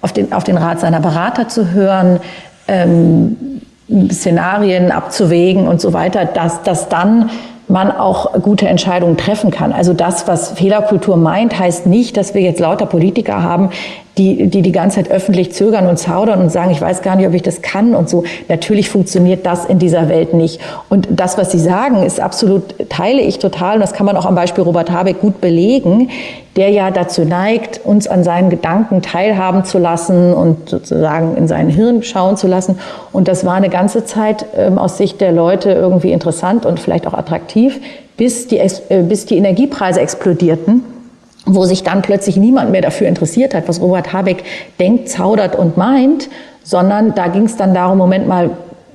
auf 0.00 0.12
den, 0.12 0.32
auf 0.32 0.44
den 0.44 0.56
Rat 0.56 0.80
seiner 0.80 1.00
Berater 1.00 1.48
zu 1.48 1.70
hören, 1.70 2.18
ähm, 2.66 3.36
Szenarien 4.10 4.90
abzuwägen 4.90 5.68
und 5.68 5.80
so 5.80 5.92
weiter, 5.92 6.24
dass, 6.24 6.62
dass 6.62 6.88
dann 6.88 7.30
man 7.68 7.90
auch 7.90 8.32
gute 8.42 8.68
Entscheidungen 8.68 9.16
treffen 9.16 9.50
kann. 9.50 9.72
Also 9.72 9.92
das, 9.92 10.28
was 10.28 10.52
Fehlerkultur 10.52 11.16
meint, 11.16 11.58
heißt 11.58 11.86
nicht, 11.86 12.16
dass 12.16 12.34
wir 12.34 12.42
jetzt 12.42 12.60
lauter 12.60 12.86
Politiker 12.86 13.42
haben, 13.42 13.70
die, 14.18 14.46
die 14.46 14.62
die 14.62 14.72
ganze 14.72 14.96
Zeit 14.96 15.10
öffentlich 15.10 15.52
zögern 15.52 15.86
und 15.86 15.98
zaudern 15.98 16.40
und 16.40 16.50
sagen, 16.50 16.70
ich 16.70 16.80
weiß 16.80 17.02
gar 17.02 17.16
nicht, 17.16 17.26
ob 17.26 17.34
ich 17.34 17.42
das 17.42 17.62
kann 17.62 17.94
und 17.94 18.08
so. 18.08 18.24
Natürlich 18.48 18.88
funktioniert 18.88 19.44
das 19.44 19.64
in 19.64 19.80
dieser 19.80 20.08
Welt 20.08 20.34
nicht. 20.34 20.60
Und 20.88 21.08
das, 21.10 21.36
was 21.36 21.50
Sie 21.50 21.58
sagen, 21.58 22.02
ist 22.04 22.20
absolut, 22.20 22.62
teile 22.88 23.20
ich 23.20 23.40
total. 23.40 23.74
Und 23.74 23.80
das 23.80 23.92
kann 23.92 24.06
man 24.06 24.16
auch 24.16 24.26
am 24.26 24.36
Beispiel 24.36 24.62
Robert 24.62 24.90
Habeck 24.92 25.20
gut 25.20 25.40
belegen, 25.40 26.10
der 26.54 26.70
ja 26.70 26.92
dazu 26.92 27.24
neigt, 27.24 27.80
uns 27.82 28.06
an 28.06 28.22
seinen 28.22 28.50
Gedanken 28.50 29.02
teilhaben 29.02 29.64
zu 29.64 29.78
lassen 29.78 30.32
und 30.32 30.68
sozusagen 30.68 31.36
in 31.36 31.48
seinen 31.48 31.70
Hirn 31.70 32.04
schauen 32.04 32.36
zu 32.36 32.46
lassen. 32.46 32.78
Und 33.12 33.26
das 33.26 33.44
war 33.44 33.54
eine 33.54 33.68
ganze 33.68 34.04
Zeit 34.04 34.46
ähm, 34.56 34.78
aus 34.78 34.96
Sicht 34.96 35.20
der 35.20 35.32
Leute 35.32 35.72
irgendwie 35.72 36.12
interessant 36.12 36.66
und 36.66 36.78
vielleicht 36.78 37.08
auch 37.08 37.14
attraktiv, 37.14 37.80
bis 38.16 38.46
die, 38.46 38.58
äh, 38.58 38.70
bis 39.08 39.26
die 39.26 39.36
Energiepreise 39.38 40.00
explodierten 40.00 40.93
wo 41.46 41.64
sich 41.64 41.82
dann 41.82 42.02
plötzlich 42.02 42.36
niemand 42.36 42.70
mehr 42.70 42.82
dafür 42.82 43.08
interessiert 43.08 43.54
hat, 43.54 43.68
was 43.68 43.80
Robert 43.80 44.12
Habeck 44.12 44.44
denkt, 44.78 45.08
zaudert 45.08 45.56
und 45.56 45.76
meint, 45.76 46.28
sondern 46.62 47.14
da 47.14 47.28
ging 47.28 47.44
es 47.44 47.56
dann 47.56 47.74
darum, 47.74 47.98
Moment 47.98 48.26
mal, 48.26 48.50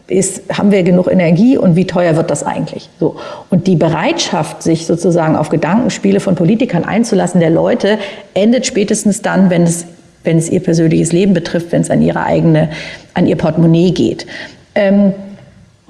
ist, 0.07 0.41
haben 0.51 0.71
wir 0.71 0.81
genug 0.83 1.11
Energie 1.11 1.57
und 1.57 1.75
wie 1.75 1.85
teuer 1.85 2.15
wird 2.15 2.31
das 2.31 2.43
eigentlich? 2.43 2.89
So. 2.99 3.17
Und 3.49 3.67
die 3.67 3.75
Bereitschaft, 3.75 4.63
sich 4.63 4.87
sozusagen 4.87 5.35
auf 5.35 5.49
Gedankenspiele 5.49 6.19
von 6.19 6.35
Politikern 6.35 6.83
einzulassen, 6.83 7.39
der 7.39 7.51
Leute, 7.51 7.99
endet 8.33 8.65
spätestens 8.65 9.21
dann, 9.21 9.51
wenn 9.51 9.63
es, 9.63 9.85
wenn 10.23 10.37
es 10.37 10.49
ihr 10.49 10.61
persönliches 10.61 11.11
Leben 11.11 11.33
betrifft, 11.33 11.71
wenn 11.71 11.81
es 11.81 11.91
an 11.91 12.01
ihre 12.01 12.23
eigene, 12.23 12.69
an 13.13 13.27
ihr 13.27 13.35
Portemonnaie 13.35 13.91
geht. 13.91 14.25
Ähm, 14.73 15.13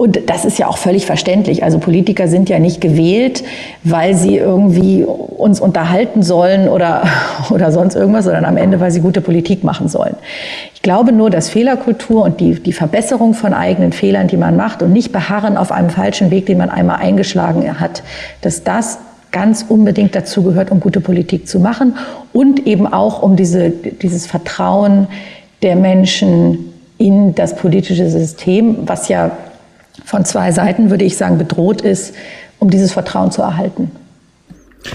und 0.00 0.30
das 0.30 0.46
ist 0.46 0.58
ja 0.58 0.66
auch 0.66 0.78
völlig 0.78 1.04
verständlich. 1.04 1.62
Also 1.62 1.78
Politiker 1.78 2.26
sind 2.26 2.48
ja 2.48 2.58
nicht 2.58 2.80
gewählt, 2.80 3.44
weil 3.84 4.14
sie 4.14 4.38
irgendwie 4.38 5.04
uns 5.04 5.60
unterhalten 5.60 6.22
sollen 6.22 6.70
oder, 6.70 7.02
oder 7.50 7.70
sonst 7.70 7.96
irgendwas, 7.96 8.24
sondern 8.24 8.46
am 8.46 8.56
Ende, 8.56 8.80
weil 8.80 8.90
sie 8.92 9.00
gute 9.00 9.20
Politik 9.20 9.62
machen 9.62 9.88
sollen. 9.88 10.14
Ich 10.74 10.80
glaube 10.80 11.12
nur, 11.12 11.28
dass 11.28 11.50
Fehlerkultur 11.50 12.24
und 12.24 12.40
die, 12.40 12.54
die 12.54 12.72
Verbesserung 12.72 13.34
von 13.34 13.52
eigenen 13.52 13.92
Fehlern, 13.92 14.26
die 14.26 14.38
man 14.38 14.56
macht 14.56 14.82
und 14.82 14.90
nicht 14.90 15.12
beharren 15.12 15.58
auf 15.58 15.70
einem 15.70 15.90
falschen 15.90 16.30
Weg, 16.30 16.46
den 16.46 16.56
man 16.56 16.70
einmal 16.70 16.96
eingeschlagen 16.96 17.78
hat, 17.78 18.02
dass 18.40 18.64
das 18.64 19.00
ganz 19.32 19.66
unbedingt 19.68 20.14
dazu 20.14 20.42
gehört, 20.42 20.70
um 20.70 20.80
gute 20.80 21.02
Politik 21.02 21.46
zu 21.46 21.60
machen 21.60 21.98
und 22.32 22.66
eben 22.66 22.90
auch 22.90 23.20
um 23.20 23.36
diese, 23.36 23.68
dieses 23.68 24.26
Vertrauen 24.26 25.08
der 25.60 25.76
Menschen 25.76 26.72
in 26.96 27.34
das 27.34 27.54
politische 27.54 28.08
System, 28.08 28.78
was 28.86 29.08
ja 29.08 29.30
von 30.04 30.24
zwei 30.24 30.52
Seiten, 30.52 30.90
würde 30.90 31.04
ich 31.04 31.16
sagen, 31.16 31.38
bedroht 31.38 31.82
ist, 31.82 32.14
um 32.58 32.70
dieses 32.70 32.92
Vertrauen 32.92 33.30
zu 33.30 33.42
erhalten. 33.42 33.90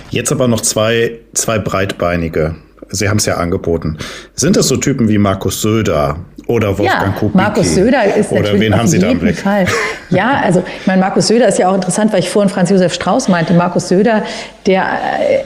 Jetzt 0.10 0.32
aber 0.32 0.48
noch 0.48 0.62
zwei, 0.62 1.20
zwei 1.34 1.60
breitbeinige 1.60 2.56
Sie 2.90 3.10
haben 3.10 3.18
es 3.18 3.26
ja 3.26 3.36
angeboten. 3.36 3.98
Sind 4.36 4.58
das 4.58 4.68
so 4.68 4.78
Typen 4.78 5.10
wie 5.10 5.18
Markus 5.18 5.62
Söder 5.62 6.18
oder 6.48 6.78
Wolfgang 6.78 7.14
ja, 7.14 7.20
Kubicki? 7.20 7.38
Markus 7.38 7.76
Söder 7.76 8.16
ist 8.16 8.32
oder 8.32 8.42
natürlich 8.42 8.62
wen 8.62 8.78
haben 8.78 8.88
Sie 8.88 9.00
da 9.00 9.10
im 9.10 9.20
Blick? 9.20 9.38
Fall. 9.38 9.66
Ja, 10.12 10.42
also 10.44 10.64
ich 10.80 10.86
meine, 10.86 11.02
Markus 11.02 11.28
Söder 11.28 11.48
ist 11.48 11.58
ja 11.58 11.70
auch 11.70 11.76
interessant, 11.76 12.14
weil 12.14 12.20
ich 12.20 12.30
vorhin 12.30 12.50
Franz 12.50 12.70
Josef 12.70 12.94
Strauß 12.94 13.28
meinte. 13.30 13.54
Markus 13.54 13.88
Söder, 13.88 14.24
der 14.68 14.86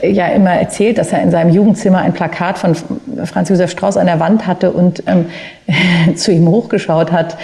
äh, 0.02 0.12
ja 0.12 0.28
immer 0.28 0.50
erzählt, 0.50 0.98
dass 0.98 1.12
er 1.12 1.22
in 1.22 1.30
seinem 1.30 1.50
Jugendzimmer 1.52 1.98
ein 1.98 2.12
Plakat 2.12 2.58
von 2.58 2.76
Franz 3.24 3.48
Josef 3.48 3.70
Strauß 3.70 3.96
an 3.96 4.06
der 4.06 4.20
Wand 4.20 4.46
hatte 4.46 4.70
und 4.70 5.02
ähm, 5.06 5.26
zu 6.14 6.32
ihm 6.32 6.46
hochgeschaut 6.46 7.10
hat. 7.10 7.38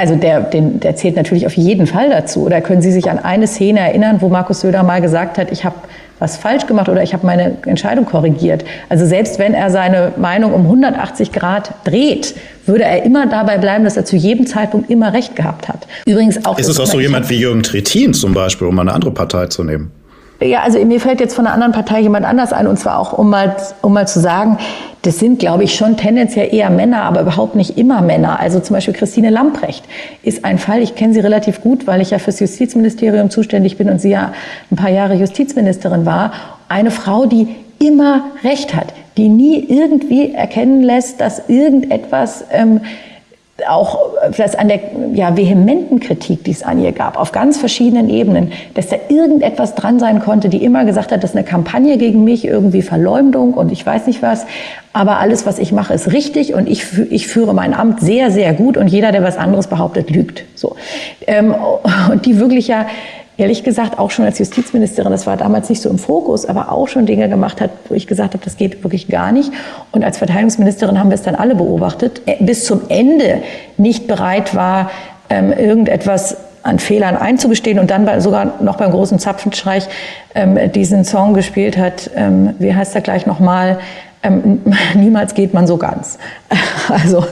Also 0.00 0.16
der, 0.16 0.40
den, 0.40 0.80
der 0.80 0.96
zählt 0.96 1.16
natürlich 1.16 1.46
auf 1.46 1.58
jeden 1.58 1.86
Fall 1.86 2.08
dazu. 2.08 2.46
Oder 2.46 2.62
können 2.62 2.80
Sie 2.80 2.90
sich 2.90 3.10
an 3.10 3.18
eine 3.18 3.46
Szene 3.46 3.80
erinnern, 3.80 4.16
wo 4.20 4.30
Markus 4.30 4.62
Söder 4.62 4.82
mal 4.82 5.02
gesagt 5.02 5.36
hat, 5.36 5.52
ich 5.52 5.66
habe 5.66 5.76
was 6.18 6.38
falsch 6.38 6.66
gemacht 6.66 6.88
oder 6.88 7.02
ich 7.02 7.12
habe 7.12 7.26
meine 7.26 7.58
Entscheidung 7.66 8.06
korrigiert. 8.06 8.64
Also 8.88 9.04
selbst 9.04 9.38
wenn 9.38 9.52
er 9.52 9.70
seine 9.70 10.12
Meinung 10.16 10.54
um 10.54 10.62
180 10.62 11.32
Grad 11.32 11.72
dreht, 11.84 12.34
würde 12.64 12.84
er 12.84 13.02
immer 13.02 13.26
dabei 13.26 13.58
bleiben, 13.58 13.84
dass 13.84 13.98
er 13.98 14.06
zu 14.06 14.16
jedem 14.16 14.46
Zeitpunkt 14.46 14.88
immer 14.88 15.12
recht 15.12 15.36
gehabt 15.36 15.68
hat. 15.68 15.86
Übrigens 16.06 16.46
auch. 16.46 16.58
Ist 16.58 16.68
es 16.68 16.80
auch 16.80 16.86
so 16.86 16.98
jemand 16.98 17.28
wie 17.28 17.36
Jürgen 17.36 17.62
Trittin 17.62 18.14
zum 18.14 18.32
Beispiel, 18.32 18.68
um 18.68 18.78
eine 18.78 18.94
andere 18.94 19.10
Partei 19.10 19.48
zu 19.48 19.64
nehmen? 19.64 19.92
Ja, 20.42 20.62
also 20.62 20.82
mir 20.86 21.00
fällt 21.00 21.20
jetzt 21.20 21.34
von 21.34 21.46
einer 21.46 21.54
anderen 21.54 21.72
Partei 21.72 22.00
jemand 22.00 22.24
anders 22.24 22.54
ein, 22.54 22.66
und 22.66 22.78
zwar 22.78 22.98
auch, 22.98 23.12
um 23.12 23.28
mal, 23.28 23.56
um 23.82 23.92
mal 23.92 24.08
zu 24.08 24.20
sagen, 24.20 24.56
das 25.02 25.18
sind, 25.18 25.38
glaube 25.38 25.64
ich, 25.64 25.74
schon 25.74 25.98
tendenziell 25.98 26.54
eher 26.54 26.70
Männer, 26.70 27.02
aber 27.02 27.20
überhaupt 27.20 27.56
nicht 27.56 27.76
immer 27.76 28.00
Männer. 28.00 28.40
Also 28.40 28.58
zum 28.60 28.74
Beispiel 28.74 28.94
Christine 28.94 29.28
Lamprecht 29.28 29.84
ist 30.22 30.44
ein 30.44 30.58
Fall, 30.58 30.82
ich 30.82 30.94
kenne 30.94 31.12
sie 31.12 31.20
relativ 31.20 31.60
gut, 31.60 31.86
weil 31.86 32.00
ich 32.00 32.10
ja 32.10 32.18
fürs 32.18 32.40
Justizministerium 32.40 33.28
zuständig 33.28 33.76
bin 33.76 33.90
und 33.90 34.00
sie 34.00 34.10
ja 34.10 34.32
ein 34.70 34.76
paar 34.76 34.90
Jahre 34.90 35.14
Justizministerin 35.14 36.06
war. 36.06 36.32
Eine 36.68 36.90
Frau, 36.90 37.26
die 37.26 37.48
immer 37.78 38.24
Recht 38.42 38.74
hat, 38.74 38.94
die 39.18 39.28
nie 39.28 39.64
irgendwie 39.68 40.32
erkennen 40.32 40.82
lässt, 40.82 41.20
dass 41.20 41.48
irgendetwas 41.48 42.44
ähm, 42.50 42.80
auch 43.68 43.98
das 44.36 44.54
an 44.54 44.68
der 44.68 44.80
ja, 45.12 45.36
vehementen 45.36 46.00
Kritik, 46.00 46.44
die 46.44 46.50
es 46.50 46.62
an 46.62 46.82
ihr 46.82 46.92
gab, 46.92 47.18
auf 47.18 47.32
ganz 47.32 47.58
verschiedenen 47.58 48.08
Ebenen, 48.08 48.52
dass 48.74 48.88
da 48.88 48.96
irgendetwas 49.08 49.74
dran 49.74 49.98
sein 49.98 50.20
konnte, 50.20 50.48
die 50.48 50.64
immer 50.64 50.84
gesagt 50.84 51.12
hat, 51.12 51.22
das 51.22 51.30
ist 51.30 51.36
eine 51.36 51.44
Kampagne 51.44 51.98
gegen 51.98 52.24
mich, 52.24 52.44
irgendwie 52.44 52.82
Verleumdung 52.82 53.54
und 53.54 53.72
ich 53.72 53.84
weiß 53.84 54.06
nicht 54.06 54.22
was. 54.22 54.46
Aber 54.92 55.18
alles, 55.18 55.46
was 55.46 55.58
ich 55.58 55.70
mache, 55.70 55.94
ist 55.94 56.12
richtig 56.12 56.54
und 56.54 56.68
ich, 56.68 56.84
ich 57.10 57.28
führe 57.28 57.54
mein 57.54 57.74
Amt 57.74 58.00
sehr, 58.00 58.30
sehr 58.30 58.52
gut 58.54 58.76
und 58.76 58.88
jeder, 58.88 59.12
der 59.12 59.22
was 59.22 59.36
anderes 59.36 59.68
behauptet, 59.68 60.10
lügt. 60.10 60.44
So. 60.54 60.76
Ähm, 61.26 61.54
und 62.10 62.26
die 62.26 62.40
wirklich 62.40 62.68
ja 62.68 62.86
ehrlich 63.40 63.64
gesagt 63.64 63.98
auch 63.98 64.10
schon 64.10 64.24
als 64.24 64.38
Justizministerin, 64.38 65.10
das 65.10 65.26
war 65.26 65.36
damals 65.36 65.68
nicht 65.68 65.82
so 65.82 65.88
im 65.88 65.98
Fokus, 65.98 66.46
aber 66.46 66.70
auch 66.70 66.88
schon 66.88 67.06
Dinge 67.06 67.28
gemacht 67.28 67.60
hat, 67.60 67.70
wo 67.88 67.94
ich 67.94 68.06
gesagt 68.06 68.34
habe, 68.34 68.44
das 68.44 68.56
geht 68.56 68.84
wirklich 68.84 69.08
gar 69.08 69.32
nicht. 69.32 69.50
Und 69.92 70.04
als 70.04 70.18
Verteidigungsministerin 70.18 70.98
haben 70.98 71.10
wir 71.10 71.14
es 71.14 71.22
dann 71.22 71.34
alle 71.34 71.54
beobachtet, 71.54 72.22
äh, 72.26 72.36
bis 72.40 72.64
zum 72.64 72.82
Ende 72.88 73.42
nicht 73.76 74.06
bereit 74.06 74.54
war, 74.54 74.90
ähm, 75.30 75.52
irgendetwas 75.52 76.36
an 76.62 76.78
Fehlern 76.78 77.16
einzugestehen 77.16 77.78
und 77.78 77.90
dann 77.90 78.20
sogar 78.20 78.62
noch 78.62 78.76
beim 78.76 78.90
großen 78.90 79.18
Zapfenstreich 79.18 79.88
ähm, 80.34 80.58
diesen 80.72 81.04
Song 81.04 81.32
gespielt 81.32 81.78
hat, 81.78 82.10
ähm, 82.14 82.54
wie 82.58 82.74
heißt 82.74 82.94
er 82.94 83.00
gleich 83.00 83.24
nochmal, 83.24 83.78
ähm, 84.22 84.60
niemals 84.94 85.34
geht 85.34 85.54
man 85.54 85.66
so 85.66 85.76
ganz. 85.76 86.18
Also 86.88 87.24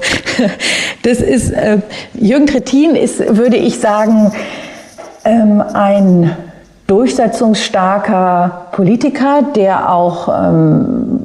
das 1.02 1.18
ist, 1.18 1.50
äh, 1.50 1.78
Jürgen 2.14 2.46
Trittin 2.46 2.94
ist, 2.94 3.18
würde 3.36 3.56
ich 3.56 3.80
sagen, 3.80 4.30
ähm, 5.28 5.62
ein 5.74 6.36
durchsetzungsstarker 6.86 8.68
Politiker, 8.72 9.42
der 9.54 9.92
auch 9.92 10.28
ähm, 10.28 11.20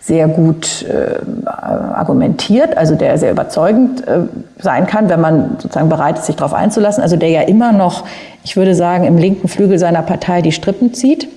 sehr 0.00 0.28
gut 0.28 0.84
äh, 0.84 1.20
argumentiert, 1.46 2.76
also 2.76 2.94
der 2.94 3.16
sehr 3.18 3.30
überzeugend 3.30 4.06
äh, 4.06 4.20
sein 4.58 4.86
kann, 4.86 5.08
wenn 5.08 5.20
man 5.20 5.56
sozusagen 5.58 5.88
bereit 5.88 6.18
ist, 6.18 6.26
sich 6.26 6.36
darauf 6.36 6.52
einzulassen. 6.52 7.02
Also 7.02 7.16
der 7.16 7.30
ja 7.30 7.42
immer 7.42 7.72
noch, 7.72 8.04
ich 8.44 8.56
würde 8.56 8.74
sagen, 8.74 9.04
im 9.04 9.18
linken 9.18 9.48
Flügel 9.48 9.78
seiner 9.78 10.02
Partei 10.02 10.42
die 10.42 10.52
Strippen 10.52 10.92
zieht 10.94 11.28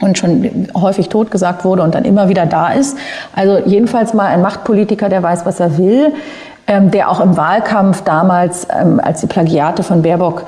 und 0.00 0.18
schon 0.18 0.68
häufig 0.74 1.08
totgesagt 1.08 1.64
wurde 1.64 1.82
und 1.82 1.94
dann 1.94 2.04
immer 2.04 2.28
wieder 2.28 2.46
da 2.46 2.72
ist. 2.72 2.96
Also 3.34 3.58
jedenfalls 3.64 4.14
mal 4.14 4.26
ein 4.26 4.42
Machtpolitiker, 4.42 5.08
der 5.08 5.22
weiß, 5.22 5.46
was 5.46 5.60
er 5.60 5.78
will, 5.78 6.12
ähm, 6.66 6.90
der 6.90 7.10
auch 7.10 7.20
im 7.20 7.36
Wahlkampf 7.36 8.02
damals, 8.02 8.66
ähm, 8.70 9.00
als 9.02 9.20
die 9.20 9.26
Plagiate 9.26 9.82
von 9.82 10.02
Baerbock 10.02 10.46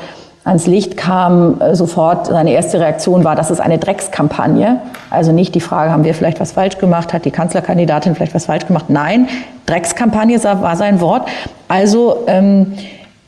ans 0.49 0.67
Licht 0.67 0.97
kam, 0.97 1.61
äh, 1.61 1.77
sofort 1.77 2.27
seine 2.27 2.53
erste 2.53 2.81
Reaktion 2.81 3.23
war, 3.23 3.37
das 3.37 3.51
ist 3.51 3.61
eine 3.61 3.79
Dreckskampagne. 3.79 4.81
Also 5.11 5.33
nicht 5.33 5.55
die 5.55 5.61
Frage, 5.61 5.93
haben 5.93 6.05
wir 6.05 6.15
vielleicht 6.15 6.41
was 6.41 6.53
falsch 6.53 6.79
gemacht, 6.79 7.13
hat 7.13 7.25
die 7.25 7.31
Kanzlerkandidatin 7.31 8.15
vielleicht 8.15 8.35
was 8.35 8.47
falsch 8.47 8.67
gemacht? 8.67 8.87
Nein, 8.89 9.29
Dreckskampagne 9.67 10.43
war 10.43 10.77
sein 10.77 11.01
Wort. 11.01 11.29
Also 11.69 12.25
ähm, 12.27 12.73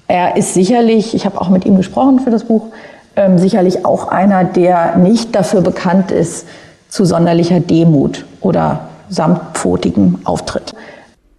er 0.08 0.36
ist 0.36 0.54
sicherlich, 0.54 1.14
ich 1.14 1.26
habe 1.26 1.40
auch 1.40 1.50
mit 1.50 1.64
ihm 1.66 1.76
gesprochen 1.76 2.20
für 2.20 2.30
das 2.30 2.44
Buch, 2.44 2.66
ähm, 3.16 3.38
sicherlich 3.38 3.84
auch 3.84 4.08
einer, 4.08 4.44
der 4.44 4.96
nicht 4.96 5.34
dafür 5.34 5.60
bekannt 5.60 6.10
ist, 6.10 6.46
zu 6.88 7.04
sonderlicher 7.04 7.60
Demut 7.60 8.24
oder 8.40 8.80
samtpfotigem 9.10 10.20
Auftritt. 10.24 10.74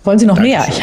Wollen 0.04 0.18
Sie 0.18 0.26
noch 0.26 0.38
Dankeschön. 0.38 0.80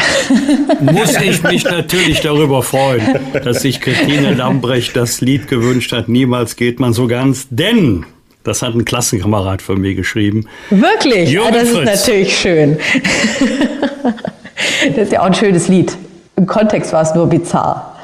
mehr? 0.80 0.92
Muss 0.92 1.20
ich 1.20 1.42
mich 1.42 1.64
natürlich 1.64 2.20
darüber 2.20 2.62
freuen, 2.62 3.18
dass 3.44 3.62
sich 3.62 3.80
Christine 3.80 4.34
Lambrecht 4.34 4.94
das 4.96 5.20
Lied 5.20 5.48
gewünscht 5.48 5.92
hat. 5.92 6.08
Niemals 6.08 6.54
geht 6.54 6.78
man 6.78 6.92
so 6.92 7.08
ganz, 7.08 7.48
denn 7.50 8.06
das 8.44 8.62
hat 8.62 8.74
ein 8.74 8.84
Klassenkamerad 8.84 9.60
von 9.60 9.80
mir 9.80 9.94
geschrieben. 9.94 10.46
Wirklich? 10.70 11.30
Ja, 11.32 11.50
das 11.50 11.70
Fritz. 11.70 11.90
ist 11.90 12.06
natürlich 12.06 12.38
schön. 12.38 12.78
Das 14.88 14.96
ist 14.96 15.12
ja 15.12 15.20
auch 15.20 15.26
ein 15.26 15.34
schönes 15.34 15.68
Lied. 15.68 15.96
Im 16.36 16.46
Kontext 16.46 16.92
war 16.92 17.02
es 17.02 17.14
nur 17.14 17.26
bizarr. 17.28 17.97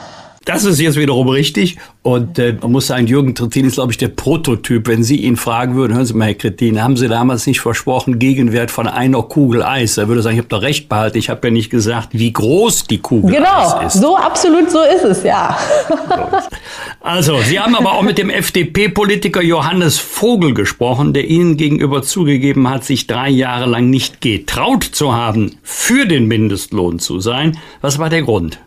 Das 0.45 0.65
ist 0.65 0.79
jetzt 0.79 0.97
wiederum 0.99 1.29
richtig. 1.29 1.79
Und 2.03 2.39
äh, 2.39 2.55
man 2.61 2.73
muss 2.73 2.89
sagen, 2.89 3.07
Jürgen 3.07 3.35
Trittin 3.35 3.65
ist, 3.65 3.75
glaube 3.75 3.93
ich, 3.93 3.99
der 3.99 4.09
Prototyp. 4.09 4.87
Wenn 4.87 5.03
Sie 5.03 5.17
ihn 5.17 5.37
fragen 5.37 5.75
würden, 5.75 5.95
hören 5.95 6.05
Sie 6.05 6.13
mal, 6.13 6.27
Herr 6.27 6.37
Trittin, 6.39 6.83
haben 6.83 6.99
Sie 6.99 7.09
damals 7.09 7.47
nicht 7.47 7.61
versprochen, 7.61 8.19
Gegenwert 8.19 8.71
von 8.71 8.87
einer 8.87 9.23
Kugel 9.23 9.63
Eis? 9.63 9.97
Er 9.97 10.09
würde 10.09 10.21
sagen, 10.21 10.35
ich 10.35 10.41
habe 10.41 10.49
doch 10.49 10.63
recht 10.63 10.89
behalten. 10.91 11.17
Ich 11.17 11.31
habe 11.31 11.47
ja 11.47 11.51
nicht 11.51 11.71
gesagt, 11.71 12.11
wie 12.13 12.33
groß 12.33 12.85
die 12.85 12.99
Kugel 12.99 13.37
genau, 13.37 13.79
Eis 13.79 13.95
ist. 13.95 14.01
Genau, 14.01 14.13
so 14.13 14.17
absolut 14.19 14.71
so 14.71 14.81
ist 14.83 15.05
es, 15.05 15.23
ja. 15.25 15.57
Also, 17.01 17.39
Sie 17.43 17.61
haben 17.61 17.77
aber 17.77 17.93
auch 17.93 18.03
mit 18.03 18.17
dem 18.17 18.31
FDP-Politiker 18.31 19.43
Johannes 19.43 19.99
Vogel 19.99 20.55
gesprochen, 20.55 21.13
der 21.13 21.29
Ihnen 21.29 21.59
gegenüber 21.59 22.03
zugegeben 22.03 22.69
hat, 22.71 22.85
sich 22.85 23.07
drei 23.07 23.29
Jahre 23.29 23.67
lang 23.67 23.91
nicht 23.91 24.23
getraut 24.23 24.85
zu 24.85 25.15
haben, 25.15 25.57
für 25.63 26.07
den 26.07 26.27
Mindestlohn 26.27 26.99
zu 26.99 27.21
sein. 27.21 27.59
Was 27.83 27.99
war 27.99 28.09
der 28.09 28.23
Grund? 28.23 28.59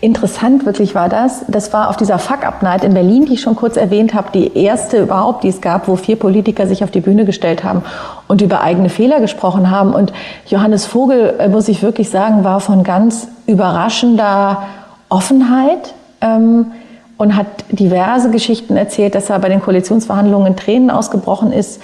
Interessant 0.00 0.66
wirklich 0.66 0.94
war 0.94 1.08
das. 1.08 1.44
Das 1.48 1.72
war 1.72 1.88
auf 1.88 1.96
dieser 1.96 2.18
Fuck-Up-Night 2.18 2.84
in 2.84 2.94
Berlin, 2.94 3.26
die 3.26 3.34
ich 3.34 3.40
schon 3.40 3.54
kurz 3.54 3.76
erwähnt 3.76 4.14
habe, 4.14 4.28
die 4.34 4.56
erste 4.56 5.00
überhaupt, 5.00 5.44
die 5.44 5.48
es 5.48 5.60
gab, 5.60 5.86
wo 5.86 5.96
vier 5.96 6.16
Politiker 6.16 6.66
sich 6.66 6.82
auf 6.82 6.90
die 6.90 7.00
Bühne 7.00 7.24
gestellt 7.24 7.62
haben 7.62 7.82
und 8.28 8.42
über 8.42 8.62
eigene 8.62 8.88
Fehler 8.88 9.20
gesprochen 9.20 9.70
haben. 9.70 9.94
Und 9.94 10.12
Johannes 10.46 10.86
Vogel, 10.86 11.34
äh, 11.38 11.48
muss 11.48 11.68
ich 11.68 11.82
wirklich 11.82 12.10
sagen, 12.10 12.44
war 12.44 12.60
von 12.60 12.82
ganz 12.82 13.28
überraschender 13.46 14.64
Offenheit 15.08 15.94
ähm, 16.20 16.72
und 17.18 17.36
hat 17.36 17.46
diverse 17.70 18.30
Geschichten 18.30 18.76
erzählt, 18.76 19.14
dass 19.14 19.30
er 19.30 19.38
bei 19.38 19.48
den 19.48 19.60
Koalitionsverhandlungen 19.60 20.48
in 20.48 20.56
Tränen 20.56 20.90
ausgebrochen 20.90 21.52
ist 21.52 21.80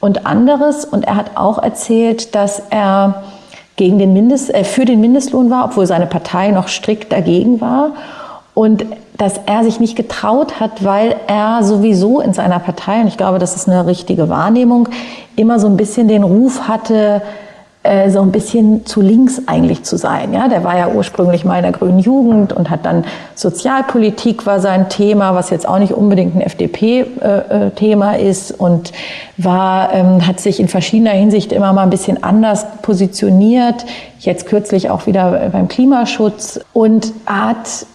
und 0.00 0.26
anderes. 0.26 0.84
Und 0.84 1.04
er 1.04 1.16
hat 1.16 1.36
auch 1.36 1.62
erzählt, 1.62 2.34
dass 2.34 2.62
er 2.70 3.22
gegen 3.76 3.98
den 3.98 4.12
Mindest, 4.12 4.52
äh, 4.54 4.64
für 4.64 4.84
den 4.84 5.00
Mindestlohn 5.00 5.50
war, 5.50 5.64
obwohl 5.64 5.86
seine 5.86 6.06
Partei 6.06 6.50
noch 6.50 6.68
strikt 6.68 7.12
dagegen 7.12 7.60
war. 7.60 7.92
Und 8.54 8.84
dass 9.16 9.40
er 9.46 9.64
sich 9.64 9.80
nicht 9.80 9.96
getraut 9.96 10.60
hat, 10.60 10.84
weil 10.84 11.14
er 11.26 11.62
sowieso 11.62 12.20
in 12.20 12.32
seiner 12.32 12.58
Partei, 12.58 13.00
und 13.00 13.06
ich 13.06 13.16
glaube, 13.16 13.38
das 13.38 13.56
ist 13.56 13.68
eine 13.68 13.86
richtige 13.86 14.28
Wahrnehmung, 14.28 14.88
immer 15.36 15.58
so 15.58 15.68
ein 15.68 15.76
bisschen 15.76 16.08
den 16.08 16.22
Ruf 16.22 16.68
hatte, 16.68 17.22
äh, 17.84 18.10
so 18.10 18.22
ein 18.22 18.30
bisschen 18.30 18.86
zu 18.86 19.00
links 19.00 19.42
eigentlich 19.46 19.82
zu 19.82 19.96
sein. 19.96 20.32
Ja, 20.32 20.46
der 20.46 20.62
war 20.62 20.78
ja 20.78 20.88
ursprünglich 20.88 21.44
mal 21.44 21.56
in 21.56 21.62
der 21.64 21.72
Grünen 21.72 21.98
Jugend 21.98 22.52
und 22.52 22.70
hat 22.70 22.86
dann 22.86 23.04
Sozialpolitik 23.34 24.46
war 24.46 24.60
sein 24.60 24.88
Thema, 24.88 25.34
was 25.34 25.50
jetzt 25.50 25.66
auch 25.66 25.80
nicht 25.80 25.92
unbedingt 25.92 26.36
ein 26.36 26.42
FDP-Thema 26.42 28.14
äh, 28.14 28.30
ist 28.30 28.52
und 28.52 28.92
war, 29.36 29.92
ähm, 29.92 30.24
hat 30.26 30.38
sich 30.38 30.60
in 30.60 30.68
verschiedener 30.68 31.10
Hinsicht 31.10 31.50
immer 31.50 31.72
mal 31.72 31.82
ein 31.82 31.90
bisschen 31.90 32.22
anders 32.22 32.66
positioniert. 32.82 33.84
Jetzt 34.20 34.46
kürzlich 34.46 34.88
auch 34.88 35.06
wieder 35.06 35.50
beim 35.50 35.66
Klimaschutz 35.66 36.60
und 36.72 37.12
hat 37.26 37.86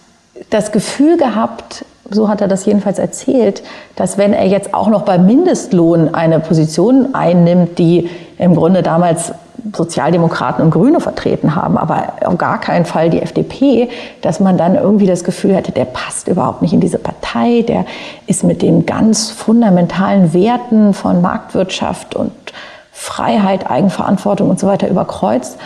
das 0.50 0.70
Gefühl 0.70 1.16
gehabt, 1.16 1.86
so 2.10 2.28
hat 2.28 2.40
er 2.40 2.48
das 2.48 2.66
jedenfalls 2.66 2.98
erzählt, 2.98 3.62
dass 3.96 4.18
wenn 4.18 4.32
er 4.32 4.46
jetzt 4.46 4.74
auch 4.74 4.88
noch 4.88 5.02
beim 5.02 5.26
Mindestlohn 5.26 6.14
eine 6.14 6.40
Position 6.40 7.14
einnimmt, 7.14 7.78
die 7.78 8.10
im 8.38 8.54
Grunde 8.54 8.82
damals 8.82 9.32
Sozialdemokraten 9.74 10.64
und 10.64 10.70
Grüne 10.70 11.00
vertreten 11.00 11.54
haben, 11.54 11.76
aber 11.76 12.14
auf 12.24 12.38
gar 12.38 12.60
keinen 12.60 12.84
Fall 12.84 13.10
die 13.10 13.20
FDP, 13.20 13.88
dass 14.22 14.40
man 14.40 14.56
dann 14.56 14.74
irgendwie 14.74 15.06
das 15.06 15.24
Gefühl 15.24 15.54
hätte, 15.54 15.72
der 15.72 15.84
passt 15.84 16.28
überhaupt 16.28 16.62
nicht 16.62 16.72
in 16.72 16.80
diese 16.80 16.98
Partei, 16.98 17.62
der 17.62 17.84
ist 18.26 18.44
mit 18.44 18.62
den 18.62 18.86
ganz 18.86 19.30
fundamentalen 19.30 20.32
Werten 20.32 20.94
von 20.94 21.20
Marktwirtschaft 21.22 22.14
und 22.14 22.32
Freiheit, 22.92 23.70
Eigenverantwortung 23.70 24.50
und 24.50 24.58
so 24.58 24.66
weiter 24.66 24.88
überkreuzt. 24.88 25.58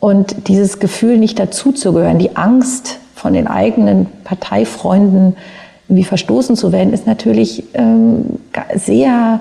Und 0.00 0.48
dieses 0.48 0.78
Gefühl, 0.78 1.18
nicht 1.18 1.38
dazuzugehören, 1.38 2.18
die 2.18 2.36
Angst 2.36 2.98
von 3.14 3.32
den 3.32 3.46
eigenen 3.46 4.06
Parteifreunden 4.24 5.36
irgendwie 5.88 6.04
verstoßen 6.04 6.56
zu 6.56 6.72
werden, 6.72 6.92
ist 6.92 7.06
natürlich 7.06 7.64
ähm, 7.74 8.38
sehr 8.74 9.40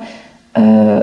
äh, 0.56 1.02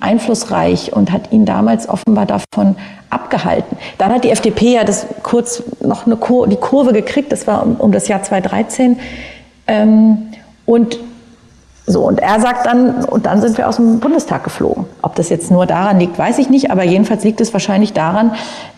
einflussreich 0.00 0.92
und 0.94 1.12
hat 1.12 1.30
ihn 1.30 1.44
damals 1.44 1.88
offenbar 1.88 2.26
davon 2.26 2.76
abgehalten. 3.10 3.76
Dann 3.98 4.12
hat 4.12 4.24
die 4.24 4.30
FDP 4.30 4.74
ja 4.74 4.84
das 4.84 5.06
kurz 5.22 5.62
noch 5.80 6.06
eine 6.06 6.16
Kur 6.16 6.48
die 6.48 6.56
Kurve 6.56 6.92
gekriegt, 6.92 7.30
das 7.30 7.46
war 7.46 7.62
um, 7.62 7.76
um 7.76 7.92
das 7.92 8.08
Jahr 8.08 8.22
2013. 8.22 8.98
Ähm, 9.66 10.28
und 10.66 10.98
so, 11.86 12.00
und 12.06 12.18
er 12.18 12.40
sagt 12.40 12.64
dann, 12.64 13.04
und 13.04 13.26
dann 13.26 13.42
sind 13.42 13.58
wir 13.58 13.68
aus 13.68 13.76
dem 13.76 14.00
Bundestag 14.00 14.42
geflogen. 14.42 14.86
Ob 15.02 15.14
das 15.16 15.28
jetzt 15.28 15.50
nur 15.50 15.66
daran 15.66 16.00
liegt, 16.00 16.18
weiß 16.18 16.38
ich 16.38 16.48
nicht, 16.48 16.70
aber 16.70 16.82
jedenfalls 16.82 17.24
liegt 17.24 17.42
es 17.42 17.52
wahrscheinlich 17.52 17.92
daran, 17.92 18.32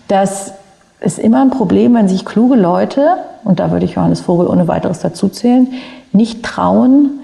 dass 0.09 0.55
es 0.99 1.19
immer 1.19 1.41
ein 1.41 1.51
Problem, 1.51 1.95
wenn 1.95 2.09
sich 2.09 2.25
kluge 2.25 2.57
Leute, 2.57 3.19
und 3.45 3.61
da 3.61 3.71
würde 3.71 3.85
ich 3.85 3.93
Johannes 3.93 4.23
Vogel 4.23 4.49
ohne 4.49 4.67
weiteres 4.67 4.99
dazuzählen, 4.99 5.69
nicht 6.13 6.43
trauen, 6.43 7.21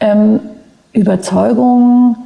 ähm, 0.00 0.40
Überzeugungen 0.94 2.16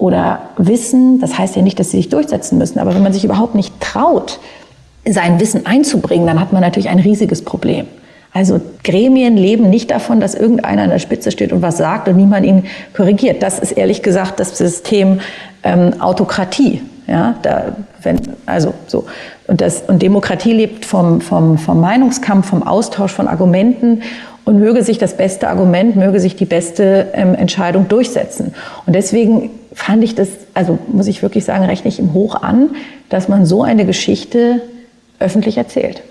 oder 0.00 0.40
Wissen, 0.56 1.20
das 1.20 1.38
heißt 1.38 1.56
ja 1.56 1.62
nicht, 1.62 1.78
dass 1.78 1.90
sie 1.90 1.98
sich 1.98 2.08
durchsetzen 2.08 2.56
müssen, 2.56 2.78
aber 2.78 2.94
wenn 2.94 3.02
man 3.02 3.12
sich 3.12 3.22
überhaupt 3.22 3.54
nicht 3.54 3.78
traut, 3.80 4.40
sein 5.06 5.38
Wissen 5.40 5.66
einzubringen, 5.66 6.26
dann 6.26 6.40
hat 6.40 6.52
man 6.52 6.62
natürlich 6.62 6.88
ein 6.88 6.98
riesiges 6.98 7.44
Problem. 7.44 7.86
Also 8.32 8.60
Gremien 8.82 9.36
leben 9.36 9.68
nicht 9.68 9.90
davon, 9.90 10.20
dass 10.20 10.34
irgendeiner 10.34 10.82
an 10.82 10.90
der 10.90 11.00
Spitze 11.00 11.30
steht 11.30 11.52
und 11.52 11.60
was 11.62 11.76
sagt 11.76 12.08
und 12.08 12.16
niemand 12.16 12.46
ihn 12.46 12.64
korrigiert. 12.96 13.42
Das 13.42 13.58
ist 13.58 13.72
ehrlich 13.72 14.02
gesagt 14.02 14.40
das 14.40 14.56
System 14.56 15.20
ähm, 15.62 16.00
Autokratie. 16.00 16.80
Ja, 17.06 17.34
da, 17.42 17.76
wenn, 18.02 18.20
also 18.46 18.72
so. 18.86 19.04
Und, 19.48 19.60
das, 19.60 19.82
und 19.86 20.00
Demokratie 20.00 20.52
lebt 20.52 20.84
vom, 20.86 21.20
vom, 21.20 21.58
vom 21.58 21.80
Meinungskampf, 21.80 22.48
vom 22.48 22.62
Austausch 22.62 23.12
von 23.12 23.26
Argumenten 23.26 24.02
und 24.44 24.60
möge 24.60 24.82
sich 24.84 24.98
das 24.98 25.16
beste 25.16 25.48
Argument, 25.48 25.96
möge 25.96 26.20
sich 26.20 26.36
die 26.36 26.44
beste 26.44 27.08
ähm, 27.12 27.34
Entscheidung 27.34 27.88
durchsetzen. 27.88 28.54
Und 28.86 28.94
deswegen 28.94 29.50
fand 29.72 30.02
ich 30.04 30.14
das, 30.14 30.28
also 30.54 30.78
muss 30.88 31.06
ich 31.06 31.22
wirklich 31.22 31.44
sagen, 31.44 31.64
rechne 31.64 31.88
ich 31.88 31.98
ihm 31.98 32.12
hoch 32.12 32.40
an, 32.42 32.70
dass 33.08 33.28
man 33.28 33.46
so 33.46 33.62
eine 33.62 33.86
Geschichte 33.86 34.62
öffentlich 35.18 35.58
erzählt. 35.58 36.02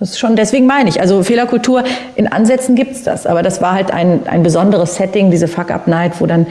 Das 0.00 0.10
ist 0.10 0.18
schon, 0.18 0.36
deswegen 0.36 0.66
meine 0.66 0.88
ich, 0.88 1.00
also 1.00 1.22
Fehlerkultur, 1.22 1.84
in 2.16 2.26
Ansätzen 2.26 2.74
gibt 2.74 2.92
es 2.92 3.04
das, 3.04 3.26
aber 3.26 3.42
das 3.42 3.62
war 3.62 3.74
halt 3.74 3.90
ein, 3.92 4.26
ein 4.26 4.42
besonderes 4.42 4.96
Setting, 4.96 5.30
diese 5.30 5.48
Fuck-Up-Night, 5.48 6.20
wo 6.20 6.26
dann 6.26 6.46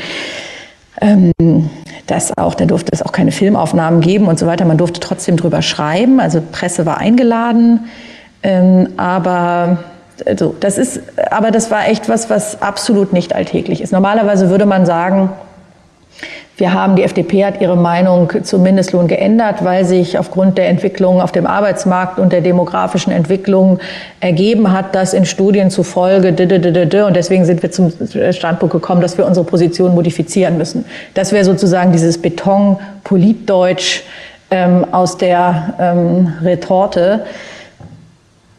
ähm, 1.02 1.70
das 2.08 2.38
auch, 2.38 2.56
da 2.56 2.66
durfte 2.66 2.92
es 2.94 3.02
auch 3.02 3.12
keine 3.12 3.32
Filmaufnahmen 3.32 4.02
geben 4.02 4.28
und 4.28 4.40
so 4.40 4.48
weiter, 4.48 4.66
man 4.66 4.78
durfte 4.78 5.00
trotzdem 5.00 5.36
drüber 5.36 5.62
schreiben, 5.62 6.20
also 6.20 6.42
Presse 6.52 6.86
war 6.86 6.98
eingeladen, 7.00 7.90
ähm, 8.44 8.90
aber 8.98 9.84
also 10.26 10.56
das 10.60 10.78
ist, 10.78 11.02
aber 11.32 11.52
das 11.52 11.72
war 11.72 11.88
echt 11.88 12.08
was, 12.08 12.30
was 12.30 12.62
absolut 12.62 13.14
nicht 13.14 13.34
alltäglich 13.36 13.82
ist. 13.82 13.92
Normalerweise 13.92 14.50
würde 14.50 14.66
man 14.66 14.86
sagen, 14.86 15.30
wir 16.56 16.72
haben, 16.72 16.96
die 16.96 17.04
FDP 17.04 17.46
hat 17.46 17.62
ihre 17.62 17.76
Meinung 17.76 18.32
zum 18.44 18.62
Mindestlohn 18.62 19.08
geändert, 19.08 19.64
weil 19.64 19.86
sich 19.86 20.20
aufgrund 20.20 20.60
der 20.60 20.70
Entwicklung 20.70 21.20
auf 21.20 21.32
dem 21.32 21.48
Arbeitsmarkt 21.48 22.20
und 22.20 22.32
der 22.32 22.42
demografischen 22.42 23.12
Entwicklung 23.12 23.80
ergeben 24.20 24.72
hat, 24.72 24.94
dass 24.94 25.16
in 25.16 25.26
Studien 25.26 25.72
zufolge 25.72 26.30
und 26.30 27.16
deswegen 27.16 27.46
sind 27.46 27.64
wir 27.64 27.72
zum 27.72 27.92
Standpunkt 28.32 28.72
gekommen, 28.72 29.02
dass 29.02 29.18
wir 29.18 29.26
unsere 29.26 29.46
Position 29.48 29.96
modifizieren 29.96 30.60
müssen. 30.60 30.86
Das 31.16 31.32
wäre 31.32 31.44
sozusagen 31.44 31.92
dieses 31.92 32.22
Beton-Politdeutsch 32.22 34.04
ähm, 34.52 34.86
aus 34.92 35.18
der 35.18 35.74
ähm, 35.80 36.34
Retorte, 36.44 37.26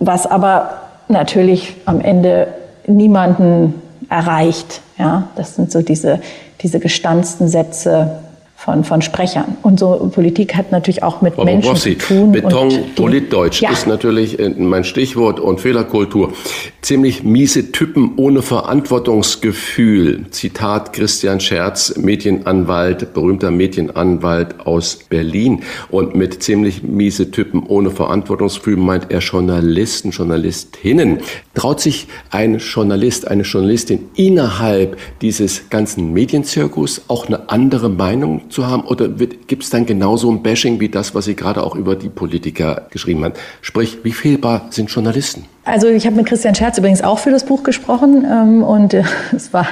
was 0.01 0.27
aber 0.27 0.81
natürlich 1.07 1.77
am 1.85 2.01
Ende 2.01 2.49
niemanden 2.89 3.81
erreicht. 4.11 4.81
Ja, 4.99 5.29
das 5.37 5.55
sind 5.55 5.71
so 5.71 5.81
diese 5.83 6.21
diese 6.63 6.81
gestanzten 6.81 7.49
Sätze 7.49 8.21
von, 8.65 8.83
von 8.83 9.03
Sprechern. 9.03 9.59
Und 9.61 9.79
so 9.79 10.11
Politik 10.13 10.55
hat 10.55 10.73
natürlich 10.73 11.03
auch 11.03 11.21
mit 11.21 11.35
Frau 11.35 11.45
Menschen 11.45 11.69
Bobrowski, 11.69 11.99
zu 11.99 12.07
tun. 12.07 12.33
Beton, 12.33 12.73
Politdeutsch 12.97 13.61
ja. 13.61 13.71
ist 13.71 13.87
natürlich 13.87 14.39
äh, 14.39 14.49
mein 14.49 14.85
Stichwort 14.85 15.39
und 15.39 15.61
Fehlerkultur. 15.61 16.33
Ziemlich 16.81 17.23
miese 17.23 17.73
Typen 17.73 18.13
ohne 18.17 18.41
Verantwortungsgefühl. 18.41 20.31
Zitat 20.31 20.95
Christian 20.95 21.41
Scherz, 21.41 21.95
Medienanwalt, 21.99 23.13
berühmter 23.13 23.51
Medienanwalt 23.51 24.67
aus 24.67 25.01
Berlin. 25.11 25.63
Und 25.91 26.15
mit 26.15 26.43
ziemlich 26.43 26.83
miese 26.83 27.31
Typen 27.31 27.65
ohne 27.67 27.91
Verantwortungsgefühl 27.91 28.79
meint 28.79 29.11
er 29.11 29.19
Journalisten, 29.19 30.11
Journalistinnen. 30.11 31.19
Traut 31.53 31.81
sich 31.81 32.07
ein 32.31 32.59
Journalist, 32.59 33.29
eine 33.29 33.43
Journalistin 33.43 34.09
innerhalb 34.15 34.97
dieses 35.21 35.69
ganzen 35.69 36.15
Medienzirkus 36.15 37.03
auch 37.09 37.27
eine 37.27 37.51
andere 37.51 37.91
Meinung 37.91 38.49
zu 38.55 38.67
haben? 38.67 38.83
Oder 38.85 39.09
gibt 39.09 39.65
es 39.65 39.71
dann 39.71 39.85
genauso 39.85 40.31
ein 40.31 40.43
Bashing 40.43 40.81
wie 40.81 40.89
das, 40.89 41.15
was 41.15 41.27
Sie 41.27 41.35
gerade 41.35 41.63
auch 41.63 41.75
über 41.75 41.97
die 41.97 42.09
Politiker 42.09 42.83
geschrieben 42.91 43.25
haben? 43.25 43.35
Sprich, 43.61 43.99
wie 44.03 44.13
fehlbar 44.13 44.67
sind 44.71 44.91
Journalisten? 44.91 45.45
Also 45.65 45.89
ich 45.89 46.07
habe 46.07 46.17
mit 46.17 46.27
Christian 46.27 46.55
Scherz 46.55 46.79
übrigens 46.79 47.03
auch 47.03 47.19
für 47.19 47.31
das 47.31 47.45
Buch 47.45 47.63
gesprochen 47.63 48.25
ähm, 48.31 48.63
und 48.63 48.95
äh, 48.95 49.03
es 49.37 49.53
war 49.53 49.67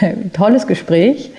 ein 0.00 0.32
tolles 0.32 0.66
Gespräch. 0.66 1.30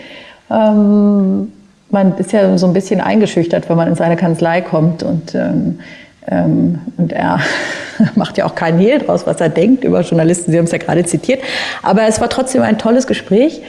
Ähm, 0.50 1.52
man 1.90 2.18
ist 2.18 2.32
ja 2.32 2.58
so 2.58 2.68
ein 2.68 2.74
bisschen 2.74 3.02
eingeschüchtert, 3.02 3.70
wenn 3.70 3.78
man 3.78 3.88
in 3.88 3.96
seine 3.96 4.16
Kanzlei 4.16 4.62
kommt 4.62 5.04
und 5.04 5.36
ähm, 5.36 5.80
ähm, 6.28 6.80
und 6.98 7.12
er 7.12 7.40
macht 8.16 8.38
ja 8.38 8.46
auch 8.46 8.56
keinen 8.56 8.80
Hehl 8.80 9.00
draus, 9.00 9.28
was 9.28 9.42
er 9.42 9.50
denkt 9.50 9.84
über 9.84 10.02
Journalisten. 10.02 10.52
Sie 10.52 10.58
haben 10.58 10.66
es 10.66 10.72
ja 10.72 10.78
gerade 10.78 11.04
zitiert. 11.06 11.42
Aber 11.82 12.04
es 12.04 12.22
war 12.22 12.30
trotzdem 12.30 12.62
ein 12.62 12.78
tolles 12.78 13.08
Gespräch. 13.08 13.62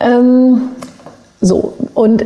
Ähm, 0.00 0.70
so, 1.44 1.74
und 1.94 2.24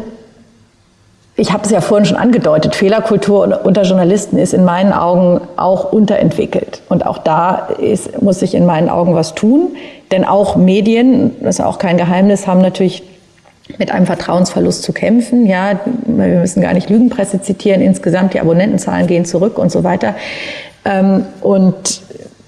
ich 1.36 1.52
habe 1.52 1.64
es 1.64 1.70
ja 1.70 1.80
vorhin 1.80 2.04
schon 2.04 2.16
angedeutet, 2.16 2.74
Fehlerkultur 2.74 3.60
unter 3.62 3.82
Journalisten 3.82 4.38
ist 4.38 4.54
in 4.54 4.64
meinen 4.64 4.92
Augen 4.92 5.40
auch 5.56 5.92
unterentwickelt. 5.92 6.82
Und 6.88 7.06
auch 7.06 7.18
da 7.18 7.68
ist, 7.80 8.20
muss 8.20 8.40
sich 8.40 8.54
in 8.54 8.66
meinen 8.66 8.88
Augen 8.88 9.14
was 9.14 9.36
tun. 9.36 9.76
Denn 10.10 10.24
auch 10.24 10.56
Medien, 10.56 11.36
das 11.40 11.60
ist 11.60 11.64
auch 11.64 11.78
kein 11.78 11.96
Geheimnis, 11.96 12.48
haben 12.48 12.60
natürlich 12.60 13.04
mit 13.78 13.92
einem 13.92 14.06
Vertrauensverlust 14.06 14.82
zu 14.82 14.92
kämpfen. 14.92 15.46
Ja, 15.46 15.78
wir 16.06 16.40
müssen 16.40 16.60
gar 16.60 16.74
nicht 16.74 16.90
Lügenpresse 16.90 17.40
zitieren. 17.40 17.82
Insgesamt 17.82 18.34
die 18.34 18.40
Abonnentenzahlen 18.40 19.06
gehen 19.06 19.24
zurück 19.24 19.58
und 19.58 19.70
so 19.70 19.84
weiter. 19.84 20.16
Ähm, 20.84 21.24
und 21.40 22.02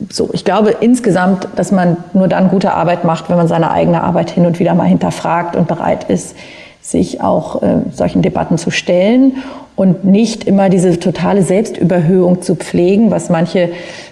so, 0.08 0.30
ich 0.32 0.44
glaube 0.44 0.74
insgesamt, 0.80 1.46
dass 1.54 1.70
man 1.70 1.98
nur 2.12 2.26
dann 2.26 2.48
gute 2.48 2.72
Arbeit 2.72 3.04
macht, 3.04 3.28
wenn 3.28 3.36
man 3.36 3.46
seine 3.46 3.70
eigene 3.70 4.02
Arbeit 4.02 4.30
hin 4.30 4.46
und 4.46 4.58
wieder 4.58 4.74
mal 4.74 4.88
hinterfragt 4.88 5.54
und 5.54 5.68
bereit 5.68 6.04
ist, 6.10 6.34
sich 6.80 7.20
auch 7.20 7.62
äh, 7.62 7.82
solchen 7.92 8.22
Debatten 8.22 8.58
zu 8.58 8.70
stellen 8.70 9.36
und 9.76 10.04
nicht 10.04 10.44
immer 10.44 10.68
diese 10.68 10.98
totale 10.98 11.42
Selbstüberhöhung 11.42 12.42
zu 12.42 12.54
pflegen, 12.54 13.10
was 13.10 13.30
manche 13.30 13.70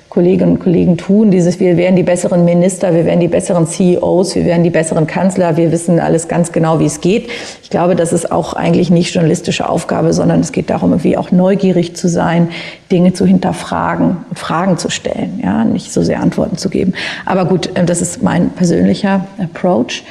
Kolleginnen 0.08 0.52
und 0.52 0.60
Kollegen 0.60 0.96
tun. 0.96 1.30
Dieses, 1.30 1.60
wir 1.60 1.76
wären 1.76 1.94
die 1.94 2.02
besseren 2.02 2.44
Minister, 2.44 2.94
wir 2.94 3.04
wären 3.04 3.20
die 3.20 3.28
besseren 3.28 3.66
CEOs, 3.66 4.34
wir 4.34 4.46
wären 4.46 4.64
die 4.64 4.70
besseren 4.70 5.06
Kanzler, 5.06 5.56
wir 5.56 5.70
wissen 5.70 6.00
alles 6.00 6.28
ganz 6.28 6.52
genau, 6.52 6.80
wie 6.80 6.86
es 6.86 7.00
geht. 7.00 7.28
Ich 7.62 7.68
glaube, 7.68 7.94
das 7.94 8.12
ist 8.12 8.32
auch 8.32 8.54
eigentlich 8.54 8.90
nicht 8.90 9.14
journalistische 9.14 9.68
Aufgabe, 9.68 10.12
sondern 10.14 10.40
es 10.40 10.52
geht 10.52 10.70
darum, 10.70 10.92
irgendwie 10.92 11.18
auch 11.18 11.30
neugierig 11.30 11.94
zu 11.94 12.08
sein, 12.08 12.48
Dinge 12.90 13.12
zu 13.12 13.26
hinterfragen 13.26 14.16
und 14.30 14.38
Fragen 14.38 14.78
zu 14.78 14.88
stellen, 14.88 15.40
ja, 15.42 15.64
nicht 15.64 15.92
so 15.92 16.02
sehr 16.02 16.20
Antworten 16.20 16.56
zu 16.56 16.70
geben. 16.70 16.94
Aber 17.26 17.44
gut, 17.44 17.76
äh, 17.76 17.84
das 17.84 18.00
ist 18.00 18.22
mein 18.22 18.50
persönlicher 18.50 19.26
Approach. 19.38 20.04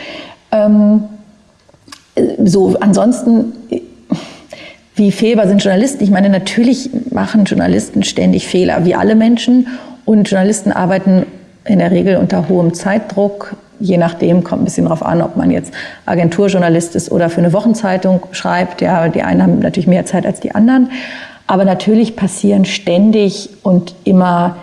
Ähm, 0.51 1.05
so, 2.43 2.77
ansonsten, 2.79 3.53
wie 4.95 5.11
fehlbar 5.11 5.47
sind 5.47 5.63
Journalisten? 5.63 6.03
Ich 6.03 6.09
meine, 6.09 6.29
natürlich 6.29 6.89
machen 7.11 7.45
Journalisten 7.45 8.03
ständig 8.03 8.47
Fehler, 8.47 8.85
wie 8.85 8.95
alle 8.95 9.15
Menschen. 9.15 9.67
Und 10.05 10.29
Journalisten 10.29 10.71
arbeiten 10.71 11.25
in 11.65 11.79
der 11.79 11.91
Regel 11.91 12.17
unter 12.17 12.49
hohem 12.49 12.73
Zeitdruck. 12.73 13.55
Je 13.79 13.97
nachdem 13.97 14.43
kommt 14.43 14.63
ein 14.63 14.65
bisschen 14.65 14.85
darauf 14.85 15.05
an, 15.05 15.21
ob 15.21 15.35
man 15.35 15.51
jetzt 15.51 15.71
Agenturjournalist 16.05 16.95
ist 16.95 17.11
oder 17.11 17.29
für 17.29 17.39
eine 17.39 17.53
Wochenzeitung 17.53 18.21
schreibt. 18.31 18.81
Ja, 18.81 19.07
die 19.07 19.21
einen 19.21 19.43
haben 19.43 19.59
natürlich 19.59 19.87
mehr 19.87 20.05
Zeit 20.05 20.25
als 20.25 20.39
die 20.39 20.55
anderen. 20.55 20.89
Aber 21.45 21.63
natürlich 21.63 22.15
passieren 22.15 22.65
ständig 22.65 23.49
und 23.63 23.93
immer 24.03 24.57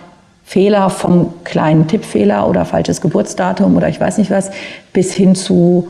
Fehler 0.44 0.90
vom 0.90 1.32
kleinen 1.44 1.86
Tippfehler 1.86 2.48
oder 2.48 2.64
falsches 2.64 3.00
Geburtsdatum 3.00 3.76
oder 3.76 3.88
ich 3.88 3.98
weiß 3.98 4.18
nicht 4.18 4.30
was 4.30 4.50
bis 4.92 5.14
hin 5.14 5.34
zu 5.34 5.88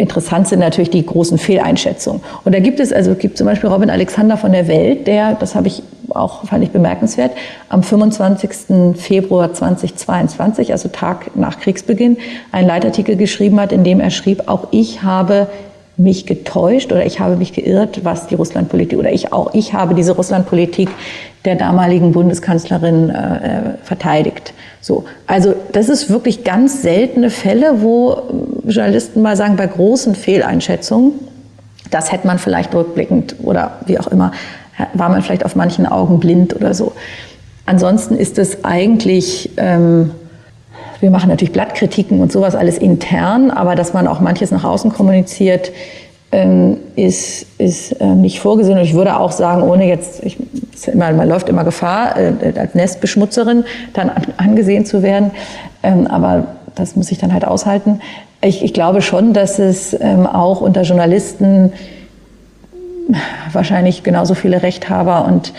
Interessant 0.00 0.48
sind 0.48 0.60
natürlich 0.60 0.88
die 0.88 1.04
großen 1.04 1.36
Fehleinschätzungen. 1.36 2.22
Und 2.44 2.54
da 2.54 2.60
gibt 2.60 2.80
es, 2.80 2.90
also 2.90 3.14
gibt 3.14 3.36
zum 3.36 3.46
Beispiel 3.46 3.68
Robin 3.68 3.90
Alexander 3.90 4.38
von 4.38 4.50
der 4.50 4.66
Welt, 4.66 5.06
der, 5.06 5.34
das 5.34 5.54
habe 5.54 5.68
ich 5.68 5.82
auch, 6.08 6.46
fand 6.46 6.64
ich 6.64 6.70
bemerkenswert, 6.70 7.32
am 7.68 7.82
25. 7.82 8.96
Februar 8.96 9.52
2022, 9.52 10.72
also 10.72 10.88
Tag 10.88 11.36
nach 11.36 11.60
Kriegsbeginn, 11.60 12.16
einen 12.50 12.66
Leitartikel 12.66 13.16
geschrieben 13.16 13.60
hat, 13.60 13.72
in 13.72 13.84
dem 13.84 14.00
er 14.00 14.10
schrieb, 14.10 14.48
auch 14.48 14.68
ich 14.70 15.02
habe 15.02 15.48
mich 15.98 16.24
getäuscht 16.24 16.90
oder 16.92 17.04
ich 17.04 17.20
habe 17.20 17.36
mich 17.36 17.52
geirrt, 17.52 18.00
was 18.02 18.26
die 18.26 18.36
Russlandpolitik 18.36 18.98
oder 18.98 19.12
ich 19.12 19.34
auch, 19.34 19.52
ich 19.52 19.74
habe 19.74 19.94
diese 19.94 20.12
Russlandpolitik 20.12 20.88
der 21.44 21.56
damaligen 21.56 22.12
Bundeskanzlerin 22.12 23.10
äh, 23.10 23.60
verteidigt. 23.82 24.54
So, 24.80 25.04
also 25.26 25.54
das 25.72 25.88
ist 25.88 26.08
wirklich 26.08 26.42
ganz 26.42 26.82
seltene 26.82 27.30
Fälle, 27.30 27.82
wo 27.82 28.22
Journalisten 28.66 29.20
mal 29.20 29.36
sagen, 29.36 29.56
bei 29.56 29.66
großen 29.66 30.14
Fehleinschätzungen, 30.14 31.12
das 31.90 32.12
hätte 32.12 32.26
man 32.26 32.38
vielleicht 32.38 32.74
rückblickend 32.74 33.36
oder 33.42 33.78
wie 33.86 33.98
auch 33.98 34.06
immer, 34.06 34.32
war 34.94 35.08
man 35.10 35.22
vielleicht 35.22 35.44
auf 35.44 35.56
manchen 35.56 35.86
Augen 35.86 36.20
blind 36.20 36.56
oder 36.56 36.72
so. 36.72 36.92
Ansonsten 37.66 38.16
ist 38.16 38.38
es 38.38 38.64
eigentlich, 38.64 39.50
ähm, 39.58 40.12
wir 41.00 41.10
machen 41.10 41.28
natürlich 41.28 41.52
Blattkritiken 41.52 42.20
und 42.20 42.32
sowas 42.32 42.54
alles 42.54 42.78
intern, 42.78 43.50
aber 43.50 43.74
dass 43.74 43.92
man 43.92 44.06
auch 44.06 44.20
manches 44.20 44.50
nach 44.50 44.64
außen 44.64 44.92
kommuniziert, 44.92 45.72
ähm, 46.32 46.76
ist, 46.96 47.46
ist 47.58 47.92
äh, 48.00 48.06
nicht 48.06 48.40
vorgesehen. 48.40 48.78
Und 48.78 48.84
ich 48.84 48.94
würde 48.94 49.18
auch 49.18 49.32
sagen, 49.32 49.62
ohne 49.62 49.86
jetzt, 49.86 50.22
ich, 50.24 50.36
immer, 50.86 51.12
man 51.12 51.28
läuft 51.28 51.48
immer 51.48 51.64
Gefahr, 51.64 52.16
äh, 52.16 52.58
als 52.58 52.74
Nestbeschmutzerin 52.74 53.64
dann 53.92 54.10
angesehen 54.36 54.86
zu 54.86 55.02
werden. 55.02 55.32
Ähm, 55.82 56.06
aber 56.06 56.46
das 56.74 56.96
muss 56.96 57.10
ich 57.10 57.18
dann 57.18 57.32
halt 57.32 57.44
aushalten. 57.44 58.00
Ich, 58.42 58.64
ich 58.64 58.72
glaube 58.72 59.02
schon, 59.02 59.32
dass 59.32 59.58
es 59.58 59.92
ähm, 60.00 60.26
auch 60.26 60.60
unter 60.60 60.82
Journalisten 60.82 61.72
wahrscheinlich 63.52 64.02
genauso 64.04 64.34
viele 64.34 64.62
Rechthaber 64.62 65.24
und 65.26 65.52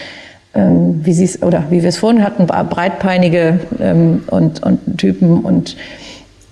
ähm, 0.53 1.01
wie 1.03 1.13
sie 1.13 1.25
es 1.25 1.43
oder 1.43 1.65
wie 1.69 1.81
wir 1.81 1.89
es 1.89 1.97
vorhin 1.97 2.23
hatten, 2.23 2.47
breitpeinige 2.47 3.59
ähm, 3.79 4.23
und, 4.27 4.63
und 4.63 4.97
Typen 4.97 5.41
und 5.41 5.75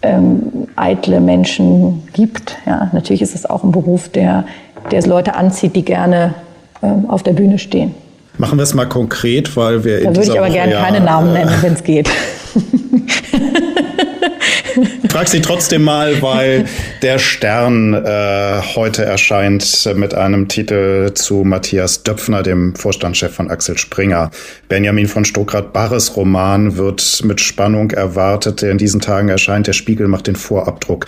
ähm, 0.02 0.68
eitle 0.76 1.20
Menschen 1.20 2.08
gibt. 2.14 2.58
Ja, 2.66 2.90
natürlich 2.94 3.22
ist 3.22 3.36
es 3.36 3.46
auch 3.46 3.64
ein 3.64 3.72
Beruf, 3.72 4.10
der, 4.10 4.46
der 4.92 5.06
Leute 5.06 5.36
anzieht, 5.36 5.76
die 5.76 5.84
gerne 5.84 6.34
ähm, 6.82 7.10
auf 7.10 7.24
der 7.24 7.34
Bühne 7.34 7.60
stehen. 7.60 7.94
Machen 8.38 8.58
wir 8.58 8.64
es 8.64 8.74
mal 8.74 8.86
konkret, 8.86 9.56
weil 9.58 9.84
wir. 9.84 10.04
Da 10.04 10.16
würde 10.16 10.24
ich 10.24 10.38
aber 10.38 10.50
gerne 10.50 10.72
ja, 10.74 10.82
keine 10.82 11.02
Namen 11.02 11.34
nennen, 11.34 11.52
wenn 11.62 11.74
es 11.74 11.84
geht. 11.84 12.10
frage 15.10 15.30
sie 15.30 15.42
trotzdem 15.42 15.84
mal, 15.84 16.22
weil 16.22 16.66
der 17.02 17.20
Stern 17.20 17.94
äh, 17.94 18.62
heute 18.76 19.04
erscheint 19.06 19.90
mit 19.96 20.14
einem 20.14 20.48
Titel 20.48 21.14
zu 21.14 21.44
Matthias 21.44 22.04
Döpfner, 22.04 22.44
dem 22.44 22.76
Vorstandschef 22.76 23.34
von 23.34 23.50
Axel 23.50 23.78
Springer. 23.78 24.32
Benjamin 24.68 25.08
von 25.08 25.26
Stuckrad-Barres 25.26 26.16
Roman 26.16 26.78
wird 26.78 27.22
mit 27.24 27.42
Spannung 27.42 27.92
erwartet, 27.92 28.62
der 28.62 28.72
in 28.72 28.78
diesen 28.78 29.02
Tagen 29.02 29.30
erscheint. 29.30 29.68
Der 29.68 29.74
Spiegel 29.74 30.08
macht 30.08 30.28
den 30.28 30.36
Vorabdruck. 30.36 31.08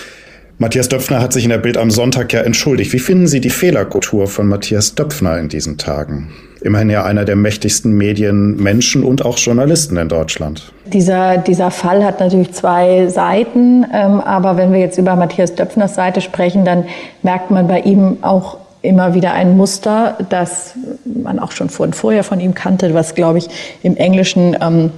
Matthias 0.58 0.90
Döpfner 0.90 1.22
hat 1.22 1.34
sich 1.34 1.44
in 1.44 1.50
der 1.50 1.58
Bild 1.58 1.78
am 1.78 1.90
Sonntag 1.90 2.34
ja 2.34 2.42
entschuldigt. 2.42 2.94
Wie 2.94 3.00
finden 3.00 3.28
Sie 3.28 3.42
die 3.42 3.50
Fehlerkultur 3.50 4.28
von 4.28 4.48
Matthias 4.48 4.94
Döpfner 4.94 5.40
in 5.40 5.50
diesen 5.50 5.78
Tagen? 5.78 6.30
Immerhin 6.62 6.92
ja 6.92 7.04
einer 7.04 7.26
der 7.26 7.36
mächtigsten 7.36 7.94
Medienmenschen 7.94 9.04
und 9.04 9.26
auch 9.26 9.38
Journalisten 9.38 9.98
in 9.98 10.10
Deutschland. 10.10 10.72
Dieser, 10.86 11.38
dieser 11.38 11.72
Fall 11.72 12.06
hat 12.06 12.20
natürlich 12.20 12.54
zwei 12.54 13.08
Seiten, 13.08 13.86
ähm, 13.92 14.22
aber 14.22 14.58
wenn 14.58 14.72
wir 14.72 14.80
jetzt 14.80 15.00
über 15.00 15.16
Matthias 15.16 15.56
Döpfners 15.56 15.96
Seite 15.96 16.22
sprechen, 16.22 16.64
dann 16.64 16.86
merkt 17.24 17.50
man 17.50 17.68
bei 17.68 17.80
ihm 17.80 18.18
auch 18.22 18.58
immer 18.84 19.14
wieder 19.14 19.34
ein 19.34 19.58
Muster, 19.58 20.18
das 20.30 20.74
man 21.06 21.40
auch 21.40 21.52
schon 21.52 21.70
vorher 21.70 22.24
von 22.24 22.40
ihm 22.40 22.54
kannte, 22.54 22.94
was, 22.94 23.16
glaube 23.16 23.40
ich, 23.40 23.48
im 23.84 23.96
Englischen 23.98 24.56
ähm, 24.62 24.92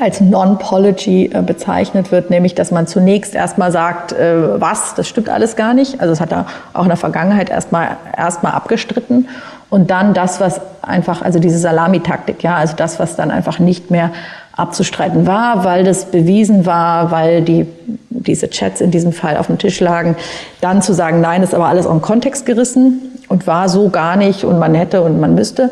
als 0.00 0.20
Non-Pology 0.20 1.30
äh, 1.32 1.42
bezeichnet 1.42 2.12
wird, 2.12 2.30
nämlich 2.30 2.54
dass 2.54 2.70
man 2.70 2.86
zunächst 2.86 3.34
erstmal 3.34 3.72
sagt, 3.72 4.12
äh, 4.12 4.60
was, 4.60 4.94
das 4.94 5.08
stimmt 5.08 5.28
alles 5.28 5.56
gar 5.56 5.72
nicht. 5.74 6.00
Also 6.00 6.12
das 6.12 6.20
hat 6.20 6.32
er 6.32 6.46
auch 6.74 6.82
in 6.82 6.88
der 6.88 6.98
Vergangenheit 6.98 7.48
erstmal 7.48 7.96
erstmal 8.16 8.52
abgestritten. 8.52 9.28
Und 9.70 9.90
dann 9.90 10.14
das, 10.14 10.40
was 10.40 10.60
einfach, 10.82 11.22
also 11.22 11.38
diese 11.38 11.58
Salamitaktik, 11.58 12.42
ja, 12.42 12.56
also 12.56 12.74
das, 12.76 12.98
was 12.98 13.16
dann 13.16 13.30
einfach 13.30 13.58
nicht 13.58 13.90
mehr 13.90 14.10
abzustreiten 14.56 15.26
war, 15.26 15.64
weil 15.64 15.84
das 15.84 16.06
bewiesen 16.06 16.66
war, 16.66 17.10
weil 17.10 17.42
die, 17.42 17.66
diese 18.08 18.50
Chats 18.50 18.80
in 18.80 18.90
diesem 18.90 19.12
Fall 19.12 19.36
auf 19.36 19.46
dem 19.46 19.58
Tisch 19.58 19.78
lagen, 19.80 20.16
dann 20.60 20.82
zu 20.82 20.92
sagen, 20.94 21.20
nein, 21.20 21.42
ist 21.42 21.54
aber 21.54 21.66
alles 21.66 21.86
auch 21.86 21.92
im 21.92 22.02
Kontext 22.02 22.44
gerissen 22.44 23.00
und 23.28 23.46
war 23.46 23.68
so 23.68 23.88
gar 23.90 24.16
nicht 24.16 24.44
und 24.44 24.58
man 24.58 24.74
hätte 24.74 25.02
und 25.02 25.20
man 25.20 25.34
müsste. 25.34 25.70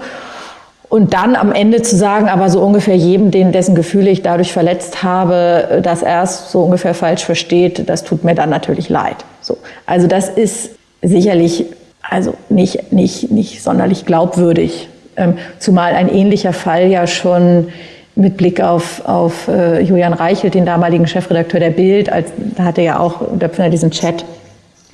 Und 0.89 1.15
dann 1.15 1.35
am 1.35 1.53
Ende 1.53 1.83
zu 1.83 1.97
sagen, 1.97 2.29
aber 2.29 2.49
so 2.49 2.61
ungefähr 2.61 2.97
jedem, 2.97 3.33
den, 3.33 3.51
dessen 3.51 3.75
Gefühle 3.75 4.09
ich 4.09 4.23
dadurch 4.23 4.53
verletzt 4.53 5.03
habe, 5.03 5.81
dass 5.83 6.03
er 6.03 6.23
es 6.23 6.53
so 6.53 6.63
ungefähr 6.63 6.95
falsch 6.95 7.25
versteht, 7.25 7.89
das 7.89 8.05
tut 8.05 8.23
mir 8.23 8.37
dann 8.37 8.51
natürlich 8.51 8.89
leid. 8.89 9.17
So. 9.41 9.59
Also 9.85 10.07
das 10.07 10.29
ist 10.29 10.71
sicherlich 11.03 11.67
also 12.11 12.35
nicht, 12.49 12.93
nicht, 12.93 13.31
nicht 13.31 13.63
sonderlich 13.63 14.05
glaubwürdig. 14.05 14.89
Ähm, 15.17 15.39
zumal 15.59 15.95
ein 15.95 16.09
ähnlicher 16.09 16.53
Fall 16.53 16.89
ja 16.89 17.07
schon 17.07 17.69
mit 18.15 18.37
Blick 18.37 18.61
auf, 18.61 19.07
auf 19.07 19.49
äh, 19.49 19.81
Julian 19.81 20.13
Reichelt, 20.13 20.55
den 20.55 20.67
damaligen 20.67 21.07
Chefredakteur 21.07 21.61
der 21.61 21.71
Bild, 21.71 22.11
als, 22.11 22.31
da 22.57 22.65
hatte 22.65 22.83
ja 22.83 22.99
auch 22.99 23.37
Döpfner 23.39 23.69
diesen 23.69 23.91
Chat, 23.91 24.25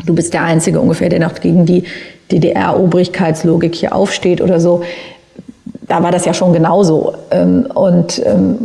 du 0.04 0.14
bist 0.14 0.34
der 0.34 0.42
Einzige 0.42 0.80
ungefähr, 0.80 1.08
der 1.08 1.20
noch 1.20 1.34
gegen 1.40 1.64
die 1.64 1.84
DDR-Obrigkeitslogik 2.32 3.74
hier 3.74 3.94
aufsteht 3.94 4.40
oder 4.40 4.58
so 4.58 4.82
da 5.92 6.02
war 6.02 6.10
das 6.10 6.24
ja 6.24 6.32
schon 6.32 6.52
genauso. 6.52 7.14
Ähm, 7.30 7.66
und 7.74 8.22
ähm, 8.24 8.58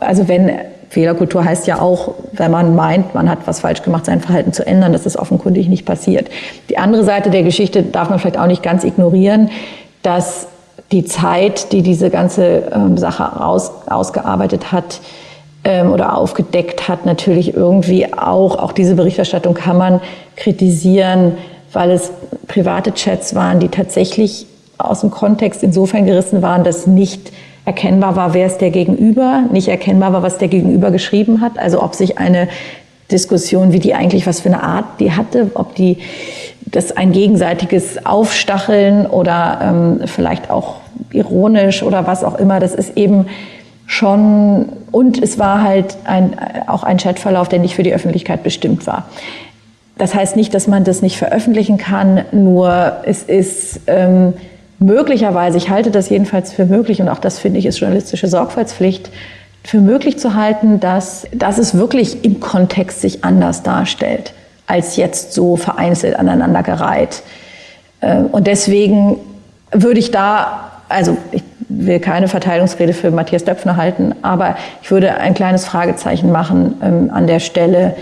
also 0.00 0.28
wenn 0.28 0.50
Fehlerkultur 0.88 1.44
heißt 1.44 1.66
ja 1.66 1.80
auch, 1.80 2.14
wenn 2.32 2.50
man 2.50 2.74
meint, 2.74 3.14
man 3.14 3.28
hat 3.28 3.40
was 3.46 3.60
falsch 3.60 3.82
gemacht, 3.82 4.06
sein 4.06 4.20
Verhalten 4.20 4.52
zu 4.52 4.66
ändern, 4.66 4.92
das 4.92 5.06
ist 5.06 5.16
offenkundig 5.16 5.68
nicht 5.68 5.84
passiert. 5.84 6.28
Die 6.70 6.78
andere 6.78 7.04
Seite 7.04 7.30
der 7.30 7.42
Geschichte 7.42 7.82
darf 7.82 8.08
man 8.10 8.18
vielleicht 8.18 8.38
auch 8.38 8.46
nicht 8.46 8.62
ganz 8.62 8.84
ignorieren, 8.84 9.50
dass 10.02 10.46
die 10.92 11.04
Zeit, 11.04 11.72
die 11.72 11.82
diese 11.82 12.10
ganze 12.10 12.70
ähm, 12.72 12.96
Sache 12.96 13.40
aus, 13.44 13.72
ausgearbeitet 13.88 14.72
hat 14.72 15.00
oder 15.92 16.16
aufgedeckt 16.16 16.86
hat, 16.86 17.06
natürlich 17.06 17.54
irgendwie 17.54 18.12
auch, 18.12 18.56
auch 18.56 18.70
diese 18.70 18.94
Berichterstattung 18.94 19.54
kann 19.54 19.76
man 19.76 20.00
kritisieren, 20.36 21.32
weil 21.72 21.90
es 21.90 22.12
private 22.46 22.94
Chats 22.94 23.34
waren, 23.34 23.58
die 23.58 23.66
tatsächlich 23.66 24.46
aus 24.78 25.00
dem 25.00 25.10
Kontext 25.10 25.62
insofern 25.62 26.06
gerissen 26.06 26.40
waren, 26.40 26.62
dass 26.62 26.86
nicht 26.86 27.32
erkennbar 27.66 28.16
war, 28.16 28.32
wer 28.32 28.46
ist 28.46 28.58
der 28.58 28.70
Gegenüber, 28.70 29.42
nicht 29.52 29.68
erkennbar 29.68 30.12
war, 30.12 30.22
was 30.22 30.38
der 30.38 30.48
Gegenüber 30.48 30.90
geschrieben 30.90 31.40
hat, 31.42 31.58
also 31.58 31.82
ob 31.82 31.94
sich 31.94 32.16
eine 32.16 32.48
Diskussion, 33.10 33.72
wie 33.72 33.80
die 33.80 33.94
eigentlich, 33.94 34.26
was 34.26 34.40
für 34.40 34.48
eine 34.48 34.62
Art 34.62 34.84
die 35.00 35.12
hatte, 35.12 35.50
ob 35.54 35.74
die 35.74 35.98
das 36.64 36.96
ein 36.96 37.12
gegenseitiges 37.12 38.06
Aufstacheln 38.06 39.06
oder 39.06 39.58
ähm, 39.62 40.00
vielleicht 40.06 40.48
auch 40.50 40.76
ironisch 41.12 41.82
oder 41.82 42.06
was 42.06 42.24
auch 42.24 42.36
immer, 42.38 42.60
das 42.60 42.74
ist 42.74 42.96
eben 42.96 43.26
schon, 43.86 44.68
und 44.92 45.22
es 45.22 45.38
war 45.38 45.62
halt 45.62 45.96
ein, 46.04 46.36
auch 46.66 46.84
ein 46.84 46.98
Chatverlauf, 46.98 47.48
der 47.48 47.58
nicht 47.58 47.74
für 47.74 47.82
die 47.82 47.94
Öffentlichkeit 47.94 48.42
bestimmt 48.42 48.86
war. 48.86 49.08
Das 49.98 50.14
heißt 50.14 50.36
nicht, 50.36 50.54
dass 50.54 50.66
man 50.68 50.84
das 50.84 51.02
nicht 51.02 51.16
veröffentlichen 51.16 51.78
kann, 51.78 52.24
nur 52.30 52.98
es 53.04 53.22
ist 53.22 53.80
ähm, 53.86 54.34
möglicherweise, 54.78 55.56
ich 55.56 55.70
halte 55.70 55.90
das 55.90 56.08
jedenfalls 56.08 56.52
für 56.52 56.66
möglich 56.66 57.00
und 57.00 57.08
auch 57.08 57.18
das 57.18 57.38
finde 57.38 57.58
ich 57.58 57.66
ist 57.66 57.78
journalistische 57.78 58.28
Sorgfaltspflicht, 58.28 59.10
für 59.64 59.80
möglich 59.80 60.18
zu 60.18 60.34
halten, 60.34 60.78
dass, 60.78 61.26
dass 61.32 61.58
es 61.58 61.76
wirklich 61.76 62.24
im 62.24 62.38
Kontext 62.38 63.00
sich 63.00 63.24
anders 63.24 63.64
darstellt, 63.64 64.32
als 64.66 64.96
jetzt 64.96 65.32
so 65.32 65.56
vereinzelt 65.56 66.16
aneinandergereiht. 66.16 67.22
Ähm, 68.00 68.26
und 68.26 68.46
deswegen 68.46 69.18
würde 69.72 69.98
ich 69.98 70.12
da, 70.12 70.70
also 70.88 71.16
ich 71.32 71.42
will 71.68 71.98
keine 71.98 72.28
Verteilungsrede 72.28 72.92
für 72.92 73.10
Matthias 73.10 73.44
Döpfner 73.44 73.76
halten, 73.76 74.14
aber 74.22 74.56
ich 74.82 74.90
würde 74.92 75.16
ein 75.16 75.34
kleines 75.34 75.64
Fragezeichen 75.64 76.30
machen 76.30 76.74
ähm, 76.82 77.10
an 77.12 77.26
der 77.26 77.40
Stelle, 77.40 77.96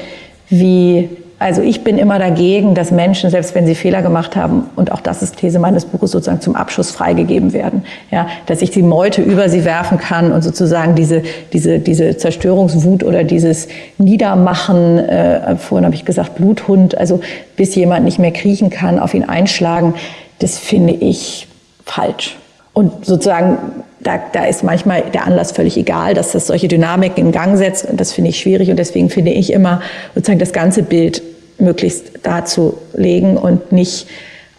wie 0.51 1.09
also 1.39 1.63
ich 1.63 1.83
bin 1.83 1.99
immer 1.99 2.19
dagegen, 2.19 2.75
dass 2.75 2.91
Menschen, 2.91 3.29
selbst 3.29 3.55
wenn 3.55 3.67
sie 3.67 3.75
Fehler 3.75 4.03
gemacht 4.03 4.37
haben, 4.37 4.67
und 4.77 4.93
auch 4.93 5.01
das 5.01 5.23
ist 5.23 5.37
These 5.37 5.59
meines 5.59 5.85
Buches, 5.85 6.13
sozusagen 6.13 6.41
zum 6.41 6.55
Abschuss 6.55 6.93
freigegeben 6.93 7.53
werden. 7.53 7.85
Ja, 8.11 8.29
dass 8.47 8.63
ich 8.63 8.71
die 8.71 8.83
Meute 8.83 9.21
über 9.21 9.49
sie 9.49 9.65
werfen 9.65 9.99
kann 9.99 10.33
und 10.33 10.43
sozusagen 10.43 10.95
diese, 10.95 11.23
diese, 11.53 11.81
diese 11.81 12.17
Zerstörungswut 12.17 13.03
oder 13.03 13.25
dieses 13.25 13.69
Niedermachen, 13.99 14.99
äh, 14.99 15.57
vorhin 15.57 15.85
habe 15.85 15.95
ich 15.95 16.05
gesagt, 16.05 16.37
Bluthund, 16.37 16.97
also 16.97 17.21
bis 17.57 17.75
jemand 17.75 18.05
nicht 18.05 18.19
mehr 18.19 18.33
kriechen 18.33 18.71
kann, 18.71 18.99
auf 18.99 19.13
ihn 19.13 19.25
einschlagen, 19.25 19.95
das 20.39 20.59
finde 20.59 20.93
ich 20.95 21.49
falsch. 21.85 22.37
Und 22.73 23.05
sozusagen 23.05 23.59
da, 24.05 24.21
da 24.33 24.45
ist 24.45 24.63
manchmal 24.63 25.03
der 25.13 25.27
Anlass 25.27 25.53
völlig 25.53 25.77
egal, 25.77 26.15
dass 26.15 26.33
das 26.33 26.47
solche 26.47 26.69
Dynamiken 26.69 27.27
in 27.27 27.33
Gang 27.33 27.57
setzt. 27.57 27.87
Und 27.87 28.01
das 28.01 28.13
finde 28.13 28.31
ich 28.31 28.39
schwierig. 28.39 28.71
Und 28.71 28.79
deswegen 28.79 29.11
finde 29.11 29.33
ich 29.33 29.53
immer 29.53 29.81
sozusagen 30.15 30.39
das 30.39 30.53
ganze 30.53 30.83
Bild 30.83 31.23
möglichst 31.59 32.13
darzulegen 32.23 33.37
und 33.37 33.73
nicht, 33.73 34.07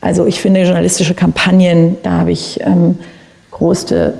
also 0.02 0.26
ich 0.26 0.40
finde 0.40 0.64
journalistische 0.64 1.14
Kampagnen, 1.14 1.98
da 2.04 2.12
habe 2.12 2.32
ich 2.32 2.60
ähm, 2.62 2.98
größte 3.52 4.14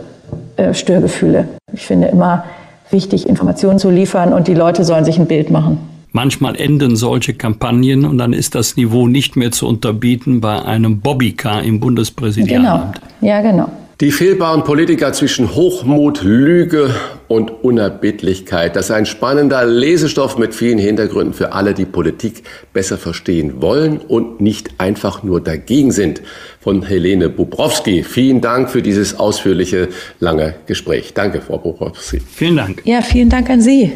äh, 0.58 0.74
Störgefühle. 0.74 1.48
Ich 1.74 1.86
finde 1.86 2.08
immer 2.08 2.46
wichtig, 2.92 3.28
Informationen 3.28 3.80
zu 3.80 3.90
liefern 3.90 4.34
und 4.34 4.48
die 4.48 4.54
Leute 4.54 4.84
sollen 4.84 5.06
sich 5.06 5.18
ein 5.18 5.26
Bild 5.26 5.50
machen. 5.50 5.78
Manchmal 6.12 6.56
enden 6.56 6.96
solche 6.96 7.34
Kampagnen 7.34 8.06
und 8.06 8.18
dann 8.18 8.32
ist 8.32 8.56
das 8.56 8.78
Niveau 8.78 9.08
nicht 9.08 9.36
mehr 9.36 9.52
zu 9.52 9.68
unterbieten 9.68 10.40
bei 10.40 10.62
einem 10.62 11.02
Bobbycar 11.02 11.64
im 11.64 11.80
Bundespräsidialamt. 11.80 13.02
Genau. 13.02 13.34
Ja, 13.34 13.42
genau. 13.42 13.70
Die 14.02 14.12
fehlbaren 14.12 14.66
Politiker 14.66 15.14
zwischen 15.14 15.56
Hochmut, 15.56 16.22
Lüge 16.22 16.94
und 17.30 17.64
Unerbittlichkeit. 17.64 18.76
Das 18.76 18.88
ist 18.88 18.92
ein 18.92 19.06
spannender 19.06 19.66
Lesestoff 19.66 20.38
mit 20.38 20.54
vielen 20.54 20.78
Hintergründen 20.78 21.34
für 21.34 21.54
alle, 21.54 21.74
die 21.74 21.86
Politik 21.86 22.44
besser 22.74 22.98
verstehen 22.98 23.62
wollen 23.62 24.00
und 24.00 24.42
nicht 24.42 24.72
einfach 24.80 25.24
nur 25.24 25.40
dagegen 25.40 25.94
sind. 25.94 26.22
Von 26.60 26.84
Helene 26.84 27.30
Bubrowski. 27.30 28.04
Vielen 28.04 28.42
Dank 28.42 28.70
für 28.70 28.82
dieses 28.82 29.18
ausführliche, 29.18 29.88
lange 30.20 30.56
Gespräch. 30.66 31.14
Danke, 31.14 31.40
Frau 31.40 31.58
Bubrowski. 31.58 32.20
Vielen 32.20 32.58
Dank. 32.58 32.82
Ja, 32.84 33.02
vielen 33.02 33.30
Dank 33.30 33.50
an 33.50 33.62
Sie. 33.62 33.94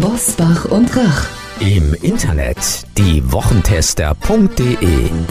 Bosbach 0.00 0.64
und 0.72 0.96
Rach. 0.96 1.33
Im 1.60 1.94
Internet 2.02 2.56
diewochentester.de 2.98 4.74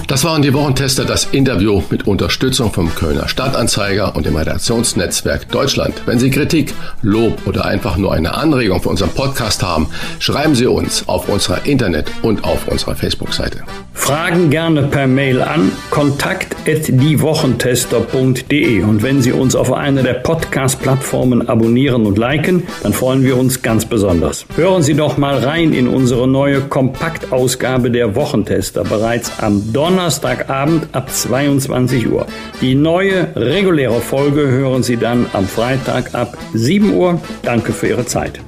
Das 0.08 0.24
waren 0.24 0.42
die 0.42 0.54
Wochentester, 0.54 1.04
das 1.04 1.26
Interview 1.26 1.84
mit 1.90 2.08
Unterstützung 2.08 2.72
vom 2.72 2.96
Kölner 2.96 3.28
Stadtanzeiger 3.28 4.16
und 4.16 4.26
dem 4.26 4.38
Redaktionsnetzwerk 4.38 5.50
Deutschland. 5.50 5.96
Wenn 6.06 6.20
Sie 6.20 6.30
Kritik, 6.30 6.74
Lob 7.02 7.46
oder 7.46 7.66
einfach 7.66 7.98
nur 7.98 8.14
eine 8.14 8.36
Anregung 8.36 8.82
für 8.82 8.88
unseren 8.88 9.10
Podcast 9.10 9.64
haben, 9.64 9.88
schreiben 10.20 10.56
Sie 10.56 10.66
uns 10.66 11.10
auf 11.10 11.28
unserer 11.28 11.66
Internet- 11.66 12.10
und 12.22 12.46
auf 12.46 12.70
unserer 12.70 12.96
Facebook-Seite. 12.96 13.64
Fragen 13.94 14.50
gerne 14.50 14.84
per 14.84 15.08
Mail 15.08 15.42
an 15.42 15.74
kontakt@diewochentester.de 15.90 18.82
und 18.82 19.04
wenn 19.04 19.22
Sie 19.22 19.34
uns 19.34 19.56
auf 19.56 19.74
einer 19.74 20.04
der 20.04 20.14
Podcast-Plattformen 20.16 21.50
abonnieren 21.50 22.06
und 22.06 22.18
liken, 22.18 22.64
dann 22.82 22.94
freuen 22.94 23.26
wir 23.26 23.38
uns 23.38 23.62
ganz 23.62 23.84
besonders. 23.86 24.46
Hören 24.56 24.84
Sie 24.84 24.94
doch 24.94 25.18
mal 25.18 25.38
rein 25.38 25.74
in 25.74 25.90
unsere 26.14 26.28
neue 26.28 26.62
Kompaktausgabe 26.62 27.90
der 27.90 28.14
Wochentester 28.14 28.84
bereits 28.84 29.32
am 29.40 29.74
Donnerstagabend 29.74 30.90
ab 30.92 31.10
22 31.12 32.08
Uhr. 32.12 32.28
Die 32.62 32.76
neue 32.76 33.36
reguläre 33.36 34.00
Folge 34.00 34.42
hören 34.42 34.84
Sie 34.84 34.98
dann 34.98 35.26
am 35.34 35.48
Freitag 35.48 36.14
ab 36.14 36.38
7 36.54 36.94
Uhr. 36.94 37.20
Danke 37.42 37.74
für 37.74 37.88
Ihre 37.88 38.06
Zeit. 38.06 38.40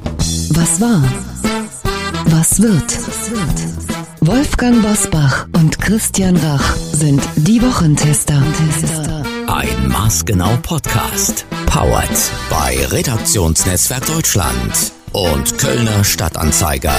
Was 0.51 0.80
war? 0.80 1.03
Was 2.26 2.61
wird? 2.61 2.99
Wolfgang 4.22 4.84
Bosbach 4.84 5.47
und 5.55 5.82
Christian 5.82 6.38
Rach 6.38 6.76
sind 6.76 7.24
die 7.36 7.63
Wochentester. 7.63 8.43
Ein 9.47 9.88
maßgenau 9.88 10.55
Podcast. 10.61 11.47
Powered 11.66 12.32
bei 12.51 12.78
Redaktionsnetzwerk 12.91 14.05
Deutschland 14.05 14.91
und 15.16 15.57
Kölner 15.57 16.03
Stadtanzeiger. 16.03 16.93